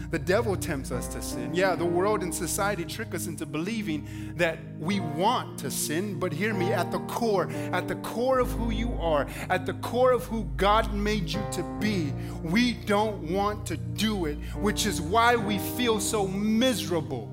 The 0.09 0.19
devil 0.19 0.57
tempts 0.57 0.91
us 0.91 1.07
to 1.09 1.21
sin. 1.21 1.53
Yeah, 1.53 1.75
the 1.75 1.85
world 1.85 2.21
and 2.21 2.35
society 2.35 2.83
trick 2.83 3.15
us 3.15 3.27
into 3.27 3.45
believing 3.45 4.33
that 4.35 4.59
we 4.77 4.99
want 4.99 5.57
to 5.59 5.71
sin, 5.71 6.19
but 6.19 6.33
hear 6.33 6.53
me 6.53 6.73
at 6.73 6.91
the 6.91 6.99
core, 6.99 7.49
at 7.71 7.87
the 7.87 7.95
core 7.95 8.39
of 8.39 8.51
who 8.51 8.71
you 8.71 8.93
are, 8.99 9.25
at 9.49 9.65
the 9.65 9.73
core 9.75 10.11
of 10.11 10.25
who 10.25 10.43
God 10.57 10.93
made 10.93 11.29
you 11.29 11.41
to 11.53 11.63
be, 11.79 12.13
we 12.43 12.73
don't 12.73 13.21
want 13.31 13.65
to 13.67 13.77
do 13.77 14.25
it, 14.25 14.35
which 14.55 14.85
is 14.85 14.99
why 14.99 15.35
we 15.35 15.59
feel 15.59 15.99
so 15.99 16.27
miserable 16.27 17.27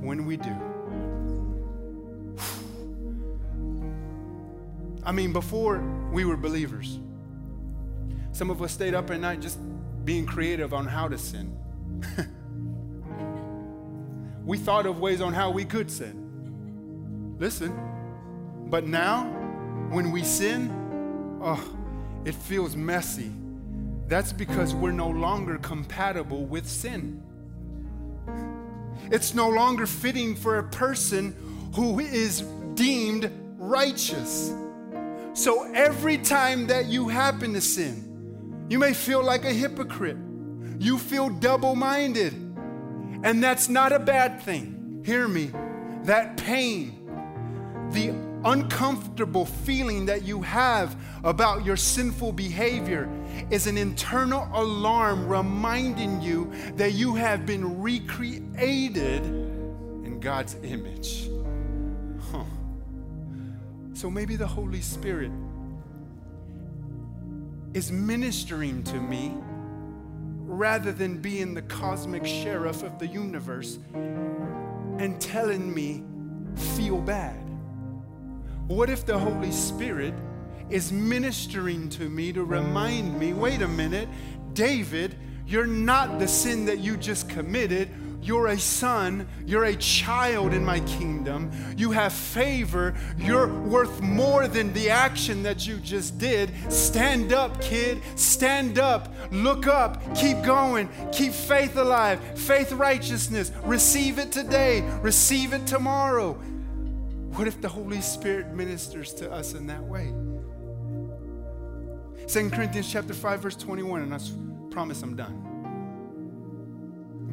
when 0.00 0.26
we 0.26 0.36
do. 0.36 0.54
I 5.04 5.12
mean, 5.12 5.32
before 5.32 5.78
we 6.12 6.24
were 6.24 6.36
believers, 6.36 6.98
some 8.32 8.50
of 8.50 8.62
us 8.62 8.72
stayed 8.72 8.94
up 8.94 9.10
at 9.10 9.20
night 9.20 9.40
just 9.40 9.58
being 10.04 10.26
creative 10.26 10.72
on 10.72 10.86
how 10.86 11.08
to 11.08 11.18
sin. 11.18 11.56
we 14.44 14.58
thought 14.58 14.86
of 14.86 15.00
ways 15.00 15.20
on 15.20 15.32
how 15.32 15.50
we 15.50 15.64
could 15.64 15.90
sin. 15.90 17.36
Listen, 17.38 17.76
but 18.66 18.86
now 18.86 19.24
when 19.90 20.12
we 20.12 20.22
sin, 20.22 20.70
oh, 21.42 21.76
it 22.24 22.34
feels 22.34 22.76
messy. 22.76 23.30
That's 24.08 24.32
because 24.32 24.74
we're 24.74 24.92
no 24.92 25.08
longer 25.08 25.58
compatible 25.58 26.44
with 26.44 26.66
sin. 26.66 27.22
It's 29.10 29.34
no 29.34 29.48
longer 29.48 29.86
fitting 29.86 30.34
for 30.36 30.58
a 30.58 30.64
person 30.64 31.34
who 31.74 31.98
is 32.00 32.42
deemed 32.74 33.30
righteous. 33.58 34.52
So 35.34 35.64
every 35.72 36.18
time 36.18 36.66
that 36.66 36.86
you 36.86 37.08
happen 37.08 37.54
to 37.54 37.60
sin, 37.60 38.66
you 38.68 38.78
may 38.78 38.92
feel 38.92 39.22
like 39.22 39.44
a 39.44 39.52
hypocrite. 39.52 40.18
You 40.78 40.98
feel 40.98 41.30
double 41.30 41.74
minded. 41.74 42.34
And 43.24 43.42
that's 43.42 43.68
not 43.68 43.92
a 43.92 43.98
bad 43.98 44.42
thing. 44.42 45.02
Hear 45.04 45.28
me. 45.28 45.50
That 46.04 46.36
pain, 46.36 47.08
the 47.92 48.10
uncomfortable 48.44 49.46
feeling 49.46 50.06
that 50.06 50.22
you 50.22 50.42
have 50.42 50.96
about 51.24 51.64
your 51.64 51.76
sinful 51.76 52.32
behavior 52.32 53.08
is 53.50 53.66
an 53.66 53.78
internal 53.78 54.48
alarm 54.52 55.28
reminding 55.28 56.20
you 56.20 56.52
that 56.74 56.92
you 56.92 57.14
have 57.14 57.46
been 57.46 57.80
recreated 57.80 59.24
in 59.24 60.18
God's 60.20 60.56
image. 60.62 61.31
So 63.94 64.10
maybe 64.10 64.36
the 64.36 64.46
Holy 64.46 64.80
Spirit 64.80 65.32
is 67.74 67.90
ministering 67.90 68.82
to 68.84 69.00
me 69.00 69.34
rather 70.44 70.92
than 70.92 71.18
being 71.18 71.54
the 71.54 71.62
cosmic 71.62 72.26
sheriff 72.26 72.82
of 72.82 72.98
the 72.98 73.06
universe 73.06 73.78
and 73.94 75.20
telling 75.20 75.72
me, 75.72 76.04
feel 76.76 76.98
bad. 76.98 77.38
What 78.66 78.90
if 78.90 79.06
the 79.06 79.18
Holy 79.18 79.52
Spirit 79.52 80.14
is 80.70 80.92
ministering 80.92 81.88
to 81.90 82.08
me 82.08 82.32
to 82.32 82.44
remind 82.44 83.18
me 83.18 83.32
wait 83.32 83.62
a 83.62 83.68
minute, 83.68 84.08
David, 84.52 85.16
you're 85.46 85.66
not 85.66 86.18
the 86.18 86.28
sin 86.28 86.66
that 86.66 86.78
you 86.78 86.96
just 86.96 87.28
committed. 87.28 87.88
You're 88.22 88.46
a 88.46 88.58
son. 88.58 89.28
You're 89.44 89.64
a 89.64 89.74
child 89.74 90.54
in 90.54 90.64
my 90.64 90.80
kingdom. 90.80 91.50
You 91.76 91.90
have 91.90 92.12
favor. 92.12 92.94
You're 93.18 93.52
worth 93.52 94.00
more 94.00 94.46
than 94.46 94.72
the 94.72 94.90
action 94.90 95.42
that 95.42 95.66
you 95.66 95.78
just 95.78 96.18
did. 96.18 96.50
Stand 96.72 97.32
up, 97.32 97.60
kid. 97.60 98.00
Stand 98.14 98.78
up. 98.78 99.12
Look 99.32 99.66
up. 99.66 100.14
Keep 100.14 100.42
going. 100.42 100.88
Keep 101.12 101.32
faith 101.32 101.76
alive. 101.76 102.20
Faith, 102.38 102.70
righteousness. 102.72 103.50
Receive 103.64 104.20
it 104.20 104.30
today. 104.30 104.82
Receive 105.02 105.52
it 105.52 105.66
tomorrow. 105.66 106.34
What 107.34 107.48
if 107.48 107.60
the 107.60 107.68
Holy 107.68 108.00
Spirit 108.02 108.54
ministers 108.54 109.12
to 109.14 109.32
us 109.32 109.54
in 109.54 109.66
that 109.66 109.82
way? 109.82 110.12
2 112.28 112.50
Corinthians 112.50 112.90
chapter 112.90 113.14
5 113.14 113.40
verse 113.40 113.56
21 113.56 114.02
and 114.02 114.14
I 114.14 114.18
promise 114.70 115.02
I'm 115.02 115.16
done. 115.16 115.51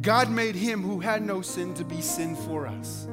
God 0.02 0.30
made 0.30 0.56
him 0.56 0.82
who 0.82 1.00
had 1.00 1.22
no 1.22 1.42
sin 1.42 1.74
to 1.76 1.84
be 1.84 2.02
sin 2.02 2.36
for 2.36 2.68
us. 2.68 3.08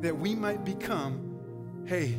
That 0.00 0.16
we 0.16 0.34
might 0.34 0.64
become, 0.64 1.40
hey, 1.84 2.16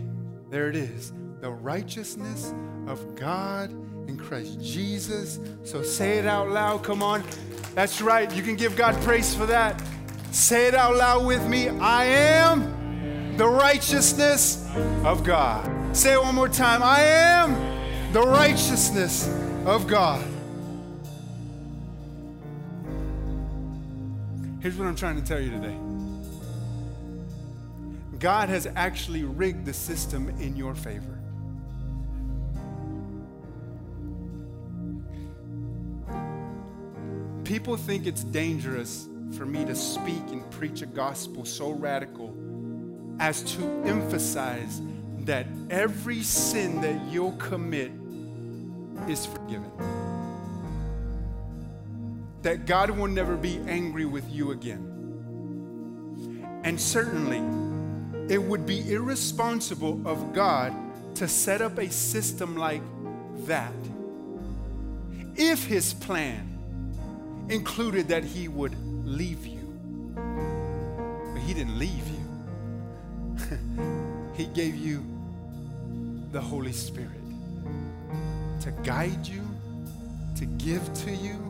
there 0.50 0.70
it 0.70 0.76
is, 0.76 1.12
the 1.42 1.52
righteousness 1.52 2.54
of 2.88 3.16
God 3.16 3.72
in 4.08 4.18
Christ 4.18 4.62
Jesus. 4.62 5.40
So 5.64 5.84
say 5.84 6.18
it 6.18 6.26
out 6.26 6.50
loud. 6.50 6.84
Come 6.84 7.04
on. 7.04 7.24
That's 7.76 8.02
right. 8.02 8.34
You 8.34 8.42
can 8.42 8.56
give 8.56 8.76
God 8.76 8.96
praise 9.04 9.36
for 9.36 9.46
that. 9.48 9.82
Say 10.32 10.68
it 10.68 10.76
out 10.76 10.96
loud 10.96 11.26
with 11.26 11.46
me. 11.48 11.70
I 11.70 12.06
am 12.06 13.38
the 13.38 13.48
righteousness 13.48 14.68
of 15.04 15.24
God. 15.24 15.96
Say 15.96 16.14
it 16.14 16.22
one 16.22 16.36
more 16.36 16.50
time. 16.50 16.82
I 16.82 17.02
am 17.02 18.14
the 18.14 18.22
righteousness 18.22 19.28
of 19.66 19.88
God. 19.88 20.26
Here's 24.68 24.78
what 24.78 24.90
I'm 24.90 24.98
trying 24.98 25.16
to 25.16 25.26
tell 25.26 25.40
you 25.40 25.50
today 25.50 25.78
God 28.20 28.50
has 28.50 28.68
actually 28.76 29.24
rigged 29.24 29.66
the 29.66 29.72
system 29.72 30.28
in 30.42 30.58
your 30.58 30.76
favor. 30.76 31.18
People 37.46 37.78
think 37.78 38.08
it's 38.08 38.26
dangerous 38.26 39.08
for 39.38 39.46
me 39.46 39.64
to 39.64 39.74
speak 39.74 40.24
and 40.32 40.52
preach 40.52 40.82
a 40.82 40.86
gospel 40.86 41.46
so 41.46 41.72
radical 41.72 42.36
as 43.22 43.44
to 43.56 43.64
emphasize 43.86 44.82
that 45.20 45.48
every 45.70 46.22
sin 46.24 46.82
that 46.82 47.02
you'll 47.10 47.38
commit 47.38 47.94
is 49.08 49.26
forgiven 49.26 49.72
that 52.42 52.66
God 52.66 52.90
will 52.92 53.08
never 53.08 53.36
be 53.36 53.60
angry 53.68 54.06
with 54.06 54.30
you 54.32 54.52
again. 54.52 54.94
And 56.64 56.80
certainly, 56.80 57.42
it 58.34 58.42
would 58.42 58.66
be 58.66 58.92
irresponsible 58.92 60.02
of 60.06 60.34
God 60.34 60.74
to 61.16 61.28
set 61.28 61.62
up 61.62 61.78
a 61.78 61.90
system 61.90 62.56
like 62.58 62.82
that 63.46 63.74
if 65.36 65.66
his 65.66 65.94
plan 65.94 66.58
included 67.50 68.08
that 68.10 68.24
he 68.24 68.48
would 68.48 68.76
leave 69.06 69.46
you. 69.46 69.58
But 71.34 71.42
he 71.42 71.54
didn't 71.54 71.78
leave 71.78 72.04
you, 72.08 72.26
he 74.36 74.46
gave 74.48 74.76
you 74.76 75.04
the 76.32 76.42
Holy 76.42 76.72
Spirit 76.74 77.12
to 78.62 78.72
guide 78.84 79.26
you, 79.26 79.48
to 80.36 80.46
give 80.46 80.94
to 81.06 81.12
you 81.12 81.47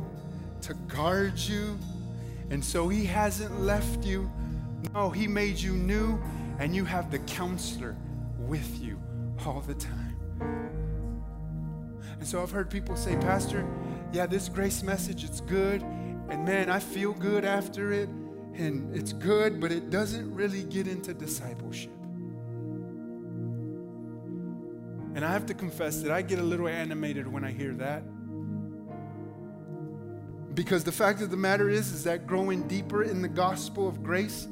to 0.64 0.74
guard 0.88 1.38
you. 1.38 1.78
And 2.49 2.64
so 2.64 2.88
he 2.88 3.05
hasn't 3.05 3.62
left 3.62 4.05
you. 4.05 4.32
No, 4.93 5.10
he 5.10 5.28
made 5.28 5.58
you 5.58 5.74
new, 5.74 6.20
and 6.60 6.76
you 6.76 6.86
have 6.86 7.12
the 7.12 7.20
counselor 7.20 7.95
with 8.39 8.82
you 8.82 8.99
all 9.45 9.62
the 9.62 9.74
time. 9.74 10.18
And 12.20 12.28
so 12.28 12.41
I've 12.41 12.51
heard 12.51 12.70
people 12.70 12.95
say, 12.95 13.16
Pastor, 13.18 13.68
yeah, 14.12 14.26
this 14.26 14.49
grace 14.49 14.82
message, 14.84 15.24
it's 15.24 15.41
good. 15.41 15.82
And 16.30 16.45
man, 16.45 16.70
I 16.70 16.80
feel 16.80 17.14
good 17.14 17.45
after 17.45 17.91
it. 17.91 18.10
And 18.55 18.95
it's 18.95 19.14
good, 19.14 19.60
but 19.60 19.72
it 19.72 19.91
doesn't 19.91 20.34
really 20.34 20.64
get 20.64 20.88
into 20.88 21.14
discipleship. 21.14 21.91
And 25.14 25.24
I 25.24 25.32
have 25.32 25.45
to 25.47 25.53
confess 25.53 26.01
that 26.01 26.12
I 26.12 26.22
get 26.22 26.39
a 26.39 26.43
little 26.43 26.68
animated 26.68 27.28
when 27.28 27.43
I 27.43 27.51
hear 27.51 27.74
that. 27.74 28.03
Because 30.58 30.84
the 30.84 30.91
fact 30.91 31.22
of 31.22 31.30
the 31.30 31.38
matter 31.38 31.70
is, 31.70 31.91
is 31.91 32.03
that 32.05 32.26
growing 32.26 32.68
deeper 32.68 33.03
in 33.03 33.22
the 33.22 33.28
gospel 33.28 33.88
of 33.88 34.01
grace 34.01 34.47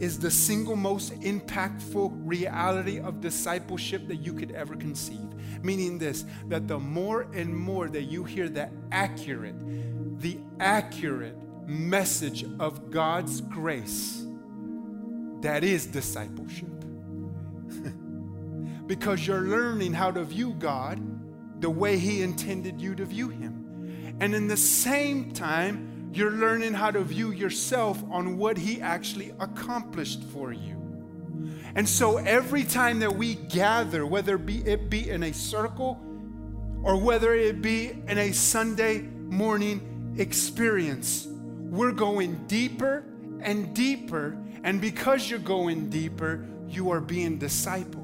is 0.00 0.18
the 0.18 0.28
single 0.28 0.74
most 0.74 1.12
impactful 1.20 2.10
reality 2.24 2.98
of 2.98 3.20
discipleship 3.20 4.08
that 4.08 4.16
you 4.16 4.32
could 4.32 4.50
ever 4.50 4.74
conceive. 4.74 5.28
Meaning 5.62 6.00
this, 6.00 6.24
that 6.48 6.66
the 6.66 6.80
more 6.80 7.28
and 7.32 7.56
more 7.56 7.88
that 7.88 8.02
you 8.02 8.24
hear 8.24 8.48
the 8.48 8.68
accurate, 8.90 9.54
the 10.20 10.38
accurate 10.58 11.36
message 11.68 12.44
of 12.58 12.90
God's 12.90 13.40
grace, 13.40 14.26
that 15.40 15.62
is 15.62 15.86
discipleship. 15.86 16.66
because 18.88 19.24
you're 19.24 19.42
learning 19.42 19.92
how 19.92 20.10
to 20.10 20.24
view 20.24 20.54
God 20.54 21.00
the 21.60 21.70
way 21.70 21.96
He 21.96 22.22
intended 22.22 22.80
you 22.80 22.96
to 22.96 23.04
view 23.04 23.28
Him. 23.28 23.53
And 24.20 24.34
in 24.34 24.48
the 24.48 24.56
same 24.56 25.32
time, 25.32 26.10
you're 26.12 26.30
learning 26.30 26.74
how 26.74 26.90
to 26.90 27.02
view 27.02 27.32
yourself 27.32 28.02
on 28.10 28.38
what 28.38 28.56
He 28.56 28.80
actually 28.80 29.32
accomplished 29.40 30.22
for 30.22 30.52
you. 30.52 30.80
And 31.74 31.88
so 31.88 32.18
every 32.18 32.62
time 32.62 33.00
that 33.00 33.16
we 33.16 33.34
gather, 33.34 34.06
whether 34.06 34.36
it 34.36 34.90
be, 34.90 35.10
in 35.10 35.24
a 35.24 35.32
circle 35.32 36.00
or 36.84 36.96
whether 37.00 37.34
it 37.34 37.60
be 37.60 37.90
in 38.06 38.18
a 38.18 38.32
Sunday 38.32 39.00
morning 39.00 40.14
experience, 40.18 41.26
we're 41.28 41.92
going 41.92 42.46
deeper 42.46 43.04
and 43.40 43.74
deeper. 43.74 44.38
And 44.62 44.80
because 44.80 45.28
you're 45.28 45.40
going 45.40 45.90
deeper, 45.90 46.46
you 46.68 46.90
are 46.90 47.00
being 47.00 47.40
discipled. 47.40 48.02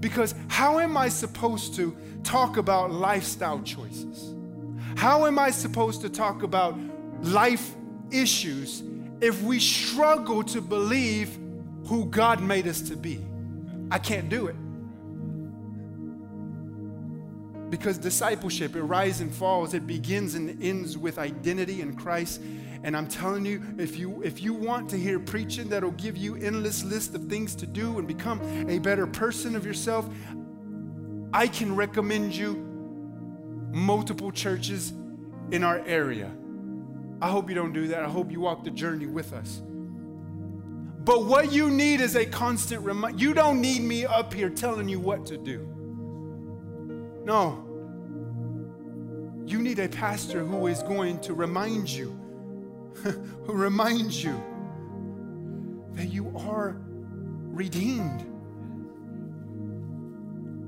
Because 0.00 0.34
how 0.48 0.80
am 0.80 0.96
I 0.96 1.08
supposed 1.08 1.76
to 1.76 1.96
talk 2.24 2.56
about 2.56 2.90
lifestyle 2.90 3.62
choices? 3.62 4.34
How 4.96 5.26
am 5.26 5.38
I 5.38 5.50
supposed 5.50 6.00
to 6.02 6.08
talk 6.08 6.42
about 6.42 6.78
life 7.20 7.74
issues 8.10 8.82
if 9.20 9.42
we 9.42 9.58
struggle 9.58 10.42
to 10.44 10.60
believe 10.60 11.38
who 11.86 12.06
God 12.06 12.42
made 12.42 12.66
us 12.66 12.80
to 12.82 12.96
be? 12.96 13.20
I 13.90 13.98
can't 13.98 14.28
do 14.28 14.46
it. 14.46 14.56
Because 17.70 17.98
discipleship, 17.98 18.76
it 18.76 18.82
rises 18.82 19.20
and 19.20 19.34
falls, 19.34 19.74
it 19.74 19.86
begins 19.86 20.36
and 20.36 20.62
ends 20.62 20.96
with 20.96 21.18
identity 21.18 21.80
in 21.80 21.96
Christ. 21.96 22.40
And 22.84 22.96
I'm 22.96 23.08
telling 23.08 23.46
you, 23.46 23.62
if 23.78 23.98
you 23.98 24.22
if 24.22 24.42
you 24.42 24.52
want 24.52 24.90
to 24.90 24.96
hear 24.96 25.18
preaching 25.18 25.68
that'll 25.70 25.90
give 25.92 26.16
you 26.16 26.36
endless 26.36 26.84
list 26.84 27.14
of 27.14 27.24
things 27.24 27.54
to 27.56 27.66
do 27.66 27.98
and 27.98 28.06
become 28.06 28.40
a 28.68 28.78
better 28.78 29.06
person 29.06 29.56
of 29.56 29.66
yourself, 29.66 30.06
I 31.32 31.48
can 31.48 31.74
recommend 31.74 32.36
you 32.36 32.73
multiple 33.74 34.30
churches 34.30 34.92
in 35.50 35.64
our 35.64 35.78
area. 35.80 36.30
I 37.20 37.28
hope 37.28 37.48
you 37.48 37.54
don't 37.54 37.72
do 37.72 37.88
that. 37.88 38.02
I 38.02 38.08
hope 38.08 38.30
you 38.30 38.40
walk 38.40 38.64
the 38.64 38.70
journey 38.70 39.06
with 39.06 39.32
us. 39.32 39.62
But 41.04 41.26
what 41.26 41.52
you 41.52 41.70
need 41.70 42.00
is 42.00 42.16
a 42.16 42.24
constant 42.24 42.82
reminder. 42.82 43.18
You 43.18 43.34
don't 43.34 43.60
need 43.60 43.82
me 43.82 44.06
up 44.06 44.32
here 44.32 44.48
telling 44.48 44.88
you 44.88 45.00
what 45.00 45.26
to 45.26 45.36
do. 45.36 45.68
No. 47.24 47.60
You 49.46 49.60
need 49.60 49.78
a 49.78 49.88
pastor 49.88 50.44
who 50.44 50.66
is 50.66 50.82
going 50.82 51.20
to 51.20 51.34
remind 51.34 51.90
you 51.90 52.18
who 53.02 53.52
reminds 53.52 54.22
you 54.22 54.40
that 55.92 56.06
you 56.06 56.32
are 56.36 56.76
redeemed, 56.88 58.24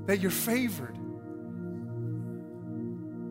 that 0.07 0.19
you're 0.19 0.29
favored, 0.29 0.96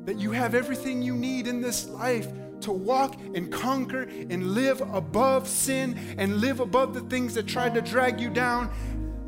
that 0.07 0.19
you 0.19 0.31
have 0.31 0.55
everything 0.55 1.03
you 1.03 1.15
need 1.15 1.47
in 1.47 1.61
this 1.61 1.89
life 1.89 2.29
to 2.61 2.73
walk 2.73 3.17
and 3.35 3.53
conquer 3.53 4.03
and 4.03 4.55
live 4.55 4.81
above 4.81 5.47
sin 5.47 5.99
and 6.17 6.39
live 6.39 6.61
above 6.61 6.95
the 6.95 7.03
things 7.03 7.35
that 7.35 7.47
tried 7.47 7.75
to 7.75 7.83
drag 7.83 8.19
you 8.19 8.31
down. 8.31 8.71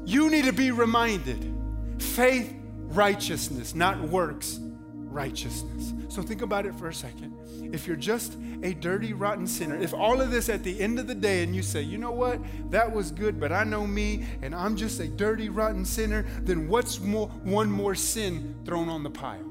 You 0.07 0.31
need 0.31 0.47
to 0.47 0.53
be 0.53 0.71
reminded 0.71 1.55
faith, 1.99 2.55
righteousness, 2.87 3.75
not 3.75 4.01
works, 4.01 4.61
righteousness. 4.63 5.93
So 6.09 6.23
think 6.23 6.43
about 6.43 6.65
it 6.65 6.75
for 6.77 6.89
a 6.89 6.95
second. 6.95 7.37
If 7.75 7.87
you're 7.87 7.97
just 7.97 8.37
a 8.63 8.73
dirty, 8.73 9.13
rotten 9.13 9.47
sinner, 9.47 9.77
if 9.77 9.93
all 9.93 10.21
of 10.21 10.31
this 10.31 10.49
at 10.49 10.63
the 10.63 10.81
end 10.81 10.99
of 10.99 11.07
the 11.07 11.15
day 11.15 11.43
and 11.43 11.55
you 11.55 11.63
say, 11.63 11.83
you 11.83 11.99
know 11.99 12.13
what, 12.13 12.41
that 12.71 12.91
was 12.91 13.11
good, 13.11 13.39
but 13.39 13.53
I 13.53 13.65
know 13.65 13.87
me 13.87 14.25
and 14.43 14.55
I'm 14.55 14.77
just 14.77 15.01
a 15.01 15.09
dirty, 15.09 15.49
rotten 15.49 15.85
sinner, 15.85 16.25
then 16.43 16.69
what's 16.69 17.01
more, 17.01 17.29
one 17.29 17.71
more 17.71 17.95
sin 17.95 18.55
thrown 18.65 18.89
on 18.89 19.03
the 19.03 19.11
pile? 19.11 19.48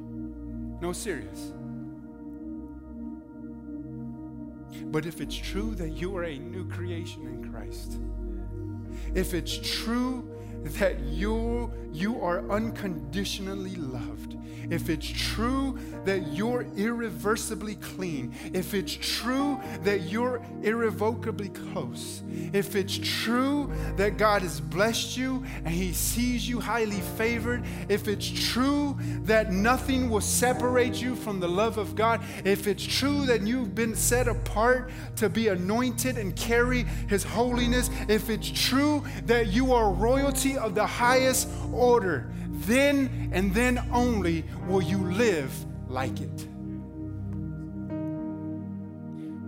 No, 0.82 0.94
serious. 0.94 1.54
But 4.86 5.06
if 5.06 5.22
it's 5.22 5.36
true 5.36 5.76
that 5.76 5.90
you 5.90 6.16
are 6.16 6.24
a 6.24 6.38
new 6.38 6.68
creation 6.70 7.24
in 7.28 7.52
Christ, 7.52 8.00
if 9.16 9.34
it's 9.34 9.58
true 9.58 10.37
that 10.64 11.00
you, 11.00 11.72
you 11.92 12.22
are 12.22 12.50
unconditionally 12.50 13.76
loved, 13.76 14.36
if 14.70 14.90
it's 14.90 15.08
true 15.08 15.78
that 16.04 16.34
you're 16.34 16.66
irreversibly 16.76 17.76
clean, 17.76 18.34
if 18.54 18.74
it's 18.74 18.94
true 18.94 19.60
that 19.84 20.02
you're 20.04 20.42
irrevocably 20.62 21.50
close, 21.50 22.22
if 22.54 22.76
it's 22.76 22.98
true 22.98 23.72
that 23.96 24.18
God 24.18 24.42
has 24.42 24.60
blessed 24.60 25.16
you 25.16 25.44
and 25.64 25.70
He 25.70 25.94
sees 25.94 26.48
you 26.48 26.60
highly 26.60 27.00
favored, 27.18 27.64
if 27.88 28.08
it's 28.08 28.30
true 28.52 28.98
that 29.24 29.52
nothing 29.52 30.10
will 30.10 30.22
separate 30.22 31.02
you 31.02 31.16
from 31.16 31.40
the 31.40 31.48
love 31.48 31.78
of 31.78 31.96
God, 31.96 32.22
if 32.44 32.68
it's 32.68 32.84
true 32.84 33.26
that 33.26 33.42
you've 33.48 33.74
been 33.74 33.96
set 33.96 34.28
apart 34.28 34.92
to 35.16 35.30
be 35.30 35.48
anointed 35.48 36.18
and 36.18 36.36
carry 36.36 36.84
His 37.08 37.24
holiness, 37.24 37.90
if 38.10 38.30
it's 38.30 38.50
true 38.50 39.04
that 39.26 39.48
you 39.48 39.74
are 39.74 39.92
royalty 39.92 40.47
of 40.56 40.76
the 40.76 40.86
highest 40.86 41.50
order, 41.74 42.32
then 42.48 43.30
and 43.34 43.54
then 43.54 43.86
only 43.92 44.46
will 44.68 44.82
you 44.82 45.00
live 45.00 45.54
like 45.90 46.22
it. 46.22 46.48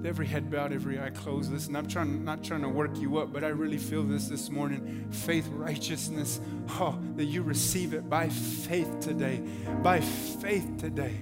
Every 0.05 0.27
head 0.27 0.49
bowed, 0.49 0.71
every 0.71 0.99
eye 0.99 1.09
closed. 1.09 1.51
Listen, 1.51 1.75
I'm 1.75 1.87
trying, 1.87 2.23
not 2.23 2.43
trying 2.43 2.61
to 2.61 2.69
work 2.69 2.97
you 2.97 3.17
up, 3.17 3.33
but 3.33 3.43
I 3.43 3.49
really 3.49 3.77
feel 3.77 4.03
this 4.03 4.27
this 4.29 4.49
morning. 4.49 5.07
Faith, 5.11 5.47
righteousness, 5.49 6.39
oh, 6.71 6.97
that 7.15 7.25
you 7.25 7.43
receive 7.43 7.93
it 7.93 8.09
by 8.09 8.29
faith 8.29 8.99
today. 9.01 9.41
By 9.83 9.99
faith 9.99 10.77
today. 10.77 11.19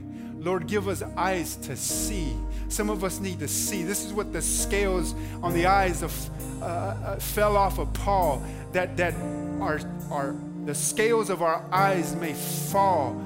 Lord, 0.48 0.66
give 0.66 0.88
us 0.88 1.04
eyes 1.18 1.58
to 1.58 1.76
see. 1.76 2.34
Some 2.70 2.89
of 2.89 3.04
us 3.04 3.20
need 3.20 3.39
to 3.39 3.50
see. 3.50 3.84
This 3.84 4.06
is 4.06 4.14
what 4.14 4.32
the 4.32 4.41
scales 4.41 5.14
on 5.43 5.54
the 5.54 5.66
eyes 5.66 6.04
of 6.04 6.30
uh, 6.62 6.66
uh, 6.66 7.16
fell 7.18 7.58
off 7.58 7.80
of 7.80 7.91
Paul. 7.91 8.41
That 8.72 8.95
that 8.95 9.14
are 9.60 9.82
are 10.10 10.38
the 10.64 10.74
scales 10.74 11.30
of 11.30 11.41
our 11.41 11.66
eyes 11.74 12.16
may 12.16 12.32
fall. 12.34 13.22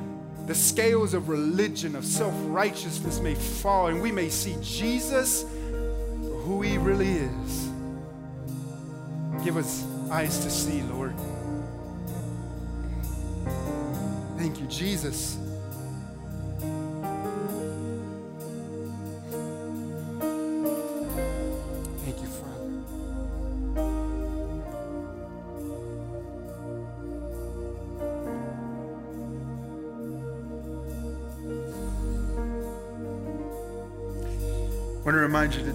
The 0.47 0.55
scales 0.55 1.13
of 1.13 1.29
religion, 1.29 1.95
of 1.95 2.05
self 2.05 2.33
righteousness 2.47 3.19
may 3.19 3.35
fall, 3.35 3.87
and 3.87 4.01
we 4.01 4.11
may 4.11 4.29
see 4.29 4.57
Jesus 4.59 5.45
who 6.21 6.63
he 6.63 6.79
really 6.79 7.11
is. 7.11 7.69
Give 9.43 9.57
us 9.57 9.85
eyes 10.09 10.39
to 10.43 10.49
see, 10.49 10.81
Lord. 10.81 11.13
Thank 14.37 14.59
you, 14.59 14.65
Jesus. 14.65 15.37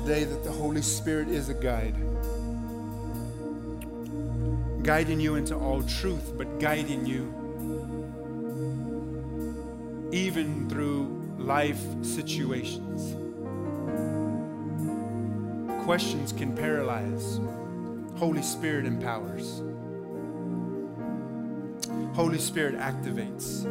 Today 0.06 0.22
that 0.22 0.44
the 0.44 0.52
Holy 0.52 0.82
Spirit 0.82 1.26
is 1.26 1.48
a 1.48 1.54
guide. 1.54 1.96
Guiding 4.84 5.18
you 5.18 5.34
into 5.34 5.56
all 5.56 5.82
truth, 5.82 6.32
but 6.38 6.60
guiding 6.60 7.04
you 7.04 7.24
even 10.12 10.70
through 10.70 11.06
life 11.38 11.80
situations. 12.02 13.16
Questions 15.84 16.30
can 16.30 16.54
paralyze, 16.54 17.40
Holy 18.16 18.42
Spirit 18.42 18.86
empowers. 18.86 19.60
Holy 22.14 22.38
Spirit 22.38 22.78
activates. 22.78 23.64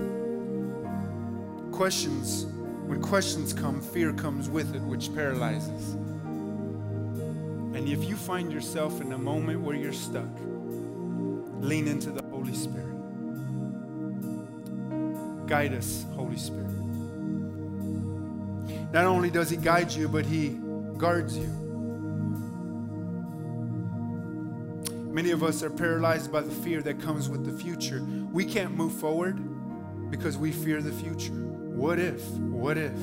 Questions 1.72 2.46
when 2.88 3.02
questions 3.02 3.54
come, 3.54 3.82
fear 3.82 4.12
comes 4.12 4.50
with 4.50 4.76
it, 4.76 4.82
which 4.82 5.16
paralyzes. 5.16 5.96
And 7.86 7.94
if 7.94 8.10
you 8.10 8.16
find 8.16 8.52
yourself 8.52 9.00
in 9.00 9.12
a 9.14 9.18
moment 9.20 9.62
where 9.62 9.76
you're 9.76 9.94
stuck, 9.94 10.40
lean 11.60 11.88
into 11.88 12.10
the 12.10 12.24
Holy 12.32 12.56
Spirit. 12.56 12.96
Guide 15.46 15.76
us, 15.76 16.04
Holy 16.16 16.36
Spirit. 16.36 16.72
Not 18.92 19.06
only 19.06 19.30
does 19.30 19.52
He 19.52 19.58
guide 19.58 19.92
you, 19.92 20.08
but 20.08 20.26
He 20.26 20.58
guards 20.98 21.38
you. 21.38 21.46
Many 25.12 25.30
of 25.30 25.44
us 25.44 25.62
are 25.62 25.70
paralyzed 25.70 26.32
by 26.32 26.42
the 26.42 26.50
fear 26.50 26.82
that 26.82 27.00
comes 27.00 27.30
with 27.30 27.46
the 27.46 27.54
future. 27.64 28.02
We 28.32 28.46
can't 28.46 28.76
move 28.76 28.94
forward 28.94 29.40
because 30.10 30.40
we 30.40 30.52
fear 30.52 30.82
the 30.82 30.92
future. 30.92 31.34
What 31.34 32.00
if? 32.00 32.26
What 32.30 32.80
if? 32.80 32.98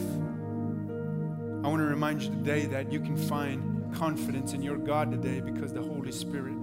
I 1.64 1.68
want 1.68 1.78
to 1.78 1.86
remind 1.86 2.22
you 2.22 2.30
today 2.30 2.66
that 2.66 2.90
you 2.90 2.98
can 2.98 3.16
find 3.16 3.71
confidence 3.94 4.52
in 4.52 4.62
your 4.62 4.76
God 4.76 5.10
today 5.10 5.40
because 5.40 5.72
the 5.72 5.82
Holy 5.82 6.12
Spirit 6.12 6.56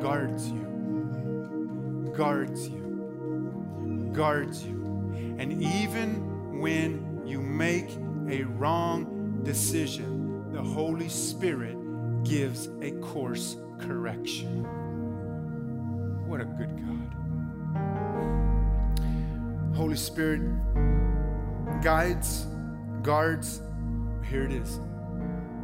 guards 0.00 0.48
you, 0.48 2.12
guards 2.16 2.68
you, 2.68 4.10
guards 4.12 4.64
you. 4.64 5.36
And 5.38 5.62
even 5.62 6.60
when 6.60 7.22
you 7.26 7.40
make 7.40 7.90
a 8.28 8.42
wrong 8.44 9.40
decision, 9.42 10.52
the 10.52 10.62
Holy 10.62 11.08
Spirit 11.08 11.76
gives 12.24 12.68
a 12.82 12.92
course 13.00 13.56
correction. 13.80 14.64
What 16.26 16.40
a 16.40 16.44
good 16.44 16.76
God. 16.76 16.98
Holy 19.74 19.96
Spirit 19.96 20.42
guides, 21.82 22.46
guards. 23.02 23.62
Here 24.28 24.44
it 24.44 24.52
is. 24.52 24.80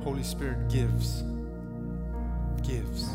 Holy 0.04 0.22
Spirit 0.22 0.68
gives, 0.68 1.24
gives, 2.62 3.08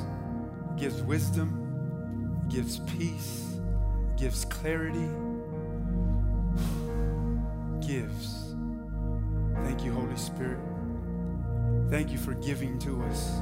gives 0.75 1.03
wisdom, 1.03 2.43
gives 2.49 2.79
peace, 2.79 3.59
gives 4.17 4.43
clarity, 4.45 5.07
gives. 7.85 8.55
Thank 9.63 9.85
you, 9.85 9.91
Holy 9.93 10.17
Spirit. 10.17 10.57
Thank 11.91 12.11
you 12.11 12.17
for 12.17 12.33
giving 12.33 12.79
to 12.79 13.03
us. 13.03 13.39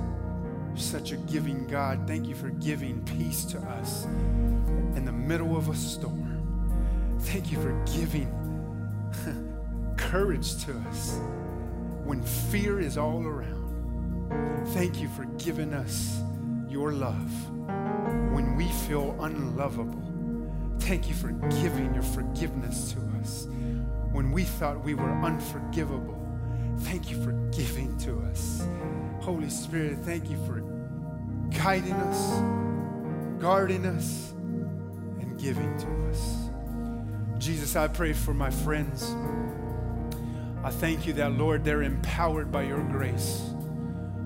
You're 0.68 0.78
such 0.78 1.14
a 1.14 1.16
giving 1.16 1.68
God. 1.68 2.06
Thank 2.06 2.28
you 2.28 2.36
for 2.36 2.50
giving 2.50 3.02
peace 3.06 3.46
to 3.46 3.60
us 3.60 4.04
in 4.04 5.06
the 5.06 5.14
middle 5.14 5.56
of 5.56 5.70
a 5.70 5.76
storm. 5.76 7.18
Thank 7.22 7.50
you 7.50 7.62
for 7.62 7.82
giving 7.96 8.30
courage 9.98 10.66
to 10.66 10.78
us 10.90 11.18
when 12.08 12.24
fear 12.24 12.80
is 12.80 12.98
all 12.98 13.26
around. 13.26 14.66
Thank 14.68 15.02
you 15.02 15.10
for 15.10 15.26
giving 15.38 15.74
us 15.74 16.22
your 16.70 16.94
love 16.94 17.32
when 18.34 18.56
we 18.56 18.70
feel 18.88 19.16
unlovable. 19.22 20.02
Thank 20.80 21.10
you 21.10 21.16
for 21.16 21.32
giving 21.62 21.94
your 21.94 22.04
forgiveness 22.04 22.94
to 22.94 23.00
us 23.20 23.48
when 24.14 24.32
we 24.32 24.44
thought 24.44 24.82
we 24.84 24.94
were 24.96 25.12
unforgivable. 25.22 26.18
Thank 26.80 27.12
you 27.12 27.22
for 27.22 27.34
giving 27.52 27.98
to 28.00 28.22
us. 28.22 28.66
Holy 29.20 29.50
Spirit, 29.50 29.98
thank 30.04 30.30
you 30.30 30.38
for 30.46 30.62
guiding 31.62 31.94
us, 31.94 33.42
guarding 33.42 33.86
us, 33.86 34.32
and 35.20 35.38
giving 35.38 35.78
to 35.78 36.10
us. 36.10 36.50
Jesus, 37.38 37.76
I 37.76 37.90
pray 37.90 38.14
for 38.14 38.34
my 38.34 38.50
friends. 38.50 39.14
I 40.68 40.70
thank 40.70 41.08
you 41.08 41.14
that, 41.14 41.32
Lord, 41.32 41.64
they're 41.64 41.84
empowered 41.84 42.52
by 42.52 42.64
your 42.64 42.84
grace. 42.84 43.42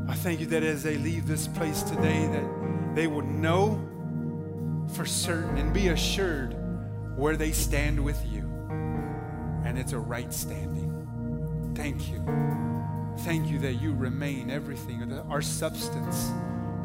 I 0.07 0.15
thank 0.15 0.39
you 0.39 0.47
that 0.47 0.63
as 0.63 0.81
they 0.81 0.97
leave 0.97 1.27
this 1.27 1.47
place 1.47 1.83
today, 1.83 2.25
that 2.25 2.95
they 2.95 3.05
would 3.05 3.25
know 3.25 3.79
for 4.95 5.05
certain 5.05 5.59
and 5.59 5.71
be 5.71 5.89
assured 5.89 6.55
where 7.15 7.37
they 7.37 7.51
stand 7.51 8.03
with 8.03 8.19
you. 8.25 8.39
And 9.65 9.77
it's 9.77 9.91
a 9.93 9.99
right 9.99 10.33
standing. 10.33 11.73
Thank 11.75 12.09
you. 12.09 12.25
Thank 13.19 13.47
you 13.47 13.59
that 13.59 13.73
you 13.73 13.93
remain 13.93 14.49
everything, 14.49 15.13
our 15.29 15.43
substance 15.43 16.31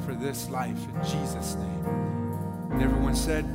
for 0.05 0.13
this 0.13 0.51
life 0.51 0.87
in 0.87 1.03
Jesus' 1.03 1.55
name. 1.55 1.87
And 2.73 2.83
everyone 2.83 3.17
said, 3.17 3.47